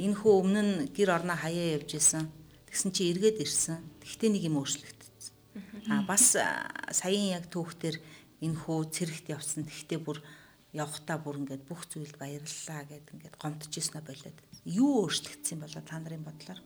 энэ 0.00 0.16
хүү 0.16 0.32
өмнө 0.40 0.62
нь 0.64 0.74
гэр 0.96 1.12
орноо 1.20 1.36
хаяа 1.36 1.76
явж 1.76 2.00
исэн. 2.00 2.32
Тэгсэн 2.66 2.90
чи 2.96 3.12
эргээд 3.12 3.44
ирсэн. 3.44 3.78
Тэгтээ 4.00 4.30
нэг 4.32 4.42
юм 4.48 4.56
өөрчлөгдсөн. 4.64 5.92
А 5.92 6.00
бас 6.08 6.32
саяын 6.32 7.36
яг 7.36 7.52
түүхтэр 7.52 8.00
энэ 8.40 8.56
хүү 8.56 8.88
цэрэгт 8.88 9.28
явсан. 9.28 9.68
Тэгтээ 9.68 10.00
бүр 10.00 10.24
явхдаа 10.72 11.18
бүр 11.20 11.44
ингээд 11.44 11.66
бүх 11.68 11.84
зүйлд 11.90 12.16
баярлалаа 12.16 12.82
гэд 12.88 13.06
ингээд 13.12 13.36
гомдчихсноо 13.36 14.02
болоод. 14.06 14.38
Юу 14.64 15.04
өөрчлөгдсөн 15.04 15.58
болоо 15.60 15.82
та 15.84 15.98
нарын 15.98 16.24
бодлоор? 16.24 16.60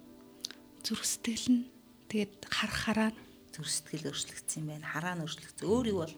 Зүрх 0.84 1.04
сэтгэл 1.08 1.48
нь 1.50 1.62
тэгээд 2.12 2.46
харах 2.52 2.78
хараа 2.84 3.10
зүрх 3.50 3.70
сэтгэл 3.72 4.12
өөрчлөгдсөн 4.12 4.60
юм 4.60 4.68
байна. 4.76 4.92
Хараа 4.92 5.14
нь 5.16 5.24
өөрчлөгдсөн. 5.24 5.66
Өөр 5.66 5.86
юу 5.88 5.98
бол? 6.04 6.14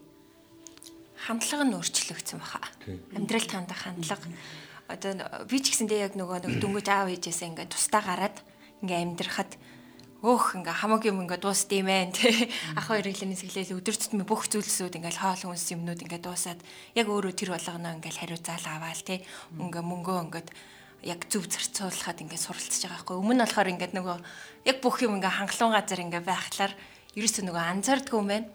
Хандлага 1.15 1.63
нь 1.63 1.77
өөрчлөгдсөн 1.79 2.37
баха. 2.43 2.59
Амьдрал 3.15 3.47
хандах 3.47 3.79
хандлага 3.87 4.27
одоо 4.87 5.11
би 5.47 5.57
ч 5.59 5.75
гэсэндээ 5.75 5.99
яг 6.07 6.13
нөгөө 6.15 6.47
нэг 6.47 6.63
дөнгөж 6.63 6.87
аав 6.87 7.11
ээжээсээ 7.11 7.49
ингээд 7.51 7.71
тустаа 7.75 8.01
гараад 8.03 8.37
ингээд 8.83 9.03
амьдрахад 9.03 9.51
өөх 10.23 10.57
ингээ 10.57 10.75
хамаг 10.81 11.03
юм 11.05 11.21
ингээ 11.27 11.39
дуусд 11.43 11.69
юм 11.75 11.91
ээ 11.91 12.09
тий 12.15 12.49
ах 12.73 12.89
хоёр 12.89 13.05
хэлнээс 13.05 13.45
эхлээл 13.45 13.77
өдөр 13.77 13.95
тутмын 13.99 14.25
бүх 14.25 14.49
зүйлсүүд 14.49 14.97
ингээл 14.97 15.21
хоол 15.21 15.43
хүнс 15.53 15.69
юмнууд 15.77 16.01
ингээ 16.01 16.21
дуусаад 16.25 16.59
яг 16.97 17.07
өөрөө 17.11 17.33
тэр 17.37 17.53
болгоно 17.53 17.93
ингээл 18.01 18.21
хариу 18.25 18.39
заал 18.41 18.65
аваал 18.65 19.03
тий 19.05 19.21
ингээ 19.53 19.83
мөнгөө 19.85 20.17
ингээд 20.25 20.49
яг 21.05 21.21
зөв 21.29 21.45
зарцуулахад 21.45 22.25
ингээ 22.25 22.41
суралцж 22.41 22.81
байгаа 22.81 22.97
байхгүй. 22.97 23.15
Өмнө 23.21 23.35
нь 23.37 23.43
болохоор 23.45 23.69
ингээ 23.77 23.93
нөгөө 23.93 24.17
яг 24.65 24.77
бүх 24.81 24.97
юм 25.05 25.21
ингээ 25.21 25.37
хангалуун 25.37 25.75
газар 25.77 26.01
ингээ 26.01 26.23
байхлаар 26.25 26.73
ерөөсөө 27.13 27.43
нөгөө 27.45 27.63
анзаардгүй 27.77 28.17
юм 28.17 28.27
байна 28.33 28.49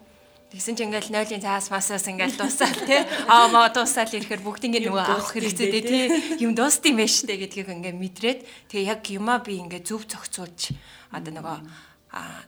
Тэгсэн 0.53 0.77
чинь 0.77 0.93
ингээл 0.93 1.09
нойлын 1.09 1.41
цаас 1.41 1.73
масаас 1.73 2.05
ингээл 2.05 2.37
дуусаал 2.37 2.77
тий. 2.85 3.01
Аа 3.25 3.49
маа 3.49 3.73
дуусаал 3.73 4.13
ирэхээр 4.13 4.45
бүгдийг 4.45 4.85
нөгөө 4.85 5.01
авах 5.01 5.33
хэрэгцээтэй 5.33 5.81
тий. 5.81 6.03
Юм 6.45 6.53
дуусд 6.53 6.85
юм 6.85 7.01
байна 7.01 7.09
штэ 7.09 7.41
гэдгийг 7.41 7.73
ингээ 7.73 7.97
мэдрээд 7.97 8.39
тэгээ 8.69 8.85
яг 8.85 9.01
юмаа 9.09 9.41
би 9.41 9.57
ингээ 9.57 9.81
зөв 9.81 10.05
зохицуулж 10.05 10.77
одоо 11.09 11.33
нөгөө 11.33 11.57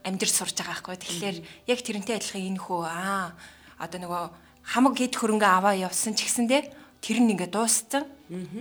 амьдрал 0.05 0.33
сурж 0.37 0.53
байгаа 0.53 0.85
байхгүй. 0.85 0.97
Тэгэхээр 1.01 1.37
яг 1.65 1.79
тэрнтэй 1.81 2.21
адилхан 2.21 2.45
энэ 2.45 2.61
хөө 2.61 2.85
аа 2.85 3.33
одоо 3.81 3.97
нөгөө 3.97 4.23
хамаг 4.69 4.93
хэд 5.01 5.17
хөрөнгө 5.17 5.49
аваа 5.49 5.73
явсан 5.73 6.13
ч 6.13 6.29
гэсэндээ 6.29 6.61
тэр 7.01 7.17
нь 7.25 7.33
ингээ 7.33 7.49
дууссан. 7.49 8.05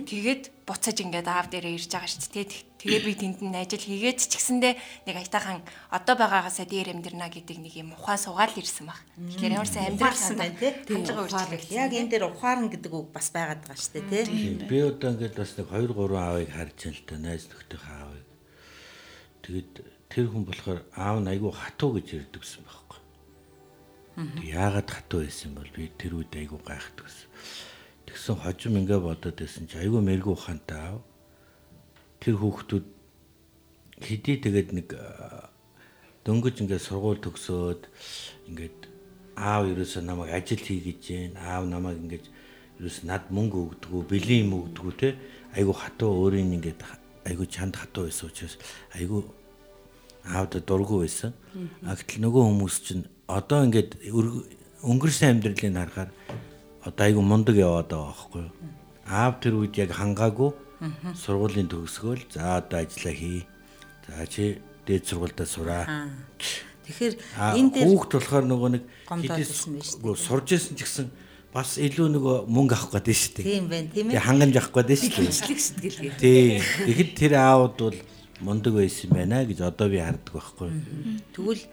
Тэгээд 0.09 0.65
буцаж 0.65 0.97
ингээд 1.05 1.29
аав 1.29 1.53
дээрээ 1.53 1.77
ирж 1.77 1.93
байгаа 1.93 2.09
шүү 2.09 2.33
дээ. 2.33 2.65
Тэгээ 2.85 3.01
би 3.01 3.13
тэнд 3.17 3.41
нь 3.41 3.57
ажил 3.57 3.81
хийгээд 3.81 4.19
ч 4.21 4.37
гэсэндээ 4.37 4.73
нэг 5.09 5.15
аятайхан 5.17 5.65
одоо 5.89 6.15
байгаагаасаа 6.15 6.69
дээр 6.69 6.93
амьдрна 6.93 7.33
гэдэг 7.33 7.57
нэг 7.57 7.73
юм 7.81 7.97
ухаан 7.97 8.21
суугаал 8.21 8.53
ирсэн 8.53 8.85
баг. 8.85 9.01
Тэгэхээр 9.17 9.57
ямар 9.57 9.65
сайн 9.65 9.97
амьдралсан 9.97 10.37
байна 10.37 10.53
тий. 10.53 10.71
Хандлага 10.85 11.21
өөрчлөлт. 11.25 11.73
Яг 11.73 11.91
энэ 11.97 12.11
дээр 12.13 12.29
ухаарна 12.29 12.69
гэдэг 12.69 12.93
үг 12.93 13.09
бас 13.09 13.33
байгаад 13.33 13.65
байгаа 13.65 13.81
шүү 13.81 13.93
дээ 14.05 14.25
тий. 14.29 14.69
Би 14.69 14.77
одоо 14.85 15.09
ингээд 15.17 15.33
бас 15.33 15.51
нэг 15.57 15.67
2 15.73 15.89
3 15.97 16.13
аавыг 16.13 16.49
харж 16.53 16.77
байна 16.77 16.93
л 16.93 17.03
да. 17.09 17.15
Найз 17.25 17.43
нөхдөхийн 17.49 17.97
аавыг. 18.05 18.25
Тэгээд 19.41 19.73
тэр 20.13 20.25
хүн 20.29 20.43
болохоор 20.45 20.79
аав 20.93 21.17
нь 21.25 21.31
айгүй 21.33 21.51
хатуу 21.57 21.89
гэж 21.97 22.07
ярьдагсэн 22.21 22.61
байхгүй. 22.69 23.01
Яагаад 24.45 24.89
хатуу 24.93 25.25
байсан 25.25 25.57
бол 25.57 25.69
би 25.73 25.89
тэр 25.89 26.21
үед 26.21 26.37
айгүй 26.37 26.61
гайхдагсэн 26.61 27.33
Тэгсэн 28.05 28.37
хожим 28.37 28.77
ингээ 28.77 29.01
бодоод 29.01 29.35
байсан 29.35 29.65
чи 29.65 29.81
айгүй 29.81 30.01
мэрэгүү 30.05 30.33
ухаантай 30.37 30.77
аав. 30.77 31.01
Тэр 32.25 32.41
хүүхдүүд 32.41 32.85
хэдий 34.01 34.37
тэгээд 34.41 34.69
нэг 34.73 34.87
дөнгөж 36.25 36.65
ингээ 36.65 36.81
сургууль 36.81 37.21
төгсөөд 37.21 37.85
ингээд 38.49 38.89
аав 39.37 39.69
ерөөсөө 39.69 40.01
намайг 40.01 40.33
ажил 40.33 40.57
хий 40.57 40.81
гэж 40.81 40.97
जैन 41.05 41.37
аав 41.37 41.69
намайг 41.69 42.01
ингээд 42.01 42.25
ерөөс 42.81 42.97
над 43.05 43.29
мөнгө 43.29 43.77
өгдөггүй 43.77 44.03
бэлэн 44.09 44.41
юм 44.41 44.51
өгдөггүй 44.57 44.95
те 44.97 45.09
айгүй 45.53 45.75
хатуу 45.77 46.09
өөрийн 46.25 46.57
ингээд 46.57 46.81
айгүй 47.29 47.45
чанд 47.45 47.77
хатуу 47.77 48.09
байсан 48.09 48.33
учраас 48.33 48.57
айгүй 48.97 49.21
аавда 50.25 50.59
дургу 50.65 51.05
байсан. 51.05 51.37
А 51.85 51.93
гэтэл 51.93 52.25
нөгөө 52.25 52.41
хүмүүс 52.41 52.75
чинь 52.81 53.05
одоо 53.29 53.69
ингээд 53.69 54.01
өнгөрсөн 54.81 55.37
амьдралыг 55.37 55.61
харахаар 55.61 56.09
одоо 56.81 57.03
айгу 57.05 57.21
мундаг 57.21 57.55
яваад 57.55 57.93
байгаа 57.93 58.09
байхгүй. 58.09 58.45
Аав 59.05 59.33
тэр 59.45 59.61
үед 59.61 59.77
яг 59.77 59.93
хангаагүй 59.93 60.64
сургуулийн 61.15 61.69
төгсгөөл 61.71 62.23
за 62.31 62.59
одоо 62.59 62.83
ажиллаа 62.83 63.15
хий. 63.15 63.47
За 64.07 64.27
чи 64.27 64.59
дээд 64.85 65.07
сургуультай 65.07 65.47
сураа. 65.47 66.09
Тэгэхээр 66.85 67.13
энэ 67.55 67.69
дээр 67.73 67.87
хүүхд 67.89 68.11
болохоор 68.13 68.45
нөгөө 68.45 68.69
нэг 68.77 68.83
сурж 70.19 70.47
исэн 70.53 70.77
ч 70.77 70.85
гэсэн 70.85 71.07
бас 71.49 71.79
илүү 71.79 72.07
нөгөө 72.13 72.35
мөнгө 72.51 72.75
авах 72.75 72.99
гээд 72.99 73.15
шүү 73.15 73.33
дээ. 73.39 73.45
Тийм 73.47 73.65
байна, 73.71 73.89
тийм 73.89 74.07
ээ. 74.11 74.19
Хангамж 74.19 74.55
авах 74.59 74.73
гээд 74.75 74.91
шүү 75.01 75.11
дээ. 75.15 75.31
Хичлэг 75.31 75.59
сэтгэл 75.63 75.99
гээ. 76.03 76.13
Тийм. 76.19 76.59
Тэгэхэд 76.83 77.11
тэр 77.15 77.33
аауд 77.39 77.75
бол 77.79 77.99
мундаг 78.43 78.73
байсан 78.75 79.09
байна 79.09 79.41
гэж 79.47 79.59
одоо 79.63 79.87
би 79.87 79.97
хардаг 80.03 80.33
байхгүй. 80.35 80.69
Тэгвэл 81.31 81.63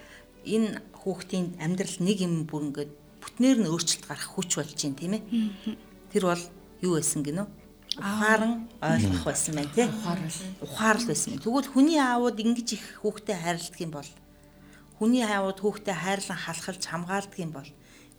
энэ 0.46 0.68
хүүхдийн 1.02 1.46
амьдрал 1.58 1.96
нэг 1.98 2.18
юм 2.22 2.46
бүр 2.46 2.62
ингээд 2.70 2.92
бүтнээр 3.20 3.58
нь 3.58 3.70
өөрчлөлт 3.70 4.06
гарах 4.06 4.30
хүч 4.32 4.50
болж 4.54 4.70
байна 4.70 4.96
тийм 4.96 5.12
ээ. 5.18 5.22
Тэр 6.14 6.30
бол 6.30 6.44
юу 6.80 6.96
байсан 6.96 7.26
гинөө? 7.26 7.46
Ухааран 7.98 8.68
ойлгох 8.80 9.24
байсан 9.28 9.54
байх 9.56 9.72
тийм. 9.74 9.90
Ухаарл. 9.92 10.38
Ухаарл 10.64 11.06
байсан. 11.06 11.36
Тэгвэл 11.36 11.68
хүний 11.68 12.00
аавууд 12.00 12.38
ингэж 12.40 12.68
их 12.80 12.84
хүүхдэд 13.04 13.36
хайрладаг 13.36 13.80
юм 13.84 13.92
бол 13.92 14.10
хүний 14.96 15.24
аавууд 15.26 15.58
хүүхдэд 15.60 15.98
хайрлан 16.00 16.38
халахалж 16.40 16.82
хамгаалдаг 16.88 17.38
юм 17.42 17.52
бол 17.52 17.70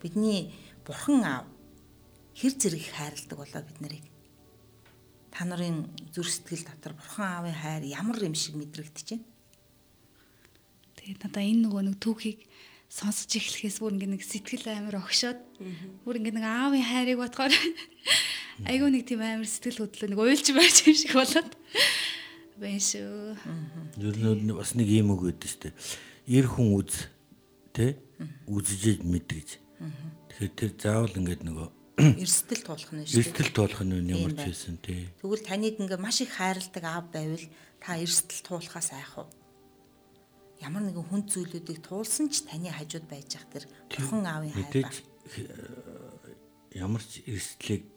бидний 0.01 0.53
бурхан 0.86 1.23
аав 1.25 1.45
хэр 2.38 2.53
зэрэг 2.53 2.86
хайрладаг 2.93 3.38
болоо 3.39 3.62
бид 3.65 3.79
нарыг 3.81 4.05
та 5.33 5.45
нарын 5.49 5.89
зүрх 6.13 6.29
сэтгэл 6.29 6.69
дотор 6.69 6.93
бурхан 6.93 7.49
аавын 7.49 7.57
хайр 7.57 7.83
ямар 7.89 8.21
юм 8.21 8.38
шиг 8.38 8.53
мэдрэгдэж 8.53 9.07
байна. 9.17 9.25
Тэгээд 11.01 11.21
надаа 11.25 11.43
энэ 11.43 11.62
нөгөө 11.65 11.83
нэг 11.89 11.97
түүхийг 11.97 12.45
сонсож 12.93 13.31
эхлэхээс 13.33 13.81
бүр 13.81 13.97
ингээ 13.97 14.13
нэг 14.13 14.21
сэтгэл 14.21 14.69
амар 14.69 15.01
огшоод 15.01 15.41
бүр 16.05 16.21
ингээ 16.21 16.38
нэг 16.38 16.45
аавын 16.45 16.86
хайрыг 16.86 17.17
бодохоор 17.17 17.53
айгүй 18.61 18.89
нэг 18.93 19.03
тийм 19.09 19.21
амар 19.25 19.49
сэтгэл 19.49 19.89
хөдлөө 19.89 20.09
нэг 20.13 20.19
уйлж 20.21 20.47
байж 20.53 20.75
юм 20.85 20.97
шиг 20.97 21.13
болоод 21.17 21.51
байна 22.61 22.81
шүү. 22.81 23.37
Ер 23.97 24.15
нь 24.17 24.53
бас 24.53 24.73
нэг 24.77 24.87
юм 24.93 25.13
үг 25.17 25.33
өгдөө 25.33 25.49
штэ. 25.49 25.73
Ир 26.29 26.45
хүн 26.45 26.77
үз 26.77 27.09
тэ 27.73 27.97
үзэж 28.45 29.01
мэдгэж. 29.01 29.49
Тэгэхээр 30.29 30.53
тэр 30.53 30.71
заавал 30.77 31.17
ингээд 31.17 31.43
нөгөө 31.43 31.67
Эрсдэл 32.23 32.65
туулах 32.65 32.89
нь 32.89 33.05
шүү. 33.05 33.21
эрсдэл 33.21 33.53
туулах 33.53 33.81
нь 33.85 34.09
ямар 34.09 34.33
ч 34.33 34.49
байсан 34.49 34.77
тий. 34.81 35.13
Тэгвэл 35.21 35.45
таныг 35.45 35.77
ингээ 35.77 36.01
маш 36.01 36.25
их 36.25 36.33
хайрладаг 36.33 36.83
аав 36.89 37.05
байвал 37.13 37.45
та 37.77 38.01
эрсдэл 38.01 38.41
туулахаас 38.41 38.89
айх 38.97 39.13
уу? 39.21 39.29
Ямар 40.57 40.89
нэгэн 40.89 41.05
хүнд 41.05 41.29
зүйлүүдийг 41.29 41.85
туулсан 41.85 42.33
ч 42.33 42.49
таны 42.49 42.73
хажууд 42.73 43.05
байж 43.05 43.37
ах 43.37 43.45
тэр 43.45 43.69
бурхан 43.93 44.25
аавын 44.25 44.53
хайр 44.57 44.89
ба. 44.89 44.91
ямар 46.73 47.03
ч 47.05 47.21
эрсдлийг 47.29 47.92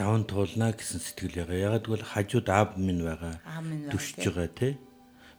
даван 0.00 0.24
туулна 0.24 0.72
гэсэн 0.72 0.96
сэтгэл 1.04 1.44
байгаа. 1.44 1.76
Ягаад 1.76 1.84
гэвэл 1.84 2.08
хажууд 2.08 2.48
аав 2.48 2.80
минь 2.80 3.04
байгаа. 3.04 3.36
Минь 3.60 3.84
байгаа, 3.84 3.92
Төшж 3.92 4.16
тий. 4.16 4.24
байгаа 4.32 4.48
тий. 4.56 4.72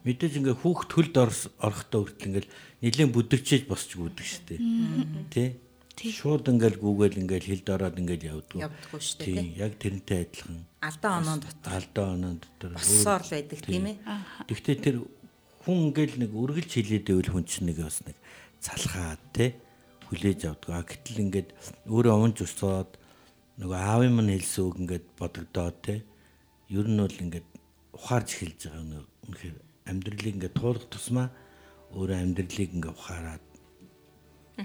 Мэдээж 0.05 0.33
ингээ 0.37 0.57
хүүхд 0.61 0.87
төлд 0.93 1.15
орохдоо 1.17 2.01
хүртэл 2.05 2.27
ингээл 2.29 2.49
нэлээд 2.85 3.13
бүдэрчээж 3.17 3.63
босч 3.65 3.97
гүдэг 3.97 4.25
штэ. 4.25 4.57
Тий. 5.33 5.49
Шууд 6.01 6.49
ингээл 6.49 6.81
гүүгээл 6.81 7.21
ингээл 7.21 7.49
хилд 7.61 7.67
ороод 7.69 7.97
ингээл 8.01 8.29
явдаг. 8.33 8.57
Явдаггүй 8.65 9.01
штэ, 9.01 9.21
Тий. 9.21 9.53
Яг 9.61 9.77
тэрнтэй 9.77 10.25
адилхан. 10.25 10.65
Алдаа 10.81 11.11
оноо 11.21 11.37
дотор 11.37 11.73
Алдаа 11.77 12.05
оноо 12.17 12.33
дотор. 12.41 12.71
боссоор 12.73 13.21
л 13.21 13.29
байдаг 13.37 13.59
тийм 13.61 13.85
ээ. 13.85 13.97
Гэхдээ 14.49 14.77
тэр 14.81 14.95
хүн 15.61 15.77
ингээл 15.93 16.15
нэг 16.25 16.31
үргэлж 16.33 16.71
хилээд 16.73 17.05
байвал 17.05 17.29
хүн 17.37 17.45
чинь 17.45 17.69
нэг 17.69 17.77
бас 17.85 18.01
нэг 18.01 18.17
залхаад 18.65 19.21
те 19.37 19.45
хүлээж 20.09 20.41
авдаг. 20.49 20.89
Гэтэл 20.89 21.21
ингээд 21.29 21.49
өөрөө 21.85 22.15
унж 22.17 22.37
усаад 22.41 22.89
нөгөө 23.61 23.77
аавын 23.77 24.13
мань 24.17 24.33
хэлсэн 24.33 24.63
үг 24.65 24.75
ингээд 24.81 25.05
бодогдоод 25.21 25.77
те 25.85 25.95
ер 26.73 26.87
нь 26.89 26.97
бол 26.97 27.13
ингээд 27.13 27.47
ухаарж 27.93 28.29
эхэлж 28.33 28.59
байгаа 28.73 28.85
нэг 28.89 29.05
үнэхээр 29.29 29.57
амьдралыг 29.85 30.33
ингээд 30.33 30.57
туулах 30.57 30.89
тусмаа 30.89 31.29
өөрөө 31.93 32.17
амьдралыг 32.25 32.71
ингээд 32.73 32.97
ухаарад 32.97 33.45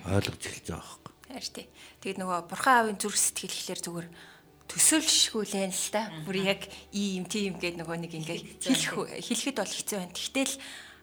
ойлгож 0.01 0.43
эхэлж 0.49 0.67
байгаа 0.73 0.89
хэрэг. 0.89 1.07
Харин 1.29 1.53
тий. 1.53 1.67
Тэгээд 2.01 2.21
нөгөө 2.25 2.39
бурхан 2.49 2.75
аавын 2.81 2.97
зүрх 2.97 3.21
сэтгэл 3.21 3.53
гэхэлэр 3.53 3.81
зүгээр 3.85 4.09
төсөөлшгүүлэн 4.73 5.73
л 5.77 5.89
та. 5.93 6.03
Бүр 6.25 6.37
яг 6.57 6.61
ийм 6.97 7.29
тийм 7.29 7.61
гээд 7.61 7.77
нөгөө 7.77 7.97
нэг 8.01 8.13
ингээ 8.17 8.39
хэлэх 8.65 9.21
хэлэхэд 9.21 9.57
бол 9.61 9.77
хэцүү 9.77 9.97
байна. 10.01 10.17
Тэгтэл 10.17 10.55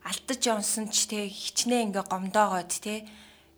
алтаж 0.01 0.41
явсан 0.41 0.89
ч 0.89 1.07
те 1.07 1.29
хичнээн 1.29 1.93
ингээ 1.93 2.05
гомдоогоод 2.09 2.73
те 2.81 3.05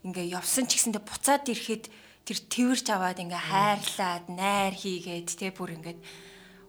ингээ 0.03 0.35
явсан 0.35 0.67
ч 0.67 0.77
гэсэндээ 0.77 1.03
буцаад 1.07 1.47
ирэхэд 1.49 1.87
тэр 2.25 2.37
тэрвэрч 2.41 2.87
аваад 2.89 3.21
ингээ 3.21 3.43
хайрлаад 3.53 4.25
найр 4.33 4.73
хийгээд 4.73 5.29
те 5.29 5.53
бүр 5.53 5.77
ингээ 5.77 5.97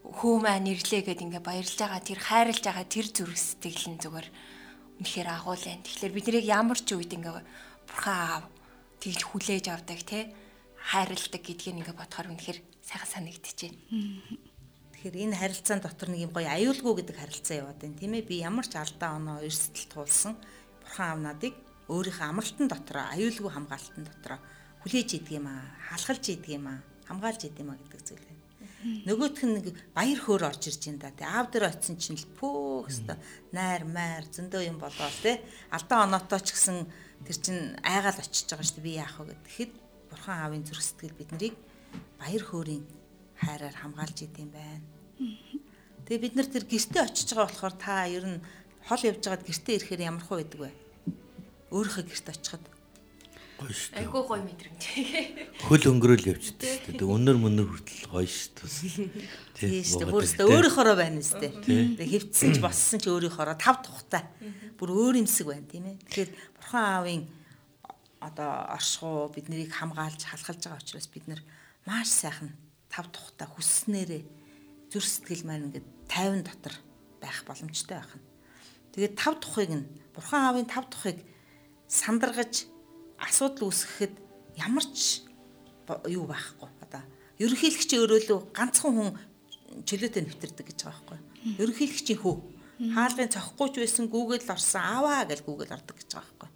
хөө 0.05 0.37
маа 0.45 0.61
нэрлээ 0.61 1.03
гэд 1.03 1.25
ингээ 1.25 1.43
баярлж 1.43 1.81
байгаа 1.81 2.03
тэр 2.05 2.21
хайрлж 2.21 2.63
байгаа 2.63 2.87
тэр 2.87 3.07
зүрх 3.09 3.41
сэтгэл 3.41 3.97
нь 3.97 4.03
зүгээр 4.05 4.29
үнэхээр 5.01 5.29
агуул 5.33 5.65
байна. 5.65 5.83
Тэгэхээр 5.83 6.13
бид 6.13 6.27
нарыг 6.29 6.47
ямар 6.47 6.79
ч 6.79 6.89
үед 6.93 7.13
ингээ 7.17 7.41
бурхан 7.89 8.17
аав 8.21 8.45
тэгж 9.01 9.21
хүлээж 9.33 9.67
авдаг 9.73 10.01
те 10.05 10.31
хайрладаг 10.77 11.43
гэдгийг 11.43 11.77
ингээ 11.83 11.97
бодохоор 11.97 12.31
үнэхээр 12.37 12.59
сайхан 12.85 13.11
санагдчихэв. 13.17 13.75
Тэгэхээр 14.93 15.17
энэ 15.25 15.41
харилцаан 15.41 15.81
дотор 15.81 16.09
нэг 16.13 16.21
юм 16.29 16.33
гоё 16.37 16.49
аюулгүй 16.53 16.95
гэдэг 17.01 17.17
харилцаа 17.17 17.57
яваад 17.65 17.81
байна 17.81 17.97
тийм 17.97 18.13
ээ. 18.15 18.29
Би 18.29 18.45
ямар 18.45 18.69
ч 18.69 18.77
алдаа 18.77 19.19
оноо 19.19 19.41
эрсдэл 19.43 19.89
туулсан 19.89 20.37
бурхан 20.85 21.07
аав 21.11 21.21
надыг 21.21 21.55
өөрийнхөө 21.91 22.27
амралтын 22.31 22.69
дотор 22.71 22.97
аюулгүй 23.11 23.51
хамгаалтын 23.53 24.05
дотор 24.07 24.33
хүлээж 24.87 25.19
идэг 25.19 25.43
юм 25.43 25.51
аа, 25.51 25.67
халахалж 25.91 26.25
идэг 26.31 26.55
юм 26.55 26.71
аа, 26.71 26.79
хамгаалж 27.11 27.43
идэг 27.51 27.67
юм 27.67 27.75
аа 27.75 27.79
гэдэг 27.83 28.03
зүйл 28.07 28.23
байна. 28.23 28.37
Нөгөөх 28.87 29.43
нь 29.43 29.55
нэг 29.59 29.67
баяр 29.91 30.21
хөөр 30.23 30.47
орж 30.47 30.71
ирж 30.71 30.83
байна 30.87 31.03
да. 31.03 31.11
Тэ 31.11 31.27
аав 31.27 31.51
дээр 31.51 31.75
очисон 31.75 31.99
чинь 31.99 32.15
л 32.23 32.31
пөөх 32.39 32.87
өстө 32.87 33.19
найр 33.51 33.83
майр 33.83 34.31
зөндөө 34.31 34.63
юм 34.63 34.79
болоо 34.79 35.11
те. 35.27 35.43
Алдаа 35.75 36.07
оноотой 36.07 36.39
ч 36.39 36.55
гэсэн 36.55 36.87
тэр 37.27 37.37
чин 37.43 37.75
айгаал 37.83 38.15
очиж 38.23 38.47
байгаа 38.47 38.63
шүү 38.63 38.79
дээ. 38.79 38.87
Би 38.87 38.93
яах 39.03 39.19
вэ 39.19 39.35
гэхэд 39.43 39.73
бурхан 40.07 40.39
аавын 40.39 40.63
зүрх 40.63 40.87
сэтгэл 40.87 41.19
бид 41.19 41.31
нарыг 41.35 41.55
баяр 42.23 42.45
хөөрийн 42.47 42.85
хайраар 43.43 43.75
хамгаалж 43.75 44.19
идэм 44.23 44.55
байна. 44.55 44.87
Тэгээ 46.07 46.23
бид 46.23 46.35
нар 46.39 46.47
тэр 46.47 46.63
гэртээ 46.63 47.03
очиж 47.03 47.29
байгаа 47.35 47.51
болохоор 47.51 47.75
та 47.75 48.07
ер 48.07 48.23
нь 48.23 48.39
хол 48.87 49.03
явж 49.03 49.19
байгаад 49.27 49.43
гэртээ 49.51 49.75
ирэхээр 49.83 50.07
ямар 50.07 50.23
хөө 50.23 50.39
байдаг 50.47 50.61
вэ? 50.63 50.71
Өөрийнхөө 51.75 52.05
гэрт 52.07 52.31
очиход 52.31 52.65
Гоё 53.57 53.73
шүү 53.73 53.91
дээ. 53.97 54.01
Айгуу 54.05 54.23
гоё 54.29 54.43
мэдрэмж. 54.45 54.83
Хөл 55.65 55.85
өнгөрөөл 55.89 56.29
явчихдаг 56.29 56.69
шүү 56.85 56.95
дээ. 57.01 57.09
Өнөр 57.09 57.37
мөнөр 57.41 57.67
хүртэл 57.73 58.05
гоё 58.13 58.29
шүү 58.29 58.53
дээ. 58.53 59.09
тийм 59.57 59.73
шүү 59.81 60.01
дээ. 60.05 60.13
Бүрстэ 60.13 60.43
өөрийнхоороо 60.45 60.97
байна 61.01 61.25
шүү 61.25 61.41
дээ. 61.41 62.05
Хөвцсөн 62.05 62.53
ч 62.53 62.59
боссон 62.61 63.01
ч 63.01 63.09
өөрийнхоороо 63.09 63.57
тав 63.57 63.81
тухтай. 63.81 64.29
Бүр 64.77 64.93
өөр 64.93 65.25
юмсэг 65.25 65.49
байна 65.49 65.65
тийм 65.65 65.89
ээ. 65.89 65.97
Тэгэхээр 66.05 66.31
бурхан 66.61 66.85
аавын 66.85 67.23
одоо 68.21 68.53
оршихуу 68.77 69.33
бид 69.33 69.49
нарыг 69.49 69.73
хамгаалж 69.73 70.21
халахалж 70.21 70.63
байгаа 70.69 70.83
учраас 70.85 71.09
бид 71.09 71.25
нар 71.25 71.41
маш 71.89 72.13
сайхан 72.13 72.53
тав 72.93 73.09
тухтай 73.09 73.49
хүсснээрээ 73.49 74.23
зүр 74.93 75.05
сэтгэл 75.05 75.49
маань 75.49 75.73
ингээд 75.73 75.89
50 76.13 76.45
дотор 76.45 76.75
байх 77.25 77.41
боломжтой 77.49 77.97
байх 77.97 78.13
нь. 78.21 78.25
Тэгээд 78.93 79.15
тав 79.17 79.35
тухыг 79.41 79.71
нь 79.73 79.89
бурхан 80.13 80.45
аавын 80.45 80.69
тав 80.69 80.89
тухыг 80.93 81.25
сандаргаж 81.89 82.67
асуудал 83.21 83.69
үүсгэхэд 83.69 84.15
ямар 84.61 84.87
ч 84.93 85.25
юу 86.09 86.25
байхгүй. 86.27 86.69
Одоо 86.85 87.03
ерөнхийлөгч 87.41 87.91
өөрөө 87.97 88.21
л 88.27 88.49
ганцхан 88.53 88.93
хүн 88.97 89.11
чөлөөтэй 89.87 90.23
нэвтэрдэг 90.25 90.67
гэж 90.67 90.79
байгаа 90.85 91.03
байхгүй. 91.05 91.19
Ерөнхийлөгчийн 91.63 92.21
хөө 92.21 92.37
хаалгын 92.97 93.33
цохгүй 93.33 93.69
ч 93.73 93.75
байсан 93.81 94.07
гүүгэл 94.13 94.53
орсон 94.53 94.83
аваа 94.85 95.25
гэж 95.25 95.41
гүүгэл 95.45 95.77
ордог 95.77 95.97
гэж 95.97 96.11
байгаа 96.13 96.35
байхгүй. 96.37 96.51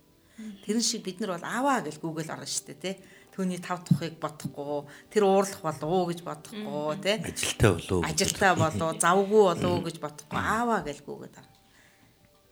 Тэрэн 0.65 0.85
шиг 0.85 1.03
бид 1.05 1.19
нар 1.21 1.37
бол 1.37 1.47
аваа 1.49 1.81
гэж 1.85 1.97
гүүгэл 2.01 2.33
орно 2.33 2.49
шүү 2.49 2.67
дээ 2.69 2.81
тий 2.81 2.95
түүний 3.31 3.61
тав 3.63 3.81
тухыг 3.87 4.19
бодохгүй 4.21 4.85
тэр 5.09 5.25
уурлах 5.25 5.63
болов 5.65 5.89
уу 5.89 6.05
гэж 6.11 6.21
бодохгүй 6.27 6.97
тий 7.01 7.17
ажилтаа 7.25 7.73
болов. 7.79 8.01
ажилтаа 8.05 8.53
болоо 8.59 8.91
завгүй 9.01 9.43
болоо 9.49 9.77
гэж 9.87 9.97
бодохгүй 10.03 10.41
ааваа 10.41 10.81
гэж 10.85 10.99
гүгээд 11.07 11.35
байна. 11.39 11.51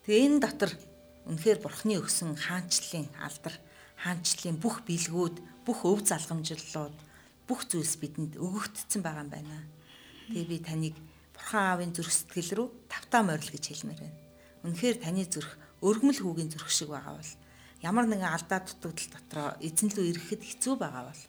Тэгээ 0.06 0.24
энэ 0.24 0.40
дотор 0.40 0.72
үнэхээр 1.28 1.58
бурхны 1.60 1.94
өгсөн 2.00 2.30
хаанчлалын 2.40 3.08
алдар, 3.20 3.54
хаанчлалын 4.02 4.58
бүх 4.62 4.86
бэлгүүд, 4.86 5.36
бүх 5.66 5.78
өв 5.84 6.06
залгамжллууд, 6.06 6.96
бүх 7.48 7.60
зүйлс 7.70 7.94
бидэнд 7.98 8.38
өгөгдсөн 8.38 9.02
байгаа 9.02 9.24
юм 9.26 9.30
байна. 9.32 9.66
Тэгээ 10.30 10.46
би 10.46 10.58
таныг 10.62 10.94
бурхан 11.34 11.64
аавын 11.72 11.92
зүрх 11.96 12.12
сэтгэл 12.12 12.50
рүү 12.56 12.68
тавтаа 12.92 13.22
морил 13.24 13.50
гэж 13.50 13.64
хэлмээр 13.66 14.00
байна. 14.04 14.18
Үнэхээр 14.62 14.96
таны 15.02 15.24
зүрх 15.24 15.50
өргөмөл 15.82 16.20
хүүгийн 16.22 16.52
зүрх 16.52 16.70
шиг 16.70 16.90
байгаа 16.90 17.16
бол 17.18 17.32
ямар 17.82 18.06
нэгэн 18.10 18.34
алдаа 18.34 18.60
дутагдал 18.66 19.10
дотроо 19.14 19.48
эзэн 19.62 19.88
лүү 19.94 20.06
ирэхэд 20.10 20.42
хэцүү 20.42 20.74
байгаа 20.78 21.04
бол 21.08 21.22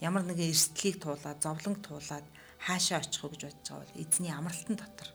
ямар 0.00 0.22
нэгэн 0.28 0.52
эрсдлийг 0.52 1.00
туулаад 1.00 1.40
зовлонг 1.40 1.80
туулаад 1.80 2.26
хаашаа 2.60 3.00
очих 3.00 3.24
уу 3.24 3.32
гэж 3.32 3.42
бодож 3.48 3.64
байгаа 3.64 3.80
бол 3.80 4.00
эзний 4.02 4.32
амралтын 4.32 4.76
дотор 4.76 5.08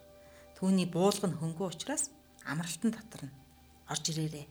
түүний 0.57 0.87
буулга 0.89 1.27
нь 1.29 1.37
хөнгөө 1.37 1.67
учраас 1.69 2.09
амралтын 2.45 2.91
дотор 2.93 3.21
нь 3.29 3.35
орж 3.93 4.05
ирээрээ 4.09 4.47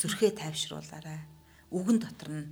зүрхээ 0.00 0.32
тайвшруулаарай 0.36 1.35
үгэн 1.72 1.98
дотор 2.02 2.30
нь 2.30 2.46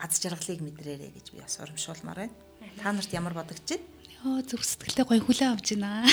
аз 0.00 0.16
жаргалыг 0.20 0.60
мэдрээрэй 0.64 1.10
гэж 1.12 1.26
би 1.32 1.44
бас 1.44 1.60
урамшуулмаар 1.60 2.28
байна. 2.28 2.36
Та 2.80 2.92
нарт 2.92 3.12
ямар 3.12 3.34
бодогч 3.36 3.76
байна 3.76 4.00
Йоо 4.20 4.44
зүрх 4.44 4.68
сэтгэлээ 4.68 5.08
гоё 5.08 5.22
хүлээн 5.24 5.52
авч 5.56 5.80
байна. 5.80 6.04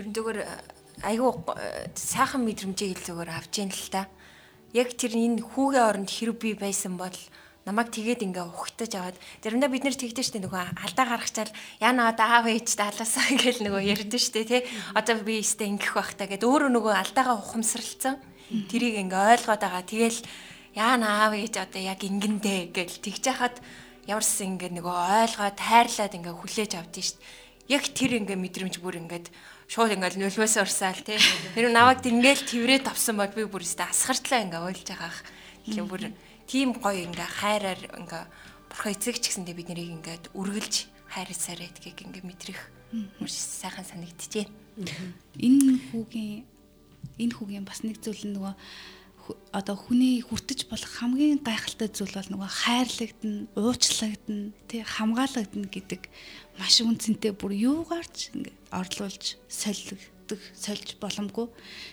Ер 0.00 0.06
нь 0.08 0.16
зүгээр 0.16 0.40
айгуу 1.04 1.44
э, 1.52 1.92
сайхан 1.92 2.40
мэдрэмжийг 2.48 2.96
л 2.96 3.06
зүгээр 3.12 3.28
авч 3.28 3.60
яана 3.60 3.76
л 3.76 3.92
та. 3.92 4.08
Яг 4.72 4.96
тэр 4.96 5.20
энэ 5.20 5.44
хүүгийн 5.44 5.84
оронд 5.84 6.08
хэрэг 6.08 6.40
би 6.40 6.56
байсан 6.56 6.96
бол 6.96 7.12
намайг 7.68 7.92
тэгээд 7.92 8.24
ингээ 8.24 8.48
ухтаж 8.56 8.96
аваад 8.96 9.20
заримдаа 9.44 9.68
бид 9.68 9.84
нэр 9.84 10.00
тэгдэж 10.00 10.32
штэ 10.32 10.40
нөгөө 10.40 10.80
алдаа 10.80 11.06
гаргачаал 11.12 11.52
яна 11.84 12.08
одоо 12.08 12.26
аав 12.26 12.48
ээж 12.48 12.72
даалаасаа 12.72 13.36
ингээл 13.36 13.62
нөгөө 13.68 13.82
ярьдэн 13.84 14.16
штэ 14.18 14.48
тий 14.48 14.62
одоо 14.96 15.20
би 15.20 15.44
өстө 15.44 15.68
ингэх 15.68 15.92
байх 15.92 16.16
та 16.16 16.24
гэд 16.26 16.42
өөрөө 16.42 16.72
нөгөө 16.72 16.94
алдаагаа 16.96 17.36
ухамсарлцсан 17.38 18.16
тэрийг 18.70 18.94
ингээ 19.02 19.22
ойлгоод 19.36 19.62
байгаа 19.62 19.84
тэгэл 19.84 20.18
яна 20.76 21.06
аав 21.26 21.32
ээж 21.36 21.54
одоо 21.60 21.82
яг 21.82 22.00
ингэндэ 22.04 22.72
гэл 22.76 22.96
тэгж 23.04 23.24
яхад 23.32 23.56
ямарсан 24.08 24.56
ингээ 24.56 24.70
нөгөө 24.76 24.96
ойлгоод 25.26 25.58
хайрлаад 25.58 26.16
ингээ 26.16 26.34
хүлээж 26.36 26.72
авдیں 26.76 27.06
штэ 27.06 27.20
яг 27.70 27.84
тэр 27.94 28.18
ингээ 28.20 28.36
мэдрэмж 28.36 28.82
бүр 28.82 29.00
ингээд 29.00 29.30
шууд 29.70 29.96
ингээл 29.96 30.20
нөлөөс 30.20 30.60
урсаал 30.60 31.00
тий. 31.00 31.16
Тэр 31.56 31.72
наваг 31.72 32.04
ингээл 32.04 32.44
тврээд 32.44 32.90
авсан 32.90 33.16
бол 33.16 33.32
би 33.32 33.46
бүр 33.46 33.64
өстө 33.64 33.86
асгартлаа 33.86 34.44
ингээ 34.44 34.66
ойлж 34.66 34.86
байгаах. 34.92 35.18
Тэгэхээр 35.64 35.88
бүр 35.88 36.02
тийм 36.44 36.76
гоё 36.76 37.06
ингээ 37.06 37.30
хайраар 37.40 37.80
ингээ 37.96 38.24
бурхан 38.68 38.92
эцэг 38.92 39.16
ч 39.22 39.32
гэсэндээ 39.32 39.56
бид 39.56 39.68
нарыг 39.70 39.88
ингээд 39.88 40.24
үргэлж 40.36 40.74
хайрцаарэ 41.14 41.70
гэдгийг 41.70 41.98
ингээ 42.04 42.24
мэдрэх 42.26 42.60
бүр 43.16 43.30
сайхан 43.30 43.86
санагдчихэв. 43.88 44.50
Энэ 45.40 45.80
хүүгийн 45.88 46.44
энэ 47.18 47.34
хүүгийн 47.36 47.66
бас 47.66 47.82
нэг 47.82 48.00
зүйл 48.00 48.24
нь 48.28 48.36
нөгөө 48.36 48.54
одоо 49.52 49.76
хүний 49.76 50.18
хүртэж 50.24 50.66
болох 50.66 50.90
хамгийн 50.98 51.44
гайхалтай 51.46 51.88
зүйл 51.88 52.16
бол 52.16 52.30
нөгөө 52.32 52.50
хайрлагдана, 52.50 53.46
уучлагдана, 53.54 54.50
тий 54.66 54.82
хамгаалагдана 54.82 55.68
гэдэг 55.70 56.02
маш 56.58 56.82
үнцэнтэй 56.82 57.32
бүр 57.36 57.52
юугаарч 57.54 58.34
ингээд 58.34 58.58
орлуулж 58.74 59.38
солигдох, 59.46 60.42
сольж 60.56 60.98
боломгүй. 60.98 61.46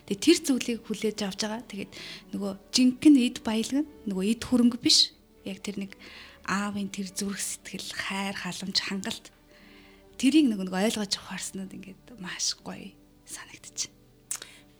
Тэгээ 0.09 0.23
тэр 0.25 0.37
зүйлийг 0.41 0.79
хүлээж 0.87 1.19
авч 1.27 1.39
байгаа. 1.45 1.61
Тэгээд 1.69 1.91
нөгөө 2.33 2.51
жинхэнэ 2.73 3.19
эд 3.29 3.37
баялаг 3.45 3.85
нь 3.85 3.91
нөгөө 4.09 4.25
эд 4.33 4.41
хөрөнгө 4.47 4.79
биш. 4.81 5.13
Яг 5.45 5.61
тэр 5.61 5.85
нэг 5.85 5.93
аавын 6.49 6.89
тэр 6.89 7.13
зүрх 7.13 7.37
сэтгэл, 7.37 7.93
хайр, 7.93 8.35
халамж, 8.35 8.77
хангалт 8.81 9.25
тэрийг 10.17 10.49
нэг 10.49 10.65
нэг 10.65 10.73
ойлгож 10.73 11.13
авахарснууд 11.13 11.77
ингээд 11.77 12.17
маш 12.17 12.57
гоё 12.65 12.89
санагдчих. 13.27 13.98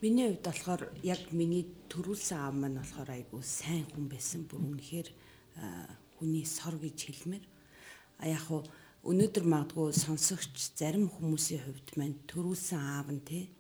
Миний 0.02 0.32
хувьд 0.32 0.46
болохоор 0.48 0.82
яг 1.04 1.22
миний 1.36 1.68
төрүүлсэн 1.92 2.40
аав 2.40 2.56
маань 2.56 2.80
болохоор 2.80 3.10
айгүй 3.20 3.44
сайн 3.44 3.84
хүн 3.92 4.08
байсан. 4.08 4.48
Бүр 4.48 4.64
үнэхээр 4.64 5.10
хүний 6.16 6.46
сор 6.48 6.80
гэж 6.80 6.98
хэлмээр. 7.04 7.46
А 8.24 8.32
яг 8.32 8.48
хуу 8.48 8.64
өнөөдөр 9.04 9.44
магадгүй 9.44 9.92
сонсогч 9.92 10.76
зарим 10.80 11.12
хүмүүсийн 11.12 11.64
хувьд 11.68 11.90
маань 12.00 12.16
төрүүлсэн 12.32 12.80
аав 12.80 13.08
нь 13.12 13.24
те 13.28 13.52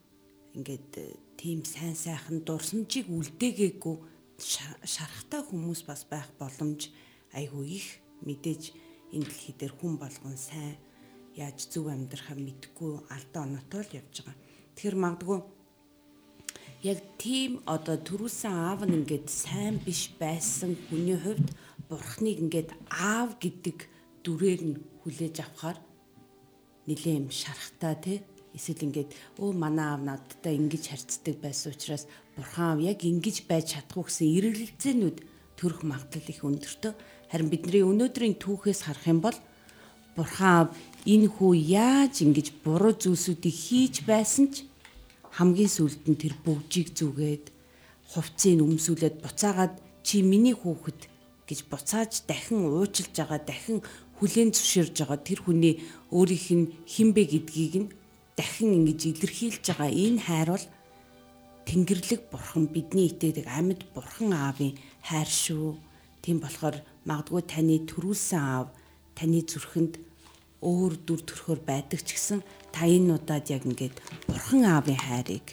ингээд 0.55 0.91
э, 0.99 1.15
тийм 1.39 1.63
сайн 1.63 1.95
сайхан 1.95 2.43
дурсамжийг 2.47 3.07
үлдээгээгүй 3.07 3.95
шарахтай 4.39 5.41
хүмүүс 5.43 5.83
бас 5.87 6.03
байх 6.07 6.27
боломж 6.39 6.91
айгүй 7.35 7.83
их 7.83 7.87
мэдээж 8.23 8.63
энэ 9.15 9.27
дэлхий 9.27 9.55
дээр 9.55 9.73
хүн 9.79 9.95
болгон 9.99 10.35
сайн 10.35 10.75
яаж 11.35 11.67
зөв 11.71 11.87
амьдрахаа 11.87 12.35
мэдгүй 12.35 12.91
алдаа 13.15 13.43
оноотой 13.47 13.83
л 13.83 13.95
явж 13.99 14.15
байгаа. 14.23 14.37
Тэгэхээр 14.75 14.97
магадгүй 14.99 15.39
яг 16.83 16.99
тийм 17.19 17.59
одоо 17.67 17.99
төрүүлсэн 17.99 18.55
аав 18.55 18.87
нь 18.87 19.03
ингээд 19.03 19.27
сайн 19.27 19.83
биш 19.83 20.15
байсан 20.15 20.79
хүний 20.87 21.19
хувьд 21.19 21.51
бурхныг 21.91 22.39
ингээд 22.39 22.71
аав 22.87 23.35
гэдэг 23.35 23.77
дүрээр 24.23 24.61
нь 24.63 24.75
хүлээж 25.03 25.35
авахаар 25.43 25.75
нилээн 26.87 27.27
юм 27.27 27.27
шарахтаа 27.35 27.99
тий 27.99 28.23
эсвэл 28.55 28.87
ингээд 28.87 29.11
өө 29.43 29.51
манай 29.59 29.91
аав 29.91 30.01
надтай 30.07 30.55
ингэж 30.55 30.83
харьцдаг 30.87 31.35
байсан 31.43 31.75
учраас 31.75 32.07
бурхан 32.39 32.67
аав 32.71 32.79
яг 32.79 33.03
ингэж 33.03 33.43
байж 33.43 33.75
чадахгүй 33.75 34.07
гэсэн 34.07 34.27
эргэлзээнүүд 34.39 35.17
төрөх 35.59 35.83
магадлал 35.83 36.31
их 36.31 36.47
өндөртөө 36.47 36.93
харин 37.27 37.51
бидний 37.51 37.83
өнөөдрийн 37.83 38.39
түүхээс 38.39 38.87
харах 38.87 39.03
юм 39.03 39.19
бол 39.19 39.35
бурхан 40.15 40.47
аав 40.55 40.67
энэ 41.03 41.27
хүү 41.27 41.51
яаж 41.75 42.23
ингэж 42.23 42.47
буруу 42.63 42.95
зүйлсүүдийг 42.95 43.57
хийж 43.67 43.95
байсан 44.07 44.47
ч 44.47 44.68
хамгийн 45.37 45.71
сүүлд 45.71 46.03
нь 46.09 46.19
тэр 46.21 46.33
бүгжийг 46.45 46.93
зүгээд 46.97 47.45
хувцсыг 48.11 48.59
өмсүүлээд 48.65 49.15
буцаагаад 49.21 49.73
чи 50.05 50.25
миний 50.25 50.55
хүүхэд 50.57 51.01
гэж 51.49 51.59
буцааж 51.69 52.11
дахин 52.29 52.65
уучлж 52.65 53.13
байгаа 53.13 53.41
дахин 53.41 53.79
хүлээн 54.17 54.53
зөвшөөрж 54.53 54.95
байгаа 55.01 55.19
тэр 55.21 55.39
хүний 55.45 55.75
өөрийнх 56.13 56.47
нь 56.57 56.71
хинбэ 56.93 57.23
гэдгийг 57.29 57.75
нь 57.81 57.91
дахин 58.37 58.69
ингэж 58.77 59.01
илэрхийлж 59.11 59.63
байгаа 59.69 59.89
энэ 59.89 60.21
хайр 60.25 60.49
бол 60.53 60.65
Тэнгэрлэг 61.69 62.21
бурхан 62.33 62.65
бидний 62.73 63.13
итээдэг 63.13 63.45
амьд 63.45 63.81
бурхан 63.93 64.33
аавын 64.33 64.73
хайр 65.05 65.29
шүү. 65.29 65.77
Тийм 66.25 66.41
болохоор 66.41 66.81
магадгүй 67.05 67.43
таны 67.45 67.77
төрүүлсэн 67.85 68.41
аав 68.41 68.67
таны 69.13 69.45
зүрхэнд 69.45 70.01
өөр 70.65 70.93
дүр 71.05 71.21
төрхөөр 71.29 71.61
байдаг 71.69 72.01
ч 72.01 72.17
гэсэн 72.17 72.41
та 72.75 72.85
энэ 72.85 73.17
удаад 73.17 73.45
яг 73.49 73.63
ингээд 73.65 73.95
бурхан 74.27 74.63
аавын 74.65 74.99
хайрыг 74.99 75.47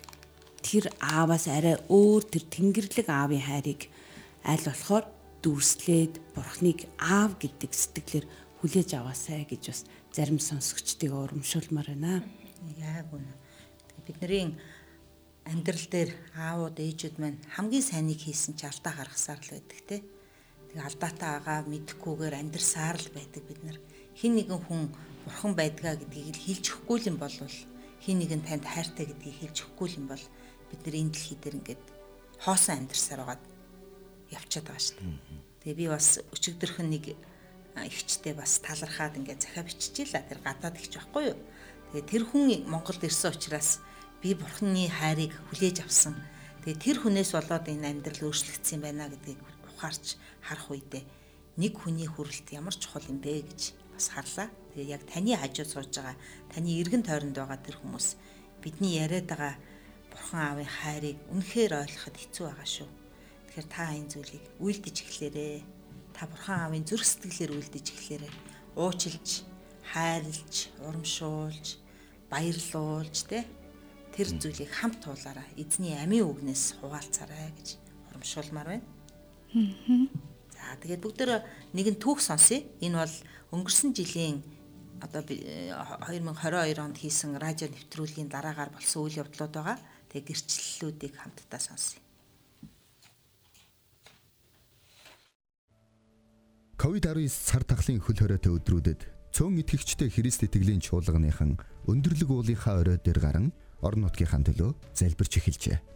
тэр 0.66 0.90
ааваас 0.98 1.46
арай 1.46 1.76
өөр 1.87 2.22
тэр 2.26 2.44
тэнгэрлэг 2.50 3.07
аавын 3.09 3.42
хайрыг 3.42 3.88
аль 4.42 4.64
болохоор 4.66 5.05
дүрслээд 5.42 6.14
бурхныг 6.35 6.90
аав 6.98 7.38
гэдэг 7.38 7.70
сэтгэлээр 7.70 8.26
хүлээж 8.59 8.90
аваасай 8.98 9.46
гэж 9.46 9.62
бас 9.70 9.81
зарим 10.11 10.40
сонсогчдыг 10.42 11.12
урамшуулмаар 11.14 11.94
байна. 11.94 12.24
Яг 12.81 13.07
үнэ. 13.14 13.31
Бидний 14.07 14.59
амьдрал 15.46 15.87
дээр 15.87 16.11
аавууд 16.35 16.79
ээжүүд 16.83 17.16
маань 17.22 17.38
хамгийн 17.55 17.87
сайныг 17.87 18.18
хийсэн 18.18 18.59
ч 18.59 18.66
алдаа 18.66 18.96
гаргасаар 18.96 19.38
л 19.38 19.55
байдаг 19.55 19.81
те. 19.87 19.96
Тэг 20.72 20.79
алдаатаа 20.83 21.33
агаа 21.38 21.59
мэдхгүйгээр 21.70 22.35
амьдрсаар 22.42 22.98
л 22.98 23.14
байдаг 23.14 23.42
бид 23.46 23.61
нар 23.62 23.79
хин 24.18 24.35
нэгэн 24.35 24.61
хүн 24.66 24.90
бурхан 25.26 25.52
байдгаа 25.58 25.98
гэдгийг 25.98 26.38
л 26.38 26.44
хэлж 26.46 26.64
өгөхгүй 26.70 26.98
юм 27.10 27.18
бол 27.18 27.36
хин 28.00 28.16
нэгэн 28.22 28.42
танд 28.46 28.64
хайртай 28.64 29.10
гэдгийг 29.10 29.36
хэлж 29.42 29.56
өгөхгүй 29.66 29.88
юм 29.98 30.06
бол 30.06 30.24
бид 30.70 30.80
нар 30.86 30.96
энэ 30.96 31.12
дэлхий 31.12 31.38
дээр 31.42 31.58
ингээд 31.58 31.84
хоосон 32.46 32.86
амьдарсаар 32.86 33.20
байгаад 33.26 33.44
явчихад 34.30 34.66
байгаа 34.70 34.82
шүү 34.86 34.96
дээ. 35.02 35.18
Тэгээ 35.60 35.78
би 35.82 35.86
бас 35.90 36.08
өчигдөрхөн 36.30 36.88
нэг 36.94 37.04
ихчтэй 37.74 38.34
бас 38.38 38.62
талархаад 38.62 39.18
ингээд 39.18 39.42
захаа 39.42 39.64
биччихээ 39.66 40.06
л 40.06 40.28
тэр 40.30 40.40
гадаад 40.46 40.78
ихч 40.78 40.92
байхгүй 40.94 41.22
юу. 41.34 41.38
Тэгээ 41.90 42.06
тэр 42.06 42.22
хүн 42.30 42.46
Монголд 42.70 43.02
ирсэн 43.02 43.34
учраас 43.34 43.82
би 44.22 44.38
бурханы 44.38 44.86
хайрыг 44.86 45.34
хүлээж 45.50 45.82
авсан. 45.82 46.14
Тэгээ 46.62 46.82
тэр 46.82 46.96
хүнээс 47.02 47.30
болоод 47.34 47.66
энэ 47.66 47.90
амьдрал 47.90 48.30
өөрчлөгдсөн 48.30 48.80
байна 48.82 49.10
гэдгийг 49.10 49.40
ухаарч 49.74 50.16
харах 50.46 50.70
үедээ 50.72 51.04
нэг 51.56 51.72
хүний 51.76 52.08
хүрэлт 52.08 52.48
ямар 52.52 52.74
чухал 52.76 53.04
юм 53.08 53.20
бэ 53.20 53.44
гэж 53.48 53.60
бас 53.96 54.09
харлаа. 54.12 54.48
Тэгээ 54.76 54.92
яг 54.92 55.02
таны 55.09 55.32
хажууд 55.35 55.70
сууж 55.72 55.90
байгаа 55.96 56.16
таны 56.52 56.70
эргэн 56.80 57.02
тойронд 57.02 57.37
байгаа 57.40 57.59
тэр 57.64 57.76
хүмүүс 57.80 58.09
бидний 58.61 59.00
яриад 59.00 59.26
байгаа 59.26 59.54
бурхан 60.12 60.42
аавын 60.52 60.68
хайрыг 60.68 61.18
үнэхээр 61.32 61.72
ойлгоход 61.80 62.16
хэцүү 62.20 62.44
байгаа 62.46 62.68
шүү. 62.68 62.90
Тэгэхээр 63.48 63.68
та 63.72 63.85
энэ 63.96 64.11
зүйлийг 64.12 64.44
үйлдэж 64.61 64.96
эхлээрээ. 65.04 65.59
Та 66.16 66.22
бурхан 66.28 66.59
аавын 66.68 66.85
зүрх 66.85 67.06
сэтгэлээр 67.09 67.52
үйлдэж 67.56 67.87
эхлээрээ. 67.92 68.32
Уучлж, 68.76 69.28
хайрлж, 69.92 70.54
урамшуулж, 70.85 71.66
баярлуулж 72.28 73.16
тэ 73.28 73.48
тэр 74.12 74.28
зүйлийг 74.40 74.72
хамт 74.72 75.04
туулаараа 75.04 75.48
эзний 75.56 75.96
амийн 75.96 76.28
үгнээс 76.28 76.80
хуваалцаарай 76.80 77.52
гэж 77.56 77.68
урамшуулмаар 78.12 78.68
байна. 78.76 78.87
За 80.66 80.74
тэгээд 80.83 81.02
бүгдөө 81.07 81.38
нэгэн 81.79 81.96
түүх 82.02 82.18
сонсъё. 82.18 82.66
Энэ 82.83 82.98
бол 82.98 83.14
өнгөрсөн 83.55 83.94
жилийн 83.94 84.42
одоо 84.98 85.22
2022 85.22 86.83
онд 86.83 86.98
хийсэн 86.98 87.38
радио 87.38 87.70
нэвтрүүлгийн 87.70 88.26
дараагаар 88.26 88.74
болсон 88.74 89.07
үйл 89.07 89.22
явдлууд 89.22 89.55
байгаа. 89.55 89.79
Тэгээ 90.11 90.26
гэрчлэлүүдийг 90.26 91.14
хамтдаа 91.14 91.61
сонсъё. 91.62 92.02
Ковид-19 96.76 97.31
цар 97.31 97.62
тахлын 97.62 98.02
хөл 98.02 98.18
хоройтой 98.18 98.52
өдрүүдэд 98.59 99.00
цөөн 99.33 99.62
итгэгчтэй 99.62 100.11
Христ 100.12 100.44
итгэлийн 100.44 100.83
чуулганыхан 100.83 101.57
өндөрлөг 101.88 102.31
уулынхаа 102.31 102.83
орой 102.83 102.98
дээр 103.00 103.20
гарan 103.22 103.46
орон 103.81 104.05
нутгийнхаа 104.05 104.44
төлөө 104.44 104.70
залбирч 104.92 105.33
эхэлжээ. 105.40 105.95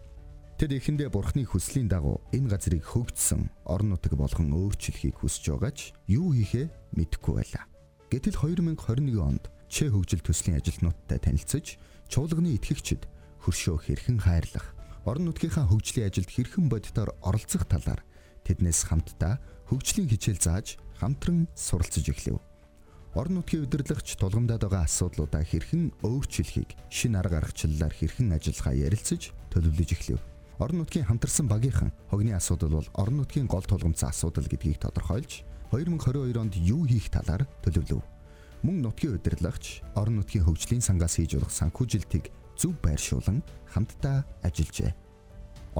Тэд 0.60 0.76
эхэндээ 0.76 1.08
бурхны 1.08 1.48
хүслийн 1.48 1.88
дагуу 1.88 2.20
энэ 2.36 2.52
газрыг 2.52 2.84
хөгжсөн 2.84 3.48
орон 3.64 3.96
нутаг 3.96 4.12
болгон 4.12 4.52
өөрчлөхийг 4.52 5.16
хүсэж 5.16 5.56
байгаа 5.56 5.72
ч 5.72 5.96
юу 6.04 6.36
хийхээ 6.36 6.68
мэдэхгүй 7.00 7.32
байлаа. 7.32 7.64
Гэтэл 8.12 8.36
2021 8.36 9.24
онд 9.24 9.48
Чэ 9.72 9.88
хөгжил 9.88 10.20
төслийн 10.20 10.60
ажилтнуудтай 10.60 11.16
танилцж, 11.16 11.80
чуулганы 12.12 12.60
итгэгчид 12.60 13.08
хөршөө 13.40 13.88
хэрхэн 13.88 14.20
хайрлах, 14.20 14.76
орон 15.08 15.32
нутгийнхаа 15.32 15.64
хөгжлийн 15.64 16.12
ажилд 16.12 16.28
хэрхэн 16.28 16.68
боддоор 16.68 17.16
оролцох 17.24 17.64
талаар 17.64 18.04
тэднээс 18.44 18.84
хамтдаа 18.84 19.40
хөгжлийн 19.72 20.12
хичээл 20.12 20.44
зааж 20.44 20.76
хамтран 21.00 21.48
суралцж 21.56 22.04
эхлэв. 22.04 22.36
Орон 23.16 23.40
нутгийн 23.40 23.64
удирдлагч 23.64 24.12
тулгамдаад 24.20 24.68
байгаа 24.68 24.84
асуудлуудаа 24.84 25.40
хэрхэн 25.40 26.04
өөрчлөхийг 26.04 26.76
шин 26.92 27.16
арга 27.16 27.40
аргачлалаар 27.40 27.96
хэрхэн 27.96 28.36
ажиллахаа 28.36 28.76
ярилцаж 28.76 29.32
төлөвлөж 29.48 29.96
эхлэв. 29.96 30.29
Орон 30.60 30.84
нутгийн 30.84 31.08
хамтарсан 31.08 31.48
багийнхан 31.48 31.88
хогны 32.12 32.36
асуудал 32.36 32.68
бол 32.68 32.88
орон 32.92 33.24
нутгийн 33.24 33.48
гол 33.48 33.64
тулгымцсан 33.64 34.12
асуудал 34.12 34.44
гэдгийг 34.44 34.76
тодорхойлж 34.76 35.40
2022 35.72 36.36
онд 36.36 36.54
юу 36.60 36.84
хийх 36.84 37.08
талаар 37.08 37.48
төлөвлөв. 37.64 38.04
Мөн 38.60 38.84
нутгийн 38.84 39.16
удирдлагч 39.16 39.80
орон 39.96 40.20
нутгийн 40.20 40.44
хөгжлийн 40.44 40.84
сангаас 40.84 41.16
хийж 41.16 41.40
болох 41.40 41.48
санхүүжилтийг 41.56 42.28
зөв 42.60 42.76
байршуулан 42.84 43.40
хамтдаа 43.72 44.28
ажиллажээ. 44.44 44.92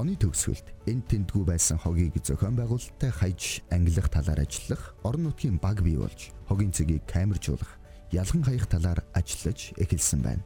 Оны 0.01 0.17
төгсгөлд 0.17 0.65
энэ 0.89 1.05
тэмдгүү 1.13 1.45
байсан 1.45 1.77
хогийг 1.77 2.17
зохион 2.17 2.57
байгуулалттай 2.57 3.13
хаяж 3.13 3.61
ангилах 3.69 4.09
талаар 4.09 4.41
ажиллах, 4.49 4.97
орон 5.05 5.29
нутгийн 5.29 5.61
баг 5.61 5.85
бий 5.85 6.01
болж 6.01 6.33
хогийн 6.49 6.73
цэгийг 6.73 7.05
камержуулах, 7.05 7.77
ялган 8.17 8.49
хаях 8.49 8.65
талаар 8.65 9.05
ажиллаж 9.13 9.77
эхэлсэн 9.77 10.25
байна 10.25 10.41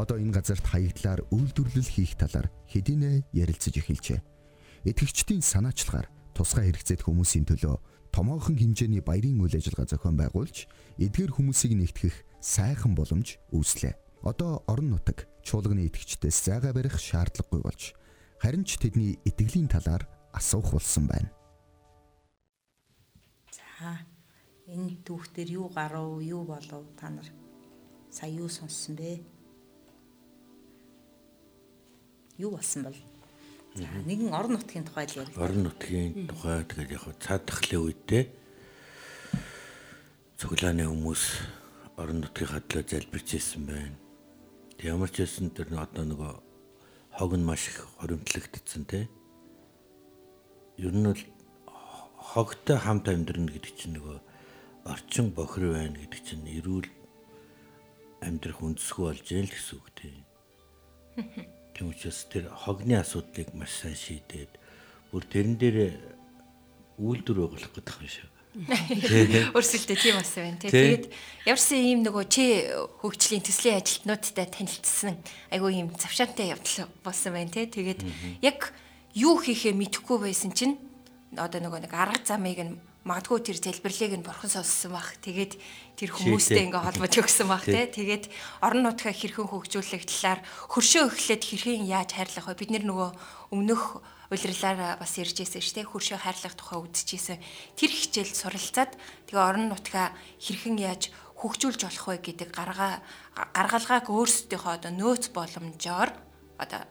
одоо 0.00 0.16
энэ 0.16 0.32
газарт 0.32 0.64
хаягдлаар 0.64 1.28
үйлдвэрлэл 1.28 1.90
хийх 1.92 2.16
талаар 2.16 2.48
хэдийнэ 2.72 3.28
ярилцаж 3.36 3.74
эхэлжээ. 3.76 4.20
Итгэгчдийн 4.88 5.44
санаачлагаар 5.44 6.08
тусгай 6.32 6.72
хэрэгцээт 6.72 7.04
хүмүүсийн 7.04 7.44
төлөө 7.44 7.76
томоохон 8.10 8.56
хэмжээний 8.56 9.04
баярын 9.04 9.44
үйл 9.44 9.54
ажиллагаа 9.60 9.86
зохион 9.92 10.16
байгуулж, 10.16 10.66
эдгээр 10.96 11.36
хүмүүсийг 11.36 11.76
нэгтгэх 11.76 12.16
сайхан 12.40 12.96
боломж 12.96 13.36
үүслээ. 13.52 14.24
Одоо 14.24 14.64
орон 14.66 14.96
нутаг 14.96 15.28
чуулганы 15.44 15.84
итгэгчдээс 15.88 16.48
зайгаа 16.48 16.72
барих 16.72 16.96
шаардлагагүй 16.96 17.60
болж 17.60 17.92
харин 18.40 18.64
ч 18.64 18.80
тэдний 18.80 19.20
итгэлийн 19.28 19.68
талаар 19.68 20.08
асуух 20.32 20.72
болсон 20.72 21.04
байна. 21.04 21.28
За 23.52 24.00
энэ 24.64 25.04
түүхтэр 25.04 25.48
юу 25.60 25.68
гарав, 25.68 26.20
юу 26.24 26.48
болов 26.48 26.88
та 26.96 27.12
нар 27.12 27.28
сая 28.08 28.32
юу 28.32 28.48
сонссон 28.48 28.96
бэ? 28.96 29.20
Юу 32.40 32.56
болсон 32.56 32.88
бол? 32.88 32.96
За 33.76 33.84
нэгэн 34.08 34.32
орон 34.32 34.56
нутгийн 34.56 34.88
тухай 34.88 35.04
л 35.04 35.18
ярив. 35.20 35.36
Орон 35.36 35.62
нутгийн 35.68 36.24
тухай 36.24 36.64
тэгээд 36.64 36.96
яг 36.96 37.04
цаадахлын 37.20 37.84
үедээ 37.84 38.24
цуглааны 40.40 40.88
хүмүүс 40.88 41.22
орон 42.00 42.24
нутгийн 42.24 42.48
хадлаа 42.48 42.82
залбирч 42.88 43.28
ирсэн 43.36 43.62
байна. 43.68 43.96
Тэг 44.80 44.88
ямар 44.88 45.12
ч 45.12 45.20
байсан 45.20 45.52
тэр 45.52 45.68
одоо 45.76 46.04
нөгөө 46.08 46.32
хог 47.20 47.32
нь 47.36 47.44
маш 47.44 47.68
их 47.68 47.84
хоримтлагдсан 48.00 48.88
те. 48.88 49.04
Ер 50.80 50.96
нь 50.96 51.04
бол 51.04 51.22
хогтой 52.16 52.80
хамт 52.80 53.04
амьдрна 53.12 53.52
гэдэг 53.52 53.74
чинь 53.76 54.00
нөгөө 54.00 54.16
орчин 54.88 55.28
бохир 55.36 55.76
байна 55.76 56.00
гэдэг 56.00 56.20
чинь 56.24 56.48
эрүүл 56.48 56.88
амьдрах 58.24 58.64
үндэсгүй 58.64 59.04
болж 59.12 59.26
ял 59.28 59.44
гэсэн 59.52 59.76
үг 59.76 59.88
тийм. 59.92 60.24
Тийм 61.80 61.96
учраас 61.96 62.28
тэр 62.28 62.52
хогны 62.52 63.00
асуудлыг 63.00 63.56
маш 63.56 63.72
сайн 63.80 63.96
шийдээд 63.96 64.52
бүр 65.16 65.24
тэрэн 65.24 65.56
дээр 65.56 65.96
үйлдвэр 67.00 67.48
оглох 67.48 67.72
гэдэг 67.72 67.96
юм 68.04 68.10
шиг. 68.12 68.28
Өрсөлдөө 69.56 69.96
тийм 69.96 70.20
болсон 70.20 70.44
байна 70.44 70.60
тий. 70.60 70.68
Тэгээд 70.68 71.04
ямарсан 71.48 71.80
ийм 71.80 72.04
нөгөө 72.04 72.24
чи 72.28 72.68
хөгжлийн 73.00 73.40
төслийн 73.40 73.80
ажилтнуудтай 73.80 74.44
танилцсан 74.52 75.16
айгүй 75.48 75.80
ийм 75.80 75.88
завшаантай 75.96 76.52
явдал 76.52 76.92
болсон 77.00 77.32
байна 77.32 77.48
тий. 77.48 77.64
Тэгээд 77.64 78.04
яг 78.44 78.76
юу 79.16 79.40
хийхээ 79.40 79.72
мэдэхгүй 79.72 80.20
байсан 80.20 80.52
чинь 80.52 80.76
одоо 81.32 81.64
нөгөө 81.64 81.88
нэг 81.88 81.96
арга 81.96 82.20
замыг 82.28 82.60
нь 82.60 82.76
магадгүй 83.10 83.42
тэр 83.42 83.58
залбирлыг 83.58 84.12
нь 84.14 84.22
бурхан 84.22 84.50
сонссон 84.54 84.94
баг. 84.94 85.18
Тэгээд 85.26 85.58
тэр 85.98 86.10
хүмүүстэй 86.14 86.70
ингээ 86.70 86.86
холбож 86.86 87.14
өгсөн 87.18 87.48
баг 87.50 87.66
те. 87.66 87.90
Тэгээд 87.90 88.30
орон 88.62 88.86
нутгаа 88.86 89.10
хэрхэн 89.10 89.50
хөгжүүлэх 89.50 90.06
талаар 90.06 90.40
хөршөө 90.70 91.10
эхлээд 91.10 91.42
хэрхэн 91.42 91.90
яаж 91.90 92.14
хайрлах 92.14 92.46
вэ? 92.46 92.62
Бид 92.62 92.70
нөгөө 92.78 93.10
өмнөх 93.50 93.82
улирлаар 94.30 95.02
бас 95.02 95.12
ярьж 95.18 95.42
байсан 95.42 95.58
шүү 95.58 95.74
дээ. 95.82 95.90
Хөршөө 95.90 96.18
хайрлах 96.22 96.54
тухай 96.54 96.78
үдчихсэн. 96.78 97.42
Тэр 97.74 97.90
хичээл 97.90 98.30
суралцаад 98.30 98.94
тэгээ 99.26 99.42
орон 99.42 99.66
нутгаа 99.74 100.14
хэрхэн 100.38 100.78
яаж 100.78 101.10
хөгжүүлж 101.34 101.80
болох 101.82 102.06
вэ 102.06 102.16
гэдэг 102.22 102.48
гаргаа 102.54 103.02
гаргалгааг 103.34 104.06
өөрсдийнхөө 104.06 104.72
одоо 104.78 104.92
нөөц 104.94 105.34
боломжоор 105.34 106.10
одоо 106.62 106.84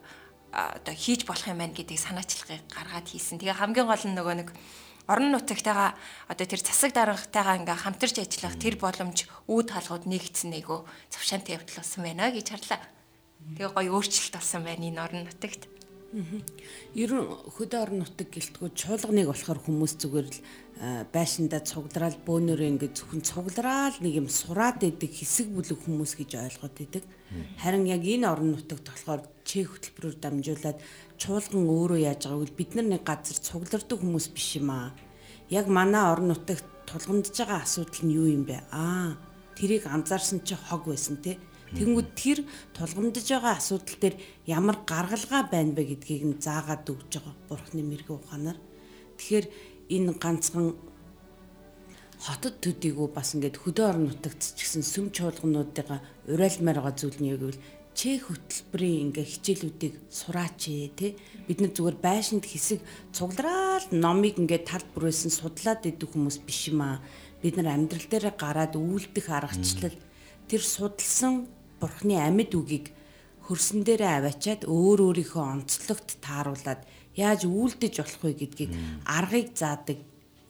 одоо 0.52 0.96
хийж 0.98 1.30
болох 1.30 1.46
юм 1.46 1.62
байна 1.62 1.78
гэдгийг 1.78 2.02
санаачлагыг 2.02 2.66
гаргаад 2.74 3.08
хийсэн. 3.08 3.38
Тэгээ 3.38 3.62
хамгийн 3.62 3.86
гол 3.86 4.06
нь 4.10 4.18
нөгөө 4.18 4.36
нэг 4.42 4.50
орон 5.10 5.34
нутагтайгаа 5.34 5.98
одоо 6.30 6.46
тэр 6.46 6.62
засаг 6.62 6.94
даргатайгаа 6.94 7.60
ингээ 7.66 7.78
хамтарч 7.82 8.16
ажиллах 8.22 8.56
тэр 8.62 8.78
боломж 8.78 9.26
үүд 9.50 9.68
хаалгууд 9.74 10.06
нэгдсэн 10.06 10.54
нэгөө 10.54 10.80
завшаантай 11.10 11.58
явдал 11.58 11.82
болсон 11.82 12.02
байна 12.06 12.30
гэж 12.30 12.48
харлаа. 12.54 12.82
Тэгээ 13.58 13.74
гоё 13.74 13.92
өөрчлөлт 13.98 14.36
болсон 14.38 14.62
байна 14.62 14.86
энэ 14.86 15.02
орон 15.02 15.22
нутагт. 15.26 15.66
Ер 16.98 17.12
нь 17.14 17.26
хөдөө 17.54 17.80
орон 17.86 18.02
нутаг 18.02 18.34
гэлтгүү 18.34 18.74
чуулганыг 18.74 19.30
болохоор 19.30 19.62
хүмүүс 19.62 19.94
зүгээр 20.02 20.28
л 20.30 20.40
байшиндаа 21.14 21.62
цугдраал 21.62 22.18
бөөнөрөө 22.26 22.66
ингээд 22.74 22.98
зөвхөн 22.98 23.22
цуглараал 23.22 23.94
нэг 24.02 24.14
юм 24.18 24.26
сураад 24.26 24.82
идэг 24.82 25.14
хэсэг 25.14 25.54
бүлэг 25.54 25.78
хүмүүс 25.86 26.18
гэж 26.18 26.32
ойлгоод 26.34 26.78
идэг. 26.82 27.04
Харин 27.62 27.86
яг 27.86 28.02
энэ 28.02 28.26
орон 28.26 28.58
нутагт 28.58 28.90
болохоор 28.90 29.22
чех 29.46 29.70
хөтөлбөрөөр 29.70 30.18
дамжуулаад 30.18 30.78
чуулган 31.20 31.68
өөрөө 31.68 32.00
яаж 32.00 32.24
байгааг 32.26 32.42
бол 32.42 32.58
бид 32.58 32.72
нар 32.76 32.88
нэг 32.88 33.04
газар 33.04 33.38
цуглардаг 33.38 34.00
хүмүүс 34.00 34.28
биш 34.32 34.56
юм 34.58 34.72
аа. 34.72 34.96
Яг 35.52 35.68
манай 35.68 36.04
орон 36.08 36.32
нутагт 36.32 36.64
тулгамдж 36.88 37.36
байгаа 37.36 37.62
асуудал 37.68 38.02
нь 38.08 38.16
юу 38.16 38.28
юм 38.32 38.44
бэ? 38.48 38.64
Аа, 38.72 39.20
тэрийг 39.60 39.84
анзаарсан 39.86 40.40
чи 40.48 40.56
хог 40.56 40.88
байсан 40.88 41.20
те. 41.20 41.36
Тэнгүүд 41.76 42.10
тэр 42.16 42.40
тулгамдж 42.74 43.28
байгаа 43.28 43.60
асуудал 43.60 43.98
дээр 44.00 44.16
ямар 44.48 44.78
гаргалгаа 44.88 45.44
байна 45.52 45.76
бэ 45.76 45.84
гэдгийг 45.92 46.24
нь 46.26 46.40
заагаад 46.40 46.88
өгж 46.88 47.12
байгаа 47.20 47.36
бурхны 47.52 47.84
мэрэгэн 47.84 48.16
ухаанаар. 48.16 48.58
Тэгэхээр 49.20 49.46
энэ 49.94 50.12
ганцхан 50.18 50.66
хотод 52.20 52.56
төдийгүй 52.64 53.08
бас 53.16 53.36
ингээд 53.36 53.62
хөдөө 53.64 53.86
орон 53.86 54.06
нутагт 54.12 54.42
ч 54.44 54.60
гэсэн 54.60 54.84
сүм 54.84 55.06
чуулгануудыгаа 55.16 56.00
урайлмаар 56.28 56.80
байгаа 56.84 56.96
зүйл 57.00 57.20
нь 57.22 57.32
яг 57.32 57.40
бол 57.46 57.60
чех 57.98 58.30
хөтөлбөрийн 58.30 59.12
ингээ 59.12 59.28
хичээлүүдийг 59.28 59.96
сураач 60.10 60.62
ээ 60.70 60.90
тий 60.96 61.12
бид 61.48 61.60
нар 61.60 61.74
зүгээр 61.74 61.98
байшинд 62.00 62.46
хэсэг 62.46 62.80
цуглараад 63.16 63.92
номыг 63.92 64.38
ингээ 64.40 64.62
тал 64.66 64.86
бүрээсэн 64.94 65.34
судлаад 65.34 65.84
идэх 65.86 66.14
хүмүүс 66.14 66.38
биш 66.46 66.70
юм 66.72 66.86
аа. 66.86 67.02
Бид 67.42 67.58
нар 67.58 67.76
амьдрал 67.76 68.08
дээр 68.08 68.36
гараад 68.36 68.74
үйлдэх 68.78 69.28
аргачлал 69.32 69.98
тэр 70.50 70.62
судалсан 70.64 71.50
бурхны 71.80 72.16
амьд 72.20 72.52
үгийг 72.56 72.92
хөрсөн 73.50 73.82
дээрээ 73.82 74.14
аваачаад 74.22 74.62
өөр 74.70 75.00
өөрийнхөө 75.10 75.44
онцлогт 75.44 76.22
тааруулаад 76.22 76.86
яаж 77.18 77.50
үйлдэж 77.50 77.94
болох 77.98 78.22
вэ 78.22 78.34
гэдгийг 78.38 78.72
аргыг 79.10 79.48
заадаг 79.58 80.00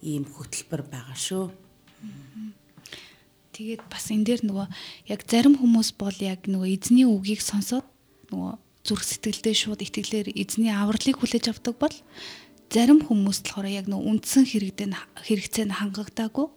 ийм 0.04 0.28
хөтөлбөр 0.28 0.84
байгаа 0.92 1.16
шүү. 1.16 1.46
Тэгээд 3.60 3.92
бас 3.92 4.08
энэ 4.08 4.24
дээр 4.24 4.42
нөгөө 4.48 4.68
яг 5.12 5.28
зарим 5.28 5.60
хүмүүс 5.60 6.00
бол 6.00 6.16
яг 6.24 6.48
нөгөө 6.48 6.80
эзний 6.80 7.04
үгийг 7.04 7.44
сонсоод 7.44 7.84
нөгөө 8.32 8.56
зүрх 8.88 9.04
сэтгэлдээ 9.04 9.52
шууд 9.52 9.84
итгэлээр 9.84 10.32
эзний 10.32 10.72
авралыг 10.72 11.20
хүлээж 11.20 11.52
авдаг 11.52 11.76
бол 11.76 11.92
зарим 12.72 13.04
хүмүүс 13.04 13.44
болохоор 13.44 13.68
яг 13.68 13.92
нөгөө 13.92 14.08
үндсэн 14.16 14.48
хэрэгдэн 14.48 14.96
хэрэгцээнд 14.96 15.76
хангагдаагүй 15.76 16.48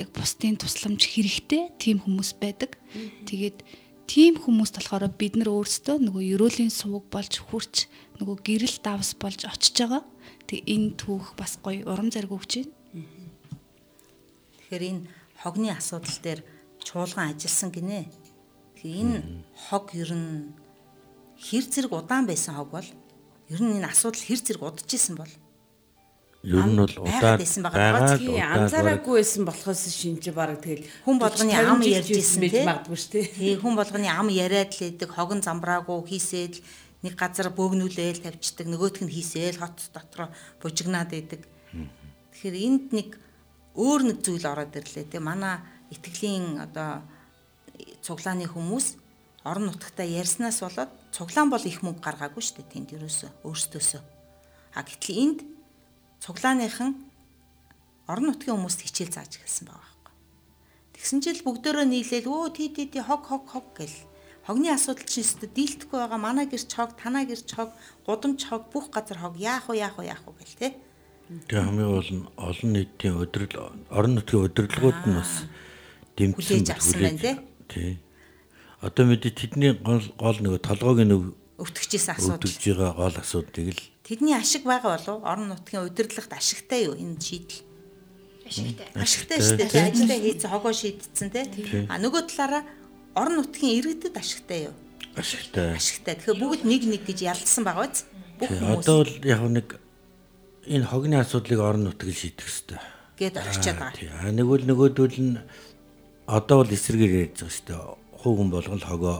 яг 0.00 0.08
бусдын 0.16 0.56
тусламж 0.56 1.04
хэрэгтэй 1.04 1.68
тийм 1.76 2.00
хүмүүс 2.00 2.40
байдаг. 2.40 2.80
Тэгээд 3.28 3.60
тийм 4.08 4.40
хүмүүс 4.40 4.72
болохоор 4.72 5.04
бид 5.20 5.36
нар 5.36 5.52
өөрсдөө 5.52 6.00
нөгөө 6.00 6.32
ерөөлийн 6.32 6.72
сувг 6.72 7.12
болж 7.12 7.44
хурч 7.44 7.92
нөгөө 8.24 8.36
гэрэл 8.40 8.80
давс 8.80 9.12
болж 9.20 9.44
очиж 9.44 9.84
байгаа. 9.84 10.00
Тэг 10.48 10.64
энэ 10.64 10.96
түүх 10.96 11.36
бас 11.36 11.60
гоё 11.60 11.84
урам 11.84 12.08
зориг 12.08 12.32
өгч 12.32 12.64
байна. 12.64 12.72
Тэгэхээр 14.64 14.84
энэ 14.88 15.17
хогны 15.48 15.72
асуудал 15.72 16.18
дээр 16.20 16.40
чуулган 16.84 17.32
ажилласан 17.32 17.72
гинэ. 17.72 18.06
Тэгэхээр 18.76 19.00
энэ 19.00 19.16
хог 19.56 19.96
ер 19.96 20.12
нь 20.12 20.52
хэр 21.40 21.64
зэрэг 21.64 21.92
удаан 21.96 22.28
байсан 22.28 22.54
хог 22.54 22.70
бол 22.76 22.88
ер 23.48 23.60
нь 23.64 23.80
энэ 23.80 23.88
асуудал 23.88 24.22
хэр 24.22 24.40
зэрэг 24.44 24.62
удаж 24.62 24.90
исэн 24.92 25.16
бол 25.16 25.32
ер 26.44 26.62
нь 26.62 26.78
бол 26.78 26.94
удаад 27.02 27.42
байгаа 27.42 28.54
анзаараагүй 28.54 29.14
байсан 29.18 29.42
болохоос 29.42 29.82
шинж 29.90 30.30
баг 30.30 30.62
тэгэл 30.62 30.86
хүн 31.02 31.18
болгоны 31.18 31.52
ам 31.58 31.82
ярьж 31.82 32.14
исэн 32.14 32.46
байж 32.46 32.62
магадгүй 32.62 32.98
шүү 32.98 33.12
дээ. 33.12 33.26
Тий 33.34 33.54
хүн 33.58 33.74
болгоны 33.74 34.06
ам 34.06 34.28
яриад 34.30 34.70
л 34.70 34.86
идэг 34.86 35.10
хогон 35.10 35.42
замбраагүй 35.42 35.98
хийсээл 36.06 36.62
нэг 37.02 37.14
газар 37.18 37.50
бөөгнүүлээл 37.50 38.22
тавьчихдаг 38.22 38.66
нөгөөх 38.70 39.02
нь 39.02 39.10
хийсээл 39.10 39.58
хот 39.58 39.90
дотор 39.90 40.30
бужигнаад 40.62 41.10
идэг. 41.10 41.42
Тэгэхээр 42.34 42.56
энд 42.58 42.86
нэг 42.94 43.08
өөр 43.78 44.00
нэг 44.10 44.18
зүйл 44.26 44.42
ороод 44.42 44.74
ирлээ 44.74 45.06
те 45.06 45.22
манай 45.22 45.62
итгэлийн 45.94 46.58
одоо 46.58 47.06
цуглааны 48.02 48.50
хүмүүс 48.50 48.98
орон 49.46 49.70
нутгатаа 49.70 50.02
ярьснаас 50.04 50.58
болоод 50.66 50.90
цуглаан 51.14 51.48
бол 51.50 51.62
их 51.62 51.80
мөнгө 51.86 52.02
гаргаагүй 52.02 52.42
шүү 52.42 52.56
дээ 52.58 52.72
тэнд 52.74 52.88
ерөөсөө 52.98 53.30
өөрсдөөсөө. 53.46 54.02
А 54.74 54.82
гэтэл 54.82 55.22
энд 55.22 55.38
цуглааныхан 56.18 56.90
орон 58.10 58.26
нутгийн 58.34 58.58
хүмүүст 58.58 58.82
хичээл 58.82 59.14
зааж 59.14 59.38
эхэлсэн 59.38 59.70
байгаа 59.70 59.86
байхгүй. 59.86 60.14
Тэгсэн 60.98 61.18
чил 61.22 61.40
бүгдөө 61.46 61.86
нийлээл 61.86 62.26
өө 62.26 62.50
тий 62.58 62.68
тий 62.74 62.86
тий 62.90 63.02
хог 63.06 63.22
хог 63.30 63.46
хог 63.46 63.66
гэл 63.78 63.94
хогны 64.48 64.72
асуудал 64.72 65.06
чинь 65.06 65.22
өстө 65.22 65.46
дийлдэхгүй 65.52 65.98
байгаа 66.02 66.18
манай 66.18 66.46
гэрч 66.50 66.72
хог 66.72 66.96
танаа 66.96 67.28
гэрч 67.28 67.52
хог 67.54 67.70
гудамж 68.08 68.40
хог 68.48 68.72
бүх 68.72 68.88
газар 68.90 69.20
хог 69.20 69.36
яах 69.36 69.68
вэ 69.68 69.84
яах 69.84 70.00
вэ 70.00 70.08
яах 70.08 70.24
вэ 70.24 70.32
гэл 70.40 70.56
тий 70.56 70.72
Тэгээ 71.28 71.64
хамгийн 71.64 71.90
гол 71.92 72.10
нь 72.12 72.24
олон 72.36 72.70
нийтийн 72.72 73.14
өдрөл 73.20 73.54
орон 73.92 74.12
нутгийн 74.16 74.44
өдөрлгүүд 74.48 74.98
нь 75.08 75.16
бас 75.20 75.32
дэмжсэн 76.16 76.64
хүлээж 76.64 77.24
тий. 77.68 78.00
Одоо 78.80 79.04
мэдээ 79.04 79.32
тэдний 79.36 79.72
гол 79.76 80.04
гол 80.16 80.38
нөгөө 80.40 80.60
толгойг 80.64 81.04
нэг 81.04 81.22
өвтгчээс 81.60 82.16
асуудал. 82.16 82.40
өвтгж 82.40 82.64
байгаа 82.72 82.92
гол 82.96 83.16
асуудыг 83.20 83.76
л 83.76 83.82
Тэдний 84.08 84.32
ашиг 84.32 84.64
байгаа 84.64 84.96
болов 84.96 85.20
орон 85.20 85.52
нутгийн 85.52 85.84
удирдлагт 85.84 86.32
ашигтай 86.32 86.88
юу 86.88 86.96
энэ 86.96 87.20
шийдэл? 87.20 87.60
Ашигтай. 88.48 88.88
Ашигтай 88.96 89.38
шүү 89.44 89.56
дээ. 89.60 89.92
Ажилдаа 89.92 90.18
хийсэн 90.24 90.48
хогоо 90.48 90.72
шийдсэн 90.72 91.28
тий. 91.28 91.84
А 91.92 92.00
нөгөө 92.00 92.24
талаараа 92.32 92.64
орон 93.12 93.44
нутгийн 93.44 93.76
иргэдэд 93.84 94.16
ашигтай 94.16 94.72
юу? 94.72 94.76
ашигтай. 95.18 95.74
Ашигтай. 95.74 96.14
Тэгэхээр 96.16 96.38
бүгд 96.40 96.62
нэг 96.64 96.82
нэг 96.86 97.02
гэж 97.04 97.18
ялдсан 97.26 97.64
байгаа 97.66 97.90
биз? 97.90 98.06
Бүх 98.38 98.48
хүмүүс 98.48 98.86
Одоо 98.86 98.96
бол 99.02 99.12
яг 99.26 99.42
нэг 99.50 99.66
энэ 100.68 100.86
хогны 100.86 101.16
асуудлыг 101.16 101.60
орон 101.60 101.88
нутгийг 101.88 102.16
шийдэх 102.16 102.44
хэрэгтэй. 102.44 102.80
гээд 103.18 103.36
орчиод 103.40 103.78
байгаа. 103.78 103.98
Тий. 103.98 104.08
А 104.14 104.30
нэгвэл 104.30 104.64
нөгөөдөл 104.68 105.18
нь 105.18 105.36
одоо 106.30 106.62
бол 106.62 106.70
эсрэгээр 106.70 107.34
ярьж 107.34 107.36
байгаа 107.42 107.56
шүү 107.56 107.66
дээ. 107.66 107.82
Хүн 108.22 108.48
болгон 108.52 108.82
хогоо 108.82 109.18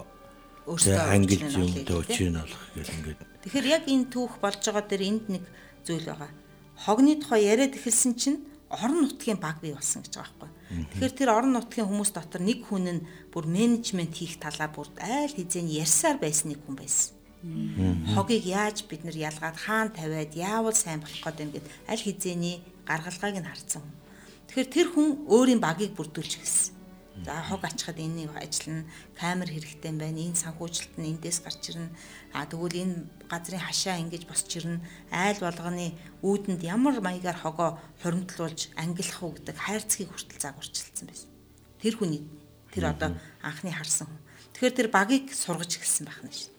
өөрсдөө 0.71 1.03
англи 1.03 1.37
юмтай 1.43 1.97
учрыг 1.99 2.31
нь 2.31 2.39
олох 2.39 2.63
гэх 2.77 2.91
ингээд. 2.95 3.21
Тэгэхээр 3.43 3.67
яг 3.67 3.85
энэ 3.91 4.11
түүх 4.13 4.39
болж 4.39 4.61
байгаа 4.63 4.85
дээр 4.87 5.05
энд 5.09 5.25
нэг 5.33 5.45
зүйл 5.83 6.07
байгаа. 6.07 6.31
Хогны 6.79 7.19
тухай 7.19 7.43
яриад 7.51 7.75
эхэлсэн 7.75 8.15
чинь 8.15 8.39
орон 8.71 9.09
нутгийн 9.09 9.41
баг 9.43 9.59
бий 9.59 9.75
болсон 9.75 10.07
гэж 10.07 10.15
байгаа 10.15 10.37
байхгүй. 10.39 10.51
Тэгэхээр 10.95 11.15
тэр 11.19 11.31
орон 11.35 11.53
нутгийн 11.57 11.89
хүмүүс 11.91 12.13
дотор 12.15 12.43
нэг 12.45 12.69
хүн 12.69 12.87
нь 12.87 13.07
бүр 13.35 13.51
менежмент 13.51 14.15
хийх 14.15 14.39
талаа 14.39 14.71
бүр 14.71 14.93
айл 15.03 15.35
хизээний 15.35 15.83
ярьсаар 15.83 16.23
байсан 16.23 16.55
нэг 16.55 16.63
хүн 16.63 16.77
байсан. 16.79 17.18
Хогийг 18.15 18.45
яаж 18.51 18.83
бид 18.91 19.07
нар 19.07 19.15
ялгаад 19.15 19.57
хаан 19.57 19.95
тавиад 19.95 20.35
яавал 20.35 20.75
сайн 20.75 20.99
болох 20.99 21.23
гээд 21.23 21.43
ингээд 21.47 21.67
аль 21.87 22.03
хизээний 22.03 22.59
гаргалгааг 22.83 23.39
нь 23.39 23.47
харсан. 23.47 23.83
Тэгэхээр 24.51 24.69
тэр 24.75 24.89
хүн 24.91 25.09
өөрийн 25.31 25.63
багийг 25.63 25.95
бүрдүүлж 25.95 26.35
гисэн. 26.43 26.75
За 27.23 27.43
хог 27.47 27.63
ачхад 27.63 27.99
энэ 27.99 28.27
ажил 28.35 28.83
нь 28.83 28.89
камер 29.15 29.51
хэрэгтэй 29.55 29.93
байна. 29.95 30.19
Энэ 30.19 30.35
санхүүжилт 30.35 30.99
нь 30.99 31.15
эндээс 31.15 31.39
гарч 31.47 31.63
ирнэ. 31.71 31.95
А 32.35 32.47
тэгвэл 32.47 32.83
энэ 32.83 32.97
газрын 33.31 33.63
хашаа 33.63 34.03
ингэж 34.03 34.27
босч 34.27 34.51
ирнэ. 34.59 34.83
Айл 35.11 35.39
болгоны 35.39 35.95
үүдэнд 36.27 36.63
ямар 36.63 36.99
маягаар 36.99 37.39
хогоо 37.39 37.79
хуримтлуулж 38.03 38.75
ангилах 38.75 39.23
уу 39.23 39.35
гэдэг 39.35 39.57
хайрцгийг 39.59 40.11
хүртэл 40.11 40.43
загварчилсан 40.43 41.07
байсан. 41.07 41.31
Тэр 41.83 41.95
хүний 41.99 42.23
тэр 42.75 42.91
одоо 42.95 43.19
анхны 43.43 43.71
харсан 43.75 44.07
хүн. 44.11 44.23
Тэгэхээр 44.55 44.75
тэр 44.79 44.89
багийг 44.91 45.27
сургаж 45.35 45.75
эхэлсэн 45.75 46.07
байх 46.07 46.23
нь 46.23 46.35
шүү. 46.35 46.58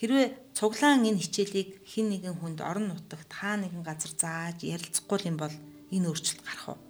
Хэрвээ 0.00 0.56
цуглаан 0.56 1.04
энэ 1.04 1.20
хичээлийг 1.20 1.84
хин 1.84 2.08
нэгэн 2.08 2.40
хүнд 2.40 2.64
орон 2.64 2.88
нутагт 2.88 3.28
хаа 3.28 3.60
нэгэн 3.60 3.84
газар 3.84 4.12
зааж 4.16 4.64
ярилцахгүй 4.64 5.28
юм 5.28 5.36
бол 5.36 5.52
энэ 5.92 6.08
өөрчлөлт 6.08 6.40
гарах 6.40 6.68
уу? 6.72 6.80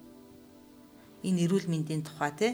энэ 1.23 1.45
эрүүл 1.45 1.69
мэндийн 1.69 2.01
тухай 2.07 2.31
те 2.33 2.47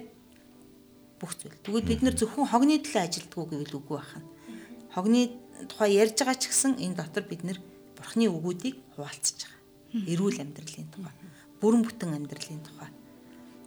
бүх 1.20 1.34
зүйл. 1.39 1.55
Тэгвэл 1.64 1.88
бид 1.88 2.01
нэр 2.03 2.16
зөвхөн 2.20 2.51
хогны 2.51 2.82
төлөө 2.84 3.03
ажилддаг 3.05 3.47
гэвэл 3.47 3.78
үгүй 3.80 3.97
байна. 3.97 4.28
Хогны 4.91 5.22
тухай 5.72 5.89
ярьж 5.97 6.20
байгаа 6.20 6.38
ч 6.38 6.51
гэсэн 6.51 6.74
энэ 6.84 6.99
дотор 6.99 7.24
бид 7.26 7.41
нэр 7.47 7.58
бурхны 7.95 8.28
үгүүдийг 8.28 8.76
хуваалцаж 8.95 9.47
байгаа. 9.47 10.10
Эрүүл 10.12 10.41
амьдралын 10.43 10.89
тухай, 10.91 11.16
бүрэн 11.64 11.82
бүтэн 11.88 12.12
амьдралын 12.18 12.62
тухай. 12.62 12.89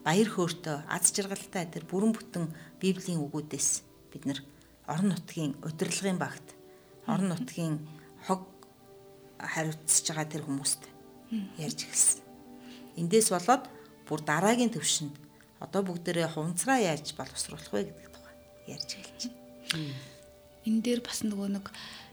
Баяр 0.05 0.28
хөөртөө 0.30 0.76
аз 0.86 1.05
жаргалтай 1.11 1.64
тэр 1.72 1.84
бүрэн 1.88 2.12
бүтэн 2.12 2.45
библийн 2.78 3.24
үгүүдээс 3.24 3.68
бид 4.12 4.24
нэр 4.28 4.38
орон 4.86 5.16
нутгийн 5.16 5.57
удирдлагын 5.64 6.20
багт 6.20 6.59
орон 7.11 7.34
нутгийн 7.34 7.76
хог 8.26 8.46
хариуцж 9.38 10.06
байгаа 10.08 10.26
тэр 10.30 10.42
хүмүүст 10.46 10.82
ярьж 11.58 11.78
эхэлсэн. 11.86 12.22
Эндээс 13.00 13.28
болоод 13.34 13.64
бүр 14.06 14.20
дараагийн 14.26 14.74
төвшөнд 14.74 15.14
одоо 15.61 15.82
бүгдээрээ 15.86 16.28
хунцраа 16.34 16.78
яаж 16.80 17.14
боловсруулах 17.14 17.70
вэ 17.72 17.88
гэдэг 17.88 18.11
тухай 18.11 18.36
ярьж 18.66 18.90
эхэлж 18.98 19.22
байна. 19.30 19.94
Энэ 20.66 20.80
дээр 20.84 21.00
бас 21.00 21.22
нөгөө 21.24 21.48
нэг 21.56 21.66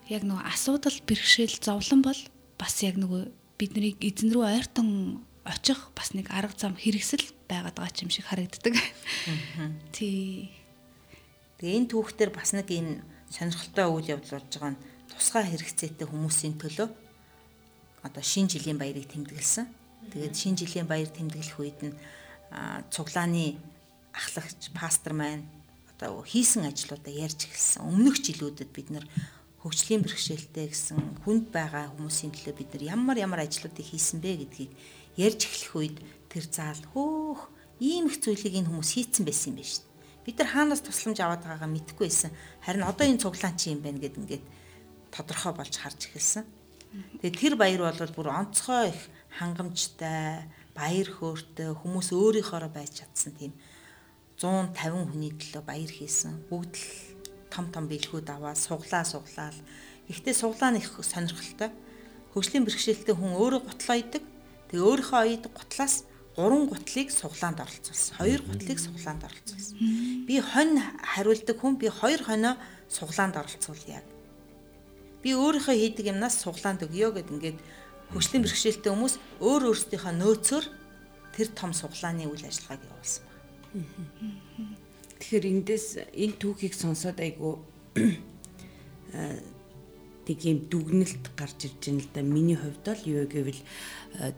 яг 0.08 0.24
нөгөө 0.24 0.46
асуудал 0.48 0.98
бэрхшээл 1.04 1.58
зовлон 1.60 2.02
бол 2.06 2.22
бас 2.56 2.76
яг 2.84 2.96
нөгөө 2.96 3.28
биднийг 3.60 3.98
эзэн 4.00 4.32
рүү 4.32 4.46
ойртон 4.46 5.24
очих 5.44 5.92
бас 5.96 6.14
нэг 6.14 6.30
арга 6.32 6.56
зам 6.56 6.76
хэрэгсэл 6.78 7.24
байгаад 7.48 7.76
байгаа 7.76 8.04
юм 8.04 8.12
шиг 8.12 8.28
харагддаг. 8.28 8.76
Тий. 9.96 10.52
Тэгээ 11.58 11.78
энэ 11.82 11.90
түүхтэр 11.92 12.30
бас 12.32 12.54
нэг 12.54 12.68
энэ 12.70 13.02
сонирхолтой 13.32 13.88
үйл 13.92 14.12
явдал 14.16 14.40
болж 14.40 14.52
байгаа 14.52 14.72
нь 14.74 14.82
тусгай 15.12 15.44
хэрэгцээтэй 15.48 16.08
хүмүүсийн 16.08 16.56
төлөө 16.62 16.88
одоо 18.08 18.24
шинэ 18.24 18.52
жилийн 18.56 18.80
баярыг 18.80 19.08
тэмдэглэсэн. 19.12 19.66
Тэгээд 20.14 20.36
шинэ 20.36 20.58
жилийн 20.64 20.88
баяр 20.88 21.10
тэмдэглэх 21.12 21.60
үед 21.60 21.80
нь 21.84 21.96
цуглааны 22.94 23.60
ахлагч 24.16 24.72
пастор 24.72 25.14
маань 25.14 25.44
одоо 25.92 26.24
хийсэн 26.24 26.70
ажлуудаа 26.70 27.14
ярьж 27.14 27.50
эхэлсэн. 27.50 27.84
Өмнөх 27.84 28.22
жилүүдэд 28.24 28.72
бид 28.72 28.90
нар 28.94 29.06
хөгжлийн 29.62 30.06
бэрхшээлтэй 30.06 30.70
гэсэн 30.72 31.26
хүнд 31.26 31.52
байгаа 31.52 31.92
хүмүүсийн 31.98 32.32
төлөө 32.32 32.56
бид 32.56 32.70
нар 32.72 32.84
ямар 32.96 33.18
ямар 33.18 33.42
ажлуудыг 33.44 33.84
хийсэн 33.84 34.22
бэ 34.22 34.46
гэдгийг 34.46 34.72
ярьж 35.18 35.42
эхлэх 35.50 35.74
үед 35.76 35.98
тэр 36.30 36.46
заал 36.48 36.84
хөөх 36.94 37.50
ийм 37.82 38.08
их 38.08 38.22
зүйлийг 38.22 38.54
энэ 38.62 38.70
хүмүүс 38.70 38.92
хийцэн 38.94 39.26
байсан 39.26 39.52
юм 39.52 39.58
байна 39.60 39.72
шүү. 39.74 39.87
Бид 40.28 40.44
нар 40.44 40.52
хаанаас 40.52 40.84
тусламж 40.84 41.24
аваад 41.24 41.48
байгаагаа 41.48 41.72
мэдэхгүй 41.72 42.12
байсан. 42.12 42.36
Харин 42.60 42.84
одоо 42.84 43.08
энэ 43.08 43.24
цуглаан 43.24 43.56
чи 43.56 43.72
юм 43.72 43.80
байна 43.80 44.04
гэд 44.04 44.20
ингээд 44.20 44.44
тодорхой 45.16 45.56
болж 45.56 45.72
харж 45.80 46.12
эхэлсэн. 46.12 46.44
Тэгээ 47.24 47.40
тэр 47.40 47.54
баяр 47.56 47.96
бол 47.96 48.12
бүр 48.12 48.36
онцгой 48.36 48.92
их 48.92 49.08
хангамжтай, 49.40 50.52
баяр 50.76 51.08
хөөртэй 51.08 51.72
хүмүүс 51.72 52.12
өөрийнхоороо 52.12 52.68
байж 52.68 53.00
чадсан 53.00 53.40
тийм 53.40 53.56
150 54.36 55.16
хүний 55.16 55.32
төлөө 55.32 55.64
баяр 55.64 55.92
хийсэн. 55.96 56.52
Бүгд 56.52 56.76
л 56.76 56.88
том 57.48 57.72
том 57.72 57.88
бэлгүүд 57.88 58.28
аваад 58.28 58.60
суглаа 58.60 59.08
суглаал. 59.08 59.56
Гэхдээ 60.12 60.36
суглаа 60.36 60.76
нь 60.76 60.84
их 60.84 60.92
сонирхолтой. 60.92 61.72
Хөгжлийн 62.36 62.68
бэрхшээлтэй 62.68 63.16
хүн 63.16 63.34
өөрөө 63.34 63.62
гутлаа 63.64 63.98
идэг. 63.98 64.24
Тэгээ 64.70 64.84
өөрийнхөө 64.84 65.20
оёд 65.24 65.44
гутлаас 65.56 66.04
гурван 66.38 66.70
гутлыг 66.70 67.10
суглаанд 67.10 67.60
оролцуулсан. 67.66 68.14
Хоёр 68.22 68.42
гутлыг 68.46 68.78
суглаанд 68.78 69.26
оролцуулсан. 69.26 69.76
Би 70.30 70.38
хонь 70.38 70.78
хариулдаг 71.02 71.58
хүн 71.58 71.82
би 71.82 71.90
хоёр 71.90 72.22
хонио 72.22 72.54
суглаанд 72.88 73.36
оролцуулъя. 73.42 74.06
Би 75.26 75.34
өөрийнхөө 75.34 75.74
хийдэг 75.74 76.14
юмнаас 76.14 76.38
суглаанд 76.38 76.86
өгье 76.86 77.10
гэд 77.10 77.34
ингээд 77.34 77.60
хөгжлийн 78.14 78.46
бэрхшээлтэй 78.46 78.92
хүмүүс 78.94 79.16
өөр 79.42 79.62
өөрсдийнхөө 79.74 80.14
нөөцөөр 80.14 80.66
тэр 81.34 81.48
том 81.58 81.74
суглааны 81.74 82.30
үйл 82.30 82.46
ажиллагааг 82.46 82.86
явуулсан 82.86 83.26
байна. 83.26 83.42
Тэгэхээр 85.18 85.46
эндээс 85.50 85.88
энэ 86.14 86.38
түүхийг 86.38 86.74
сонсоод 86.78 87.18
айгу 87.18 87.66
тэг 90.28 90.44
юм 90.44 90.60
дүгнэлт 90.68 91.26
гарч 91.40 91.72
ирж 91.72 91.80
байна 91.88 92.04
л 92.04 92.10
да. 92.12 92.22
Миний 92.22 92.60
хувьд 92.60 92.84
л 92.84 93.04
юу 93.08 93.24
гэвэл 93.24 93.62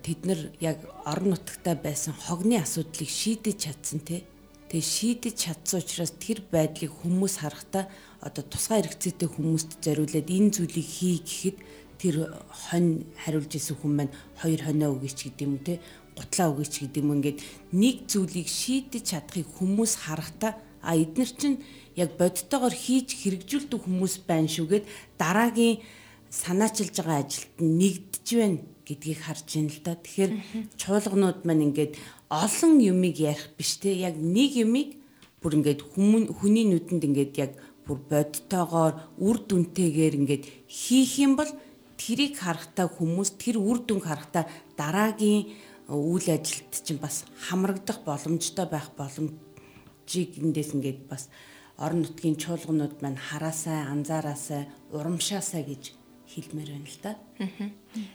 тэд 0.06 0.20
нар 0.30 0.42
яг 0.62 0.86
орон 1.02 1.34
нутагтаа 1.34 1.74
байсан 1.74 2.14
хогны 2.14 2.62
асуудлыг 2.62 3.10
шийдэж 3.10 3.58
чадсан 3.58 4.00
те. 4.06 4.22
Тэгээ 4.70 4.86
шийдэж 4.86 5.36
чадсан 5.50 5.82
учраас 5.82 6.14
тэр 6.22 6.46
байдлыг 6.46 6.94
хүмүүс 6.94 7.42
харахтаа 7.42 7.90
одоо 8.22 8.46
тусгай 8.46 8.86
хэрэгцээтэй 8.86 9.30
хүмүүст 9.34 9.82
зориулаад 9.82 10.30
энэ 10.30 10.54
зүйлийг 10.54 10.86
хий 10.86 11.18
гэхэд 11.26 11.58
тэр 11.98 12.16
хонь 12.48 13.10
хариулж 13.26 13.52
исэн 13.58 13.76
хүн 13.82 13.94
маань 13.98 14.14
хоёр 14.38 14.62
хонио 14.62 14.94
өгөөч 14.94 15.20
гэдэг 15.26 15.48
юм 15.50 15.58
те 15.66 15.82
гутлаа 16.16 16.48
өгөөч 16.52 16.74
гэдэг 16.86 17.02
юм 17.04 17.12
ингээд 17.18 17.40
нэг 17.74 17.96
зүйлийг 18.12 18.48
шийдэж 18.48 19.04
чадахыг 19.10 19.48
хүмүүс 19.58 20.06
харахтаа 20.06 20.60
а 20.84 20.96
эднэр 20.96 21.32
чинь 21.32 21.58
яг 21.96 22.18
бодтойгоор 22.20 22.76
хийж 22.76 23.16
хэрэгжүүлдэг 23.18 23.80
хүмүүс 23.82 24.26
байна 24.30 24.50
шүүгээд 24.50 24.86
дараагийн 25.18 25.82
санаачилж 26.30 26.96
байгаа 27.02 27.26
ажилд 27.26 27.54
нэгдэж 27.58 28.28
байна 28.38 28.60
гэдгийг 28.86 29.20
харж 29.22 29.48
байна 29.54 29.70
л 29.74 29.82
да. 29.86 29.94
Тэгэхээр 29.98 30.32
чуулганууд 30.78 31.40
маань 31.46 31.66
ингээд 31.70 31.94
олон 32.30 32.74
юмыг 32.82 33.18
ярих 33.18 33.54
биш 33.58 33.82
те 33.82 33.94
яг 33.94 34.18
нэг 34.18 34.54
юмыг 34.58 34.98
бүр 35.42 35.58
ингээд 35.58 35.82
хүний 35.90 36.66
нүдэнд 36.70 37.04
ингээд 37.10 37.34
яг 37.38 37.52
бүр 37.86 37.98
бодтойгоор 38.10 38.94
үр 39.18 39.38
дүнтэйгээр 39.50 40.20
ингээд 40.22 40.44
хийх 40.70 41.14
юм 41.18 41.34
бол 41.38 41.50
тэрийг 41.98 42.38
харахтаа 42.38 42.86
хүмүүс 42.86 43.42
тэр 43.42 43.58
үр 43.58 43.82
дүнг 43.82 44.06
харахтаа 44.06 44.46
дараагийн 44.78 45.50
үйл 45.90 46.28
ажилд 46.30 46.70
чинь 46.86 47.02
бас 47.02 47.26
хамрагдах 47.50 48.06
боломжтой 48.06 48.66
байх 48.70 48.94
боломжийг 48.94 50.32
эндээс 50.38 50.78
ингээд 50.78 51.10
бас 51.10 51.34
орон 51.80 52.04
нутгийн 52.04 52.36
чуулганууд 52.36 53.00
маань 53.00 53.16
хараасай, 53.18 53.88
анзаараасай, 53.88 54.68
урамшаасай 54.92 55.64
гэж 55.64 55.96
хэлмээр 56.28 56.70
байна 56.76 56.90
л 56.92 57.00
да. 57.00 57.12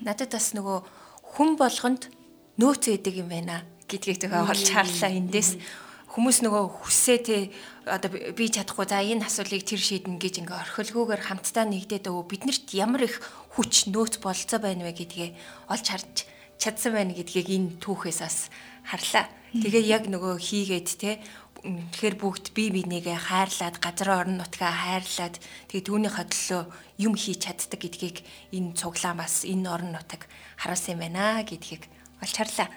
Надад 0.05 0.31
бас 0.37 0.53
нөгөө 0.53 0.79
хүн 1.35 1.57
болгонд 1.57 2.13
нөөц 2.61 2.85
өгдөг 2.93 3.15
юм 3.25 3.33
байна 3.33 3.65
гэдгийг 3.89 4.21
зөвхөн 4.21 4.53
олж 4.53 4.69
харлаа 4.69 5.11
эндээс. 5.11 5.57
Хүмүүс 6.15 6.47
нөгөө 6.47 6.65
хүссээ 6.85 7.19
те 7.27 7.37
одоо 7.91 8.07
би 8.13 8.47
чадахгүй 8.47 8.87
за 8.87 9.03
энэ 9.03 9.27
асуулыг 9.27 9.67
тэр 9.67 9.83
шийднэ 9.83 10.23
гэж 10.23 10.47
ингээ 10.47 10.63
орхилгүйгээр 10.63 11.23
хамтдаа 11.27 11.67
нэгдээд 11.67 12.07
өө 12.07 12.23
биднэрт 12.31 12.71
ямар 12.71 13.11
их 13.11 13.19
хүч 13.59 13.91
нөөц 13.91 14.23
болцоо 14.23 14.63
байна 14.63 14.87
вэ 14.87 14.95
гэдгээ 14.95 15.31
олж 15.75 15.87
харж 15.91 16.15
чадсан 16.63 16.95
байна 16.95 17.19
гэдгийг 17.19 17.51
энэ 17.51 17.83
түүхээс 17.83 18.21
бас 18.23 18.47
харлаа. 18.87 19.27
Тэгээ 19.59 19.85
яг 19.91 20.07
нөгөө 20.07 20.39
хийгээд 20.39 20.89
те 21.03 21.19
тэгэхээр 21.65 22.17
бүгд 22.21 22.53
бие 22.53 22.69
бинийгээ 22.77 23.17
хайрлаад 23.17 23.81
газар 23.81 24.09
орон 24.13 24.37
нутгаа 24.37 24.69
хайрлаад 24.69 25.41
тэгээ 25.73 25.89
түүний 25.89 26.13
хөдлөө 26.13 26.63
юм 27.01 27.17
хийж 27.17 27.49
чаддаг 27.49 27.81
гэдгийг 27.81 28.21
энэ 28.53 28.77
цуглаан 28.77 29.17
бас 29.17 29.49
энэ 29.49 29.73
орон 29.73 29.97
нутаг 29.97 30.29
харуулсан 30.61 31.01
юм 31.01 31.01
байна 31.09 31.41
гэдгийг 31.41 31.89
олж 32.21 32.35
харлаа. 32.37 32.69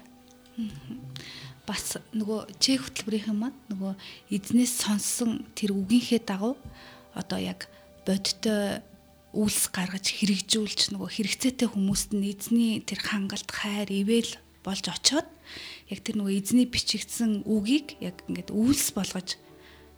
Бас 1.68 2.00
нөгөө 2.16 2.40
чек 2.64 2.88
хөтөлбөрийнхэн 2.88 3.36
маань 3.36 3.60
нөгөө 3.68 3.94
эзнээс 4.32 4.74
сонссон 4.88 5.44
тэр 5.52 5.76
үгийнхээ 5.76 6.24
дагуу 6.24 6.56
одоо 7.12 7.40
яг 7.44 7.68
бодтой 8.08 8.80
үйлс 9.36 9.68
гаргаж 9.76 10.16
хэрэгжүүлж 10.16 10.96
нөгөө 10.96 11.10
хэрэгцээтэй 11.12 11.68
хүмүүст 11.68 12.16
нь 12.16 12.32
эзний 12.32 12.80
тэр 12.88 13.04
хангалт 13.04 13.52
хайр 13.52 13.92
ивэл 13.92 14.40
болж 14.64 14.88
очоод 14.88 15.28
яг 15.88 16.00
тэр 16.04 16.20
нөгөө 16.20 16.36
эзний 16.36 16.68
бичигдсэн 16.68 17.48
үгийг 17.48 18.00
яг 18.04 18.22
ингээд 18.28 18.52
үйлс 18.52 18.92
болгож 18.92 19.40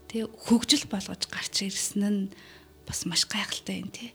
Тэ 0.10 0.26
хөгжил 0.26 0.90
болгож 0.90 1.30
гарч 1.30 1.70
ирсэн 1.70 2.02
нь 2.02 2.22
бас 2.90 3.06
маш 3.06 3.30
гайхалтай 3.30 3.86
юм 3.86 3.94
тий. 3.94 4.10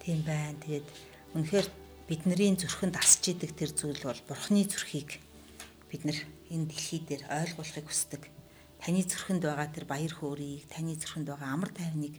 Тийм 0.00 0.24
байна. 0.24 0.56
Тэгээд 0.64 0.88
үнэхээр 1.36 1.68
бидний 2.08 2.56
зүрхэнд 2.56 2.96
асч 2.96 3.36
идэг 3.36 3.52
тэр 3.52 3.76
зүйл 3.76 4.00
бол 4.00 4.16
бурхны 4.24 4.64
зүрхийг 4.64 5.20
бид 5.92 6.08
нар 6.08 6.16
энэ 6.48 6.72
дэлхий 6.72 7.04
дээр 7.04 7.28
ойлгуулахыг 7.28 7.84
хүсдэг. 7.84 8.32
Таны 8.80 9.04
зүрхэнд 9.04 9.44
байгаа 9.44 9.68
тэр 9.68 9.84
баяр 9.84 10.14
хөөргийг, 10.16 10.72
таны 10.72 10.96
зүрхэнд 10.96 11.28
байгаа 11.28 11.52
амар 11.52 11.68
тайвныг 11.76 12.16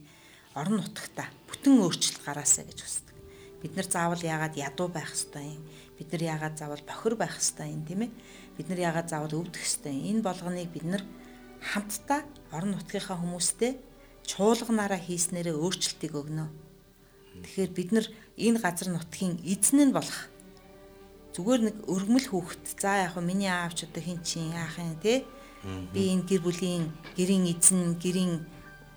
орон 0.54 0.78
нутагта 0.78 1.26
бүтэн 1.50 1.82
өөрчлөлт 1.82 2.22
гараасаа 2.22 2.70
гэж 2.70 2.80
хүсдэг. 2.86 3.18
Бид 3.66 3.74
нар 3.74 3.90
заавал 3.90 4.22
яагаад 4.22 4.62
ядуу 4.62 4.94
байх 4.94 5.10
ёстой 5.10 5.58
юм? 5.58 5.66
Бид 6.04 6.20
нар 6.20 6.36
яагаад 6.36 6.60
заавал 6.60 6.84
бохир 6.84 7.16
байх 7.16 7.40
ёстой 7.40 7.72
юм, 7.72 7.88
тийм 7.88 8.04
ээ? 8.04 8.12
Бид 8.60 8.68
нар 8.68 8.80
яагаад 8.92 9.08
заавал 9.08 9.40
өвдөх 9.40 9.64
юм? 9.64 10.04
Энэ 10.04 10.20
болгоныг 10.20 10.68
бид 10.76 10.84
нар 10.84 11.04
хамтдаа 11.64 12.28
орон 12.52 12.76
нутгийнхаа 12.76 13.16
хүмүүстэй 13.24 13.80
чуулганаараа 14.28 15.00
хийснээрээ 15.00 15.56
өөрчлөлтийг 15.56 16.12
өгнө. 16.12 16.52
Тэгэхээр 17.48 17.72
бид 17.72 17.90
нар 17.96 18.06
энэ 18.36 18.60
газар 18.60 18.92
нутгийн 18.92 19.40
эзэн 19.48 19.80
нь 19.88 19.96
болох 19.96 20.28
зүгээр 21.34 21.62
нэг 21.72 21.76
өргөмөл 21.88 22.28
хүүхэд 22.30 22.64
за 22.78 23.08
яг 23.08 23.16
хөө 23.16 23.24
миний 23.24 23.48
аавч 23.48 23.88
одоо 23.88 24.04
хин 24.04 24.20
чин 24.28 24.54
яахын 24.54 25.00
те 25.00 25.24
би 25.96 26.14
энэ 26.14 26.28
гэр 26.30 26.42
бүлийн 26.44 26.92
гэрийн 27.18 27.48
эзэн 27.48 27.96
гэрийн 27.98 28.44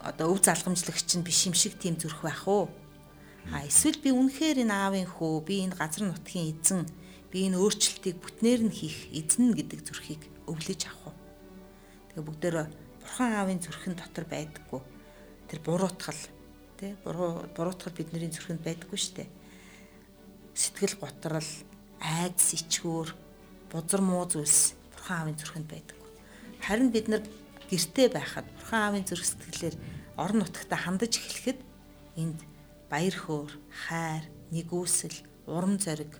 одоо 0.02 0.34
өв 0.34 0.42
залгамжлагч 0.44 1.16
нь 1.16 1.24
биш 1.24 1.46
юм 1.46 1.54
шиг 1.54 1.78
тийм 1.78 1.96
зүрх 1.96 2.20
байх 2.26 2.44
уу? 2.44 2.68
А 3.54 3.62
эсвэл 3.62 3.98
би 4.02 4.10
үнэхээр 4.10 4.66
энэ 4.66 4.74
аавын 4.74 5.06
хөө, 5.06 5.46
би 5.46 5.62
энэ 5.62 5.78
газар 5.78 6.08
нутгийн 6.10 6.56
эзэн, 6.58 6.82
би 7.30 7.46
энэ 7.46 7.60
өөрчлөлтийг 7.60 8.18
бүтнээр 8.18 8.60
нь 8.66 8.74
хийх 8.74 9.06
эзэн 9.14 9.54
гэдэг 9.54 9.80
зүрхийг 9.86 10.22
өвлөж 10.50 10.80
авах 10.90 11.14
уу? 11.14 11.16
Тэгээ 12.10 12.26
бүгдөө 12.26 12.64
бурхан 13.06 13.32
аавын 13.38 13.62
зүрхэн 13.62 13.94
дотор 13.94 14.26
байдаггүй. 14.26 14.82
Тэр 15.46 15.60
буруутгал 15.62 16.22
тий 16.76 16.92
буруутгал 17.04 17.94
бидний 17.94 18.30
зүрхэнд 18.34 18.62
байдаггүй 18.66 18.98
шүү 18.98 19.14
дээ. 19.22 19.30
Сэтгэл 20.58 20.98
готрал, 20.98 21.52
айдас 22.02 22.50
ичгүүр, 22.58 23.14
бузар 23.70 24.02
муу 24.02 24.26
зүйлс 24.26 24.74
бурхан 24.90 25.16
аавын 25.22 25.38
зүрхэнд 25.38 25.68
байдаггүй. 25.70 26.10
Харин 26.66 26.90
бид 26.90 27.06
нар 27.06 27.22
гэртээ 27.70 28.08
байхад 28.10 28.46
бурхан 28.58 28.82
аавын 28.90 29.06
зүрх 29.06 29.22
сэтгэлээр 29.22 29.76
орон 30.18 30.42
нутагта 30.42 30.76
хандаж 30.76 31.14
эхлэхэд 31.14 31.60
энд 32.18 32.40
баяр 32.90 33.16
хөөр, 33.16 33.50
хайр, 33.86 34.24
нэгүсэл, 34.54 35.18
урам 35.50 35.78
зориг 35.78 36.18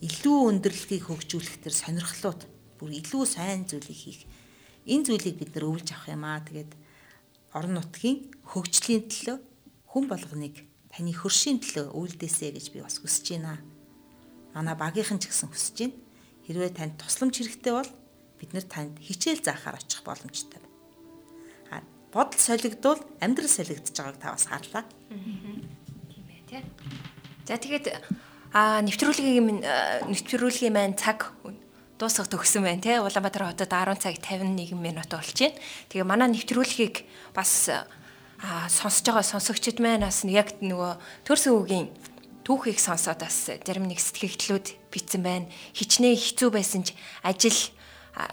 илүү 0.00 0.38
өндөрлөгийг 0.50 1.04
хөгжүүлэх 1.08 1.56
төр 1.64 1.74
сонирхлууд 1.74 2.42
бүр 2.78 2.90
илүү 2.96 3.24
сайн 3.26 3.66
зүйлийг 3.68 3.98
хийх. 3.98 4.22
Энэ 4.88 5.04
зүйлийг 5.04 5.36
бид 5.36 5.52
нар 5.52 5.68
өвлж 5.68 5.88
авах 5.92 6.08
юм 6.08 6.24
аа. 6.24 6.40
Тэгээд 6.40 6.72
орон 7.52 7.74
нутгийн 7.76 8.30
хөгжлийн 8.46 9.04
төлөө 9.10 9.36
хүн 9.90 10.04
болгоныг 10.08 10.64
таны 10.88 11.12
хөршийн 11.12 11.60
төлөө 11.60 11.92
үйлдээсэ 11.92 12.54
гэж 12.56 12.66
би 12.72 12.80
бас 12.80 13.02
хүсэж 13.02 13.36
байна. 13.36 13.60
Манай 14.54 14.76
багийнхан 14.78 15.20
ч 15.20 15.28
гэсэн 15.28 15.50
хүсэж 15.50 15.76
байна. 15.82 15.96
Хэрвээ 16.46 16.72
танд 16.72 16.94
тусламж 16.96 17.34
хэрэгтэй 17.36 17.74
бол 17.74 17.90
бид 18.38 18.50
нар 18.54 18.64
танд 18.64 18.96
хичээл 19.02 19.44
заахаар 19.44 19.76
очих 19.82 20.00
боломжтой 20.06 20.62
бодол 22.12 22.40
солигдвол 22.40 23.00
амьдрал 23.20 23.48
солигдож 23.48 23.92
байгааг 23.92 24.18
та 24.18 24.32
бас 24.32 24.46
харлаа. 24.48 24.84
Тий. 26.48 26.64
За 27.44 27.60
тэгээд 27.60 27.92
а 28.56 28.80
нэвтрүүлгийн 28.80 29.44
минь 29.44 29.60
нэвтрүүлгийн 30.08 30.72
маань 30.72 30.96
цаг 30.96 31.36
дуусах 32.00 32.32
төгсөн 32.32 32.64
байна 32.64 32.80
тий. 32.80 32.96
Улаанбаатар 32.96 33.52
хотод 33.52 33.68
10 33.68 34.00
цаг 34.00 34.16
51 34.16 34.72
минут 34.72 35.12
болж 35.12 35.36
байна. 35.36 35.60
Тэгээ 35.92 36.08
манай 36.08 36.32
нэвтрүүлгийг 36.32 37.04
бас 37.36 37.68
а 37.68 38.64
сонсож 38.72 39.04
байгаа 39.04 39.28
сонсогчд 39.28 39.76
маань 39.76 40.08
бас 40.08 40.24
яг 40.24 40.56
нөгөө 40.64 40.96
төрсөн 41.28 41.52
үгийн 41.52 41.92
түүхийг 42.48 42.80
сонсоод 42.80 43.20
бас 43.20 43.52
зарим 43.52 43.84
нэг 43.84 44.00
сэтгэгдлүүд 44.00 44.88
битсэн 44.88 45.20
байна. 45.20 45.52
Хичнээн 45.76 46.16
хэцүү 46.16 46.48
байсан 46.48 46.80
ч 46.80 46.96
ажил 47.20 47.76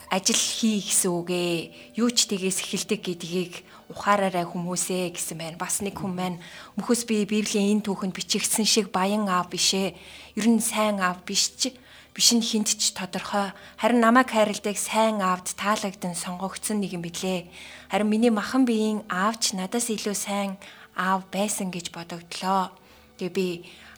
ажил 0.09 0.38
хий 0.38 0.81
гэсэн 0.81 1.11
үгээ 1.13 1.53
юу 2.01 2.09
ч 2.09 2.25
тгээс 2.25 2.65
эхэлдэг 2.65 3.01
гэдгийг 3.05 3.53
ухаараарай 3.93 4.45
хүмүүсээ 4.49 5.13
гэсэн 5.13 5.38
байна. 5.38 5.61
Бас 5.61 5.86
нэг 5.86 6.01
хүн 6.01 6.13
маань 6.17 6.41
мөхөс 6.73 7.05
би 7.05 7.21
Библийн 7.29 7.77
энэ 7.77 7.86
түүхэнд 7.86 8.17
бичигдсэн 8.17 8.65
шиг 8.65 8.89
баян 8.89 9.29
аав 9.29 9.53
бишээ. 9.53 9.93
Ер 10.39 10.47
нь 10.49 10.57
сайн 10.57 10.97
аав 10.97 11.21
биш 11.21 11.53
ч 11.53 11.77
биш 12.17 12.33
нь 12.33 12.41
хинт 12.41 12.73
ч 12.73 12.97
тодорхой. 12.97 13.53
Харин 13.77 14.01
намайг 14.01 14.33
хайрладаг 14.33 14.73
сайн 14.79 15.21
аавд 15.21 15.53
таалагдсан 15.53 16.17
сонгогдсон 16.17 16.81
нэг 16.81 16.97
юм 16.97 17.05
билээ. 17.05 17.45
Харин 17.93 18.09
миний 18.09 18.33
махан 18.33 18.65
биеийн 18.65 19.05
аавч 19.05 19.53
надаас 19.53 19.93
илүү 19.93 20.17
сайн 20.17 20.57
аав 20.97 21.29
байсан 21.29 21.69
гэж 21.69 21.93
бодогдлоо. 21.93 22.73
Тэгээ 23.21 23.38
би 23.38 23.47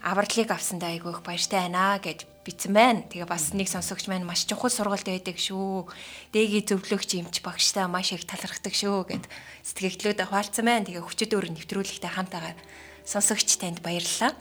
авралыг 0.03 0.51
авсандаа 0.51 0.91
айгүйх 0.91 1.23
баяртай 1.23 1.69
байна 1.69 1.95
гэж 2.03 2.25
битсэн 2.47 2.71
байна. 2.71 3.03
Тэгээ 3.11 3.27
бас 3.27 3.51
нэг 3.51 3.67
сонсогч 3.67 4.07
маань 4.07 4.23
маш 4.23 4.47
чухал 4.47 4.71
сургалт 4.71 5.03
байдаг 5.03 5.35
шүү. 5.35 5.91
Дэгийн 6.31 6.63
зөвлөгч 6.63 7.19
юмч 7.19 7.43
багштай 7.43 7.83
маш 7.91 8.15
их 8.15 8.23
талархдаг 8.23 8.71
шүү 8.71 9.03
гэд 9.11 9.27
сэтгэгдлүүд 9.67 10.23
хуваалцсан 10.23 10.63
байна. 10.63 10.87
Тэгээ 10.87 11.03
хүчит 11.03 11.35
өөр 11.35 11.51
нэвтрүүлэгтэй 11.51 12.11
хамтаагаар 12.15 12.57
сонсогч 13.03 13.59
танд 13.59 13.83
баярлалаа. 13.83 14.31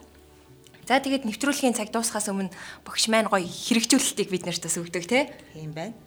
За 0.86 1.02
тэгээд 1.02 1.26
нэвтрүүлгийн 1.26 1.74
цаг 1.74 1.90
дуусахаас 1.90 2.30
өмнө 2.30 2.54
багш 2.86 3.10
маань 3.10 3.26
гоё 3.26 3.42
хэрэгжүүлэлтийг 3.42 4.30
бид 4.30 4.46
нарт 4.46 4.62
бас 4.62 4.78
өгдөг 4.78 5.02
тийм 5.10 5.74
байна. 5.74 5.98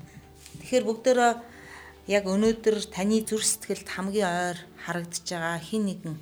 Тэгэхээр 0.64 0.88
бүгдөө 0.88 1.30
яг 2.10 2.26
өнөөдөр 2.26 2.90
таны 2.90 3.22
зүр 3.22 3.46
сэтгэлд 3.46 3.86
хамгийн 3.86 4.26
ойр 4.26 4.58
харагдаж 4.82 5.26
байгаа 5.30 5.62
хин 5.62 5.84
нэгэн 5.86 6.16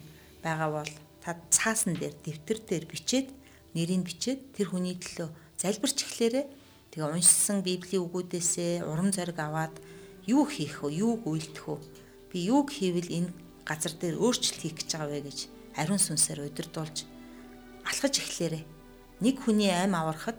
байгаа 0.44 0.70
бол 0.84 0.94
та 1.24 1.40
цаасан 1.48 1.96
дээр 1.96 2.12
дэвтэр 2.28 2.60
дээр 2.68 2.86
бичээд 2.92 3.28
нэрийг 3.72 4.04
бичээд 4.04 4.40
тэр 4.52 4.68
хүний 4.76 5.00
төлөө 5.00 5.32
залбирч 5.58 5.98
эхлээрээ 6.06 6.46
тэгээ 6.94 7.12
уншсан 7.14 7.66
библийн 7.66 8.06
үгүүдээсээ 8.06 8.86
урам 8.86 9.10
зориг 9.12 9.38
аваад 9.42 9.76
юу 10.30 10.46
хийх 10.46 10.86
вэ? 10.86 11.02
Юуг 11.02 11.26
үйлдэх 11.26 11.66
вэ? 11.68 11.82
Би 12.32 12.38
юуг 12.48 12.70
хийвэл 12.72 13.10
энэ 13.10 13.34
газар 13.66 13.94
дээр 13.98 14.22
өөрчлөлт 14.22 14.62
хийх 14.62 14.76
гэж 14.78 14.90
байгаа 14.96 15.12
вэ 15.12 15.22
гэж 15.28 15.40
ариун 15.76 16.02
сүнсээр 16.02 16.46
удирдуулж 16.48 17.06
алхаж 17.88 18.16
эхлээрээ 18.22 18.64
нэг 19.24 19.36
хүний 19.42 19.72
ам 19.74 19.98
аврахад 19.98 20.38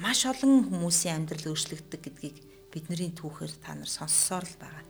маш 0.00 0.24
олон 0.24 0.70
хүмүүсийн 0.70 1.26
амьдрал 1.26 1.52
өөрчлөгддөг 1.52 2.00
гэдгийг 2.00 2.36
бидний 2.72 3.10
түүхээр 3.12 3.52
та 3.58 3.74
нар 3.74 3.90
сонссоор 3.90 4.46
л 4.46 4.56
байгаа. 4.62 4.84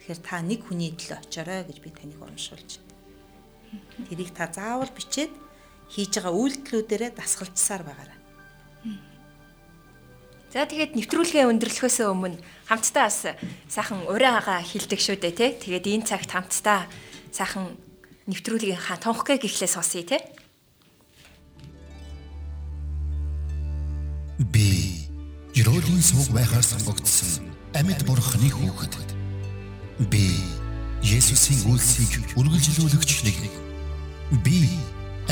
Тэгэхээр 0.00 0.20
та 0.22 0.40
нэг 0.40 0.60
хүний 0.64 0.90
төлөө 0.96 1.18
очоорой 1.20 1.62
гэж 1.68 1.78
би 1.84 1.90
таныг 1.92 2.20
урамшуулж. 2.22 2.70
Тэрийг 4.08 4.30
та 4.32 4.48
заавал 4.48 4.90
бичээд 4.90 5.32
хийж 5.92 6.12
байгаа 6.16 6.32
үйлдэлүүдээрээ 6.32 7.10
дасгалжсаар 7.18 7.82
байгаарай. 7.84 8.18
За 10.56 10.64
тэгээд 10.64 10.96
нэвтрүүлгээ 10.96 11.44
өндөрлөхөөс 11.52 11.98
өмнө 12.06 12.40
хамтдаа 12.64 13.12
бас 13.12 13.28
сайхан 13.68 14.08
ураагаа 14.08 14.64
хилдэг 14.64 14.96
шүү 14.96 15.20
дээ 15.20 15.34
тий. 15.36 15.50
Тэгээд 15.52 15.86
энэ 16.00 16.08
цагт 16.08 16.32
хамтдаа 16.32 16.88
сайхан 17.28 17.76
нэвтрүүлгийн 18.24 18.80
хаан 18.80 19.04
тонхгыг 19.04 19.44
ихлээ 19.44 19.68
сонсъё 19.68 20.06
тий. 20.06 20.22
Би 24.40 25.08
Ерөөлийн 25.56 26.00
сууг 26.00 26.32
байхаар 26.32 26.64
сонгогдсон 26.64 27.48
амьд 27.76 28.04
бурхны 28.04 28.48
хүүхэд. 28.52 28.94
Би 30.12 30.28
Есүсийн 31.00 31.68
үлсийг 31.68 32.32
үргэлжлүүлэгч 32.36 33.10
нэг. 33.24 33.36
Би 34.44 34.68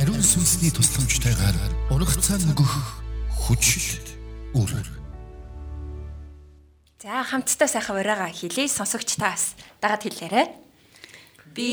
ариун 0.00 0.22
сүнсний 0.24 0.72
тусламжтайгаар 0.72 1.56
урагцаа 1.92 2.40
нөгөх 2.40 3.03
хүч 3.44 3.64
үр. 4.56 4.72
За 7.02 7.20
хамтдаа 7.20 7.68
сайхан 7.68 8.00
ураагаа 8.00 8.32
хэлээ 8.32 8.72
сонсогч 8.72 9.20
таас 9.20 9.52
дагаад 9.84 10.08
хэлээрэй. 10.08 10.48
Би 11.52 11.68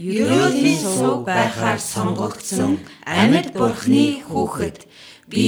ерөөлийн 0.00 0.80
сууг 0.80 1.28
байхаар 1.28 1.76
сонгогдсон 1.76 2.80
амьд 3.04 3.52
бурхны 3.52 4.24
хүүхэд. 4.24 4.88
Би 5.28 5.44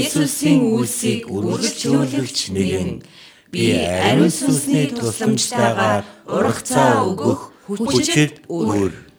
Есүсийн 0.00 0.64
үлсийг 0.64 1.28
үргэлжлүүлэгч 1.28 2.56
нэгэн. 2.56 3.04
Би 3.52 3.76
ариун 3.76 4.32
сүнсний 4.32 4.88
тусламжтайгаар 4.96 6.02
урагцаа 6.24 7.04
өгөх 7.04 7.52
хүчит 7.68 8.48
үр. 8.48 9.09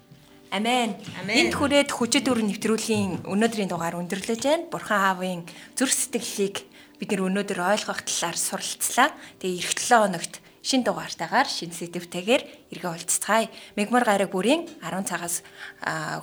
Амен. 0.52 1.00
Энд 1.32 1.56
хүрээд 1.56 1.96
хүчит 1.96 2.28
үр 2.28 2.44
нэвтрүүлгийн 2.44 3.24
өнөөдрийн 3.24 3.72
дугаар 3.72 3.96
өндөрлөж 4.04 4.44
байна. 4.44 4.68
Бурхан 4.68 5.00
аавын 5.00 5.48
зүрх 5.80 5.96
сэтгэлийг 5.96 6.68
бид 7.00 7.08
нэр 7.08 7.24
өнөөдөр 7.32 7.60
ойлгох 7.72 8.04
талаар 8.04 8.36
суралцлаа. 8.36 9.16
Тэгээ 9.40 9.64
эх 9.64 9.80
7 9.80 10.12
хоногт 10.12 10.44
шин 10.60 10.84
дугаартаагаар 10.84 11.48
шин 11.48 11.72
сэдвтэйгээр 11.72 12.68
эргээ 12.68 12.92
уулзцгаая. 12.92 13.48
Мегмар 13.80 14.04
гараг 14.04 14.36
бүрийн 14.36 14.68
10 14.84 15.08
цагаас 15.08 15.40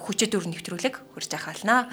хүчит 0.05 0.37
үр 0.37 0.45
нэвтрүүлэг 0.45 1.17
хурж 1.17 1.33
ахалнаа. 1.33 1.89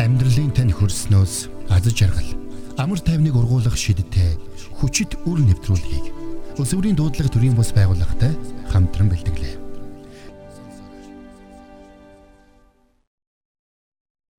Амьдралын 0.00 0.48
тань 0.56 0.72
хөрснөөс 0.72 1.52
аз 1.68 1.84
жаргал 1.92 2.32
амар 2.80 3.04
тайвныг 3.04 3.36
ургуулах 3.36 3.76
шидтэй 3.76 4.40
хүчит 4.80 5.12
үр 5.28 5.44
нэвтрүүлгийг 5.44 6.23
өсвөрийн 6.62 6.96
дуудлага 6.98 7.30
төрийн 7.34 7.56
бус 7.58 7.74
байгууллагатай 7.74 8.32
хамтран 8.70 9.10
бэлтгэлээ. 9.10 9.63